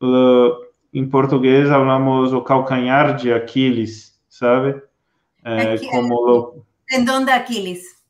lo, 0.00 0.58
en 0.92 1.10
portugués 1.10 1.68
hablamos 1.70 2.32
o 2.32 2.44
calcanhar 2.44 3.20
de 3.20 3.34
Aquiles, 3.34 4.20
¿sabe? 4.28 4.84
como 5.90 6.26
lo... 6.26 6.54
¿En 6.88 7.04
de 7.04 7.32
Aquiles? 7.32 8.00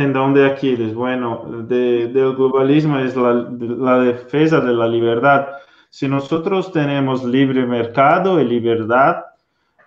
tendón 0.00 0.32
de 0.34 0.46
Aquiles. 0.46 0.94
Bueno, 0.94 1.44
de, 1.68 2.08
del 2.08 2.34
globalismo 2.34 2.98
es 2.98 3.14
la, 3.16 3.32
la, 3.58 3.98
defensa 4.00 4.60
de 4.60 4.72
la 4.72 4.88
libertad. 4.88 5.48
Si 5.90 6.08
nosotros 6.08 6.72
tenemos 6.72 7.24
libre 7.24 7.66
mercado 7.66 8.40
y 8.40 8.44
libertad, 8.44 9.16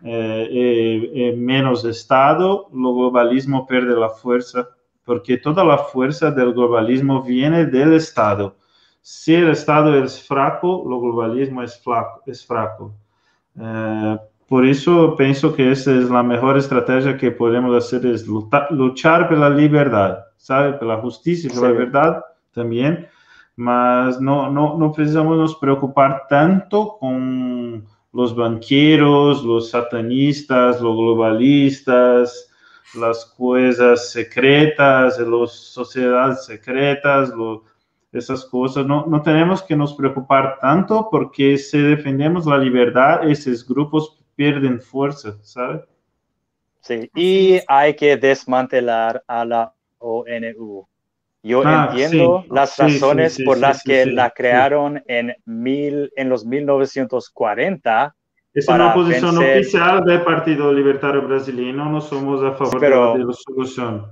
eh, 0.06 0.48
eh, 0.52 1.12
eh, 1.14 1.36
menos 1.38 1.86
Estado, 1.86 2.68
el 2.74 2.80
globalismo 2.80 3.66
pierde 3.66 3.98
la 3.98 4.10
fuerza, 4.10 4.68
porque 5.06 5.38
toda 5.38 5.64
la 5.64 5.78
fuerza 5.78 6.30
del 6.30 6.54
globalismo 6.54 7.24
viene 7.24 7.66
del 7.66 7.94
Estado. 7.94 8.58
Si 9.02 9.34
el 9.34 9.50
Estado 9.50 9.96
es 10.04 10.22
fraco, 10.22 10.84
el 10.84 11.00
globalismo 11.00 11.64
es, 11.64 11.82
flaco, 11.82 12.22
es 12.26 12.46
fraco. 12.46 12.94
Eh, 13.58 14.18
por 14.48 14.66
eso 14.66 15.16
pienso 15.16 15.56
que 15.56 15.72
esa 15.72 15.94
es 15.94 16.10
la 16.10 16.22
mejor 16.22 16.58
estrategia 16.58 17.18
que 17.18 17.32
podemos 17.32 17.74
hacer, 17.74 18.06
es 18.06 18.28
luchar, 18.28 18.68
luchar 18.72 19.30
por 19.30 19.38
la 19.38 19.50
libertad, 19.50 20.18
¿sabe? 20.36 20.74
Por 20.74 20.90
la 20.90 20.98
justicia, 20.98 21.50
por 21.50 21.60
sí. 21.60 21.66
la 21.66 21.72
verdad 21.72 22.26
también, 22.54 23.08
mas 23.56 24.20
no, 24.20 24.50
no, 24.50 24.78
no 24.78 24.92
precisamos 24.92 25.38
nos 25.38 25.56
preocupar 25.56 26.24
tanto 26.28 26.98
con 27.00 27.86
los 28.14 28.36
banqueros, 28.36 29.44
los 29.44 29.72
satanistas, 29.72 30.80
los 30.80 30.96
globalistas, 30.96 32.52
las 32.96 33.26
cosas 33.26 34.12
secretas, 34.12 35.20
las 35.20 35.52
sociedades 35.52 36.46
secretas, 36.46 37.30
lo, 37.30 37.64
esas 38.12 38.46
cosas. 38.46 38.86
No, 38.86 39.06
no 39.08 39.22
tenemos 39.22 39.64
que 39.64 39.76
nos 39.76 39.94
preocupar 39.96 40.60
tanto 40.62 41.10
porque 41.12 41.58
si 41.58 41.80
defendemos 41.80 42.46
la 42.46 42.58
libertad, 42.58 43.28
esos 43.28 43.68
grupos 43.68 44.20
pierden 44.36 44.80
fuerza, 44.80 45.38
¿sabe? 45.42 45.84
Sí, 46.82 47.10
y 47.16 47.60
hay 47.68 47.96
que 47.96 48.18
desmantelar 48.18 49.24
a 49.28 49.46
la 49.46 49.74
ONU. 50.00 50.88
Yo 51.46 51.62
ah, 51.66 51.90
entiendo 51.90 52.44
sí, 52.44 52.50
las 52.54 52.78
razones 52.78 53.34
sí, 53.34 53.38
sí, 53.40 53.44
por 53.44 53.58
las 53.58 53.84
que 53.84 54.06
la 54.06 54.30
crearon 54.30 55.04
en, 55.08 55.36
mil, 55.46 56.10
en 56.16 56.30
los 56.30 56.46
1940. 56.46 58.16
Es 58.54 58.68
una 58.70 58.94
posición 58.94 59.38
vencer... 59.38 59.60
oficial 59.60 60.04
del 60.06 60.22
Partido 60.22 60.72
Libertario 60.72 61.22
Brasileño, 61.22 61.86
no 61.86 62.00
somos 62.00 62.42
a 62.44 62.54
favor 62.54 62.80
Pero, 62.80 63.14
de 63.18 63.26
la 63.26 63.34
solución. 63.34 64.06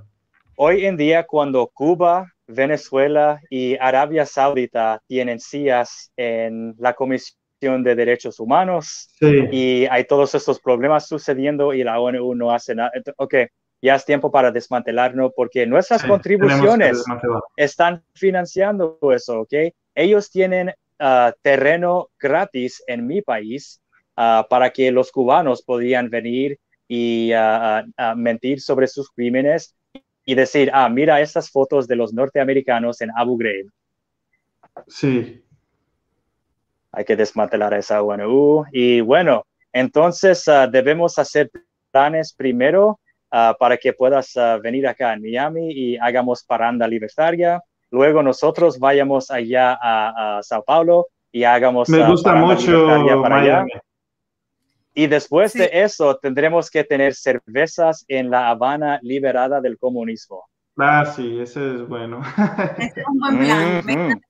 Hoy 0.56 0.84
en 0.84 0.98
día, 0.98 1.24
cuando 1.24 1.66
Cuba 1.72 2.30
Venezuela 2.46 3.40
y 3.48 3.76
Arabia 3.80 4.26
Saudita 4.26 5.00
tienen 5.06 5.40
sillas 5.40 6.12
en 6.16 6.74
la 6.76 6.92
Comisión 6.92 7.38
de 7.82 7.94
Derechos 7.94 8.40
Humanos 8.40 9.08
y 9.20 9.86
hay 9.86 10.04
todos 10.04 10.34
estos 10.34 10.60
problemas 10.60 11.06
sucediendo 11.06 11.72
y 11.72 11.82
la 11.82 11.98
ONU 11.98 12.34
no 12.34 12.50
hace 12.50 12.74
nada. 12.74 12.90
Ok, 13.16 13.34
ya 13.82 13.96
es 13.96 14.04
tiempo 14.04 14.30
para 14.30 14.52
desmantelarlo 14.52 15.32
porque 15.32 15.66
nuestras 15.66 16.04
contribuciones 16.04 17.02
están 17.56 18.04
financiando 18.14 18.96
eso, 19.12 19.40
¿ok? 19.40 19.54
Ellos 19.94 20.30
tienen 20.30 20.72
ah, 21.00 21.34
terreno 21.42 22.08
gratis 22.18 22.82
en 22.86 23.06
mi 23.08 23.22
país 23.22 23.82
ah, 24.16 24.46
para 24.48 24.70
que 24.70 24.92
los 24.92 25.10
cubanos 25.10 25.62
podrían 25.62 26.08
venir 26.08 26.58
y 26.86 27.32
uh, 27.32 28.14
mentir 28.16 28.60
sobre 28.60 28.86
sus 28.86 29.10
crímenes 29.10 29.74
y 30.24 30.34
decir, 30.34 30.70
ah, 30.74 30.88
mira 30.88 31.20
estas 31.20 31.50
fotos 31.50 31.88
de 31.88 31.96
los 31.96 32.12
norteamericanos 32.12 33.00
en 33.00 33.10
Abu 33.16 33.36
Ghraib. 33.36 33.68
Sí. 34.86 35.42
Hay 36.92 37.04
que 37.04 37.16
desmantelar 37.16 37.74
esa 37.74 38.02
ONU. 38.02 38.64
Y 38.72 39.00
bueno, 39.00 39.44
entonces 39.72 40.44
debemos 40.70 41.18
hacer 41.18 41.50
planes 41.90 42.34
primero 42.34 43.00
para 43.58 43.78
que 43.78 43.92
puedas 43.94 44.34
venir 44.62 44.86
acá 44.86 45.14
en 45.14 45.22
Miami 45.22 45.72
y 45.72 45.96
hagamos 45.96 46.44
paranda 46.44 46.86
libertaria. 46.86 47.62
Luego 47.90 48.22
nosotros 48.22 48.78
vayamos 48.78 49.30
allá 49.30 49.78
a, 49.80 50.40
Sao 50.42 50.62
Paulo 50.62 51.06
y 51.30 51.44
hagamos 51.44 51.88
Me 51.88 52.06
gusta 52.06 52.34
mucho 52.34 52.86
para 53.22 53.40
allá. 53.40 53.66
Y 54.94 55.06
después 55.06 55.54
de 55.54 55.70
eso 55.72 56.18
tendremos 56.18 56.70
que 56.70 56.84
tener 56.84 57.14
cervezas 57.14 58.04
en 58.08 58.30
La 58.30 58.48
Habana 58.48 58.98
liberada 59.02 59.60
del 59.60 59.78
comunismo. 59.78 60.44
Ah, 60.78 61.04
sí, 61.06 61.40
ese 61.40 61.76
es 61.76 61.88
bueno. 61.88 62.20
es 62.78 62.92
un 63.06 63.18
buen 63.18 63.82
plan. 63.82 64.20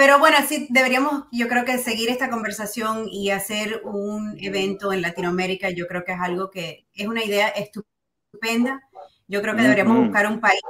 Pero 0.00 0.18
bueno, 0.18 0.38
sí, 0.48 0.66
deberíamos, 0.70 1.24
yo 1.30 1.46
creo 1.46 1.66
que 1.66 1.76
seguir 1.76 2.08
esta 2.08 2.30
conversación 2.30 3.06
y 3.06 3.28
hacer 3.28 3.82
un 3.84 4.34
evento 4.40 4.94
en 4.94 5.02
Latinoamérica, 5.02 5.68
yo 5.68 5.86
creo 5.86 6.06
que 6.06 6.12
es 6.12 6.18
algo 6.18 6.50
que 6.50 6.86
es 6.94 7.06
una 7.06 7.22
idea 7.22 7.48
estupenda. 7.48 8.80
Yo 9.28 9.42
creo 9.42 9.54
que 9.54 9.60
deberíamos 9.60 9.98
buscar 9.98 10.26
un 10.26 10.40
país 10.40 10.62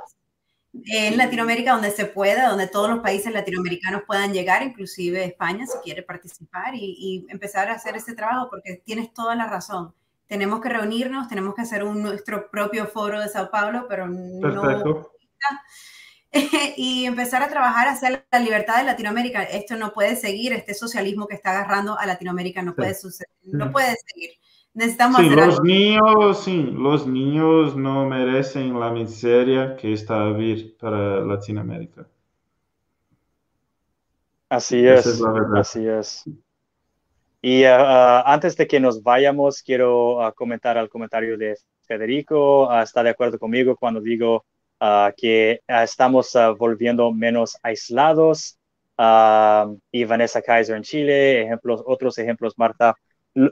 en 0.73 1.17
Latinoamérica 1.17 1.75
donde 1.75 1.93
se 1.93 2.07
pueda, 2.07 2.49
donde 2.49 2.67
todos 2.67 2.91
los 2.91 2.99
países 2.99 3.33
latinoamericanos 3.33 4.03
puedan 4.05 4.33
llegar, 4.33 4.65
inclusive 4.65 5.23
España 5.23 5.65
si 5.65 5.79
quiere 5.85 6.03
participar 6.03 6.75
y, 6.75 7.25
empezar 7.29 7.69
a 7.69 7.75
hacer 7.75 7.95
ese 7.95 8.17
trabajo, 8.17 8.49
porque 8.51 8.83
tienes 8.85 9.15
toda 9.15 9.37
la 9.37 9.47
razón. 9.47 9.95
Tenemos 10.27 10.61
que 10.61 10.71
reunirnos, 10.71 11.29
tenemos 11.29 11.55
que 11.55 11.63
hacer 11.63 11.85
un, 11.85 12.03
nuestro 12.03 12.51
propio 12.51 12.89
foro 12.89 13.21
de 13.21 13.29
Sao 13.29 13.49
Paulo, 13.49 13.87
pero 13.89 14.09
no... 14.09 15.09
y 16.77 17.05
empezar 17.07 17.43
a 17.43 17.49
trabajar 17.49 17.89
hacia 17.89 18.25
la 18.31 18.39
libertad 18.39 18.79
de 18.79 18.85
Latinoamérica. 18.85 19.43
Esto 19.43 19.77
no 19.77 19.93
puede 19.93 20.17
seguir, 20.17 20.53
este 20.53 20.75
socialismo 20.75 21.27
que 21.27 21.35
está 21.35 21.51
agarrando 21.51 21.99
a 21.99 22.07
Latinoamérica 22.07 22.63
no 22.63 22.75
puede 22.75 22.95
suceder, 22.95 23.31
no 23.43 23.71
puede 23.73 23.97
seguir. 24.07 24.31
Necesitamos 24.73 25.21
sí, 25.21 25.29
los 25.31 25.63
niños, 25.63 26.45
sí, 26.45 26.63
los 26.63 27.07
niños 27.07 27.77
no 27.77 28.07
merecen 28.07 28.79
la 28.79 28.91
miseria 28.91 29.77
que 29.77 29.93
está 29.93 30.23
a 30.23 30.33
vivir 30.33 30.77
para 30.79 31.21
Latinoamérica. 31.21 32.07
Así 34.49 34.87
es, 34.87 35.23
así 35.57 35.87
es. 35.87 36.25
Y 37.43 37.65
uh, 37.65 37.69
uh, 37.69 38.23
antes 38.27 38.57
de 38.57 38.67
que 38.67 38.79
nos 38.79 39.03
vayamos, 39.03 39.63
quiero 39.63 40.19
uh, 40.19 40.33
comentar 40.35 40.77
al 40.77 40.89
comentario 40.89 41.39
de 41.39 41.57
Federico. 41.83 42.71
está 42.81 43.03
de 43.03 43.11
acuerdo 43.11 43.39
conmigo 43.39 43.77
cuando 43.77 44.01
digo 44.01 44.45
que 45.17 45.61
estamos 45.67 46.33
volviendo 46.59 47.13
menos 47.13 47.57
aislados. 47.63 48.59
y 49.93 50.05
Vanessa 50.05 50.43
Kaiser 50.43 50.77
en 50.77 50.83
Chile, 50.83 51.43
ejemplos, 51.43 51.83
otros 51.87 52.19
ejemplos, 52.19 52.55
Marta, 52.57 52.95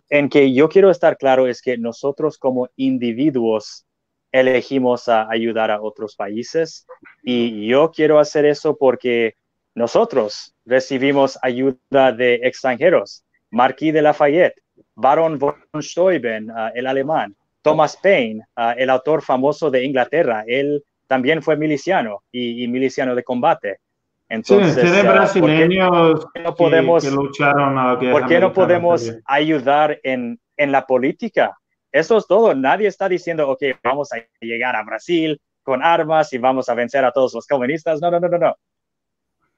en 0.09 0.29
que 0.29 0.53
yo 0.53 0.69
quiero 0.69 0.91
estar 0.91 1.17
claro 1.17 1.47
es 1.47 1.63
que 1.63 1.79
nosotros 1.79 2.39
como 2.39 2.69
individuos 2.77 3.87
elegimos 4.33 5.09
a 5.09 5.29
ayudar 5.31 5.71
a 5.71 5.81
otros 5.81 6.17
países 6.17 6.87
y 7.23 7.67
yo 7.67 7.91
quiero 7.91 8.19
hacer 8.19 8.45
eso 8.45 8.77
porque 8.77 9.35
nosotros 9.75 10.55
recibimos 10.65 11.39
ayuda 11.43 12.13
de 12.13 12.35
extranjeros. 12.43 13.25
Marquis 13.51 13.95
de 13.95 14.03
Lafayette, 14.03 14.61
Baron 14.95 15.39
von 15.39 15.55
Steuben, 15.81 16.51
ah, 16.51 16.71
el 16.75 16.87
alemán, 16.87 17.35
Thomas 17.63 17.97
Paine, 17.97 18.45
ah, 18.57 18.75
el 18.77 18.91
autor 18.91 19.23
famoso 19.23 19.71
de 19.71 19.85
Inglaterra, 19.85 20.45
él 20.47 20.85
también 21.09 21.43
fue 21.43 21.57
miliciano 21.57 22.23
y 22.31 22.69
miliciano 22.69 23.17
de 23.17 23.25
combate. 23.25 23.81
Entonces, 24.29 24.75
sí, 24.75 25.07
brasileños 25.07 26.27
no 26.43 26.55
podemos, 26.55 27.03
que, 27.03 27.11
lucharon 27.11 27.79
a 27.79 27.99
¿Por 27.99 28.27
qué 28.27 28.39
no 28.39 28.53
podemos 28.53 29.11
ayudar 29.25 29.99
en, 30.03 30.39
en 30.57 30.73
la 30.73 30.87
política? 30.87 31.59
Eso 31.91 32.19
es 32.19 32.27
todo. 32.27 32.55
Nadie 32.55 32.89
está 32.89 33.09
diciendo, 33.09 33.49
ok, 33.49 33.63
vamos 33.83 34.13
a 34.13 34.17
llegar 34.41 34.77
a 34.77 34.83
Brasil 34.83 35.41
con 35.63 35.83
armas 35.83 36.31
y 36.35 36.39
vamos 36.39 36.69
a 36.69 36.75
vencer 36.75 37.05
a 37.05 37.13
todos 37.13 37.33
los 37.33 37.47
comunistas. 37.47 38.03
No, 38.03 38.11
no, 38.11 38.21
no, 38.21 38.29
no, 38.29 38.39
no. 38.39 38.57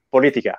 Política, 0.09 0.57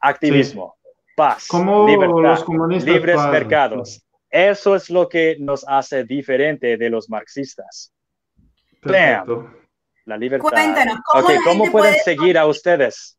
activismo, 0.00 0.76
paz, 1.16 1.48
libertad, 1.52 2.44
libres 2.84 3.20
mercados. 3.30 4.04
Eso 4.28 4.74
es 4.74 4.90
lo 4.90 5.08
que 5.08 5.36
nos 5.38 5.64
hace 5.68 6.04
diferente 6.04 6.76
de 6.76 6.90
los 6.90 7.08
marxistas. 7.08 7.92
La 10.04 10.16
libertad. 10.16 10.48
Cuéntanos, 10.48 10.98
¿cómo, 11.04 11.28
¿cómo 11.44 11.72
pueden 11.72 11.96
seguir 12.04 12.38
a 12.38 12.46
ustedes? 12.46 13.18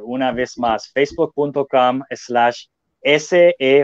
Una 0.00 0.32
vez 0.32 0.58
más, 0.58 0.90
facebook.com 0.90 2.02
slash 2.10 2.64
S-E-J-A-L-I-B-E-R. 3.02 3.82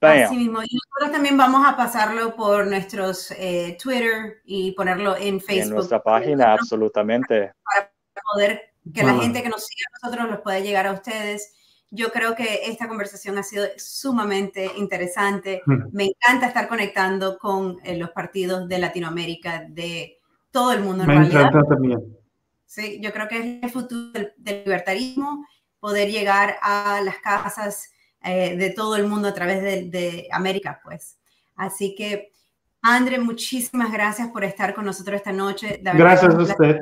Así 0.00 0.36
mismo. 0.36 0.62
Y 0.64 0.74
nosotros 0.74 1.12
también 1.12 1.36
vamos 1.36 1.64
a 1.64 1.76
pasarlo 1.76 2.34
por 2.34 2.66
nuestros 2.66 3.30
eh, 3.32 3.78
Twitter 3.80 4.40
y 4.44 4.72
ponerlo 4.72 5.16
en 5.16 5.40
Facebook. 5.40 5.68
En 5.68 5.74
nuestra 5.74 6.02
página, 6.02 6.54
absolutamente. 6.54 7.52
Para 7.62 7.92
poder 8.34 8.72
que 8.92 9.04
la 9.04 9.14
gente 9.14 9.44
que 9.44 9.48
nos 9.48 9.64
sigue 9.64 9.84
a 9.86 10.06
nosotros 10.06 10.28
los 10.28 10.40
pueda 10.40 10.58
llegar 10.58 10.88
a 10.88 10.92
ustedes. 10.92 11.54
Yo 11.94 12.10
creo 12.10 12.34
que 12.34 12.70
esta 12.70 12.88
conversación 12.88 13.36
ha 13.36 13.42
sido 13.42 13.66
sumamente 13.76 14.70
interesante. 14.78 15.60
Me 15.66 16.04
encanta 16.04 16.46
estar 16.46 16.66
conectando 16.66 17.36
con 17.36 17.76
eh, 17.84 17.98
los 17.98 18.10
partidos 18.12 18.66
de 18.66 18.78
Latinoamérica, 18.78 19.66
de 19.68 20.18
todo 20.50 20.72
el 20.72 20.80
mundo 20.80 21.04
en 21.04 21.10
Me 21.10 21.26
encanta 21.26 21.62
también. 21.64 22.00
Sí, 22.64 22.98
yo 23.02 23.12
creo 23.12 23.28
que 23.28 23.38
es 23.38 23.62
el 23.62 23.70
futuro 23.70 24.10
del, 24.10 24.32
libertarismo, 24.64 25.44
poder 25.80 26.10
llegar 26.10 26.56
a 26.62 27.02
las 27.04 27.18
casas 27.18 27.92
eh, 28.24 28.56
de 28.56 28.70
todo 28.70 28.96
el 28.96 29.06
mundo 29.06 29.28
a 29.28 29.34
través 29.34 29.62
de, 29.62 30.28
América, 30.32 30.80
pues. 30.82 31.18
Así 31.56 31.94
que, 31.94 32.32
André, 32.80 33.18
muchísimas 33.18 33.92
gracias 33.92 34.28
por 34.28 34.44
estar 34.44 34.74
con 34.74 34.86
nosotros 34.86 35.16
esta 35.16 35.32
noche. 35.32 35.78
gracias 35.82 36.34
a 36.34 36.38
usted. 36.38 36.78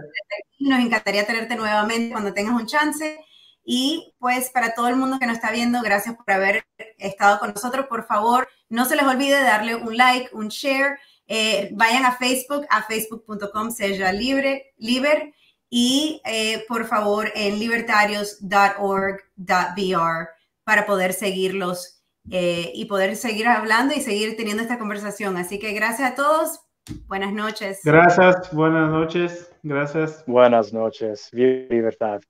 Nos 0.60 0.78
encantaría 0.78 1.26
tenerte 1.26 1.56
nuevamente 1.56 2.12
cuando 2.12 2.32
tengas 2.32 2.54
un 2.54 2.66
chance. 2.66 3.18
Y 3.64 4.14
pues 4.18 4.50
para 4.50 4.74
todo 4.74 4.88
el 4.88 4.96
mundo 4.96 5.18
que 5.18 5.26
nos 5.26 5.36
está 5.36 5.52
viendo, 5.52 5.80
gracias 5.82 6.16
por 6.16 6.30
haber 6.30 6.64
estado 6.98 7.38
con 7.38 7.52
nosotros. 7.54 7.86
Por 7.86 8.06
favor, 8.06 8.48
no 8.68 8.84
se 8.84 8.96
les 8.96 9.04
olvide 9.04 9.42
darle 9.42 9.74
un 9.74 9.96
like, 9.96 10.30
un 10.32 10.48
share. 10.48 10.98
Eh, 11.26 11.70
vayan 11.72 12.04
a 12.04 12.16
Facebook, 12.16 12.66
a 12.70 12.82
facebook.com, 12.82 13.70
sea 13.70 14.12
libre, 14.12 14.72
liber, 14.78 15.32
y 15.70 16.20
eh, 16.24 16.64
por 16.66 16.86
favor 16.86 17.30
en 17.36 17.60
libertarios.org.br 17.60 20.28
para 20.64 20.86
poder 20.86 21.12
seguirlos 21.12 22.02
eh, 22.30 22.72
y 22.74 22.84
poder 22.86 23.16
seguir 23.16 23.46
hablando 23.46 23.94
y 23.94 24.00
seguir 24.00 24.36
teniendo 24.36 24.62
esta 24.62 24.78
conversación. 24.78 25.36
Así 25.36 25.58
que 25.58 25.72
gracias 25.72 26.12
a 26.12 26.14
todos. 26.16 26.60
Buenas 27.06 27.32
noches. 27.32 27.80
Gracias, 27.84 28.52
buenas 28.52 28.90
noches. 28.90 29.52
Gracias. 29.62 30.24
Buenas 30.26 30.72
noches. 30.72 31.28
Viva 31.32 31.66
libertad. 31.70 32.20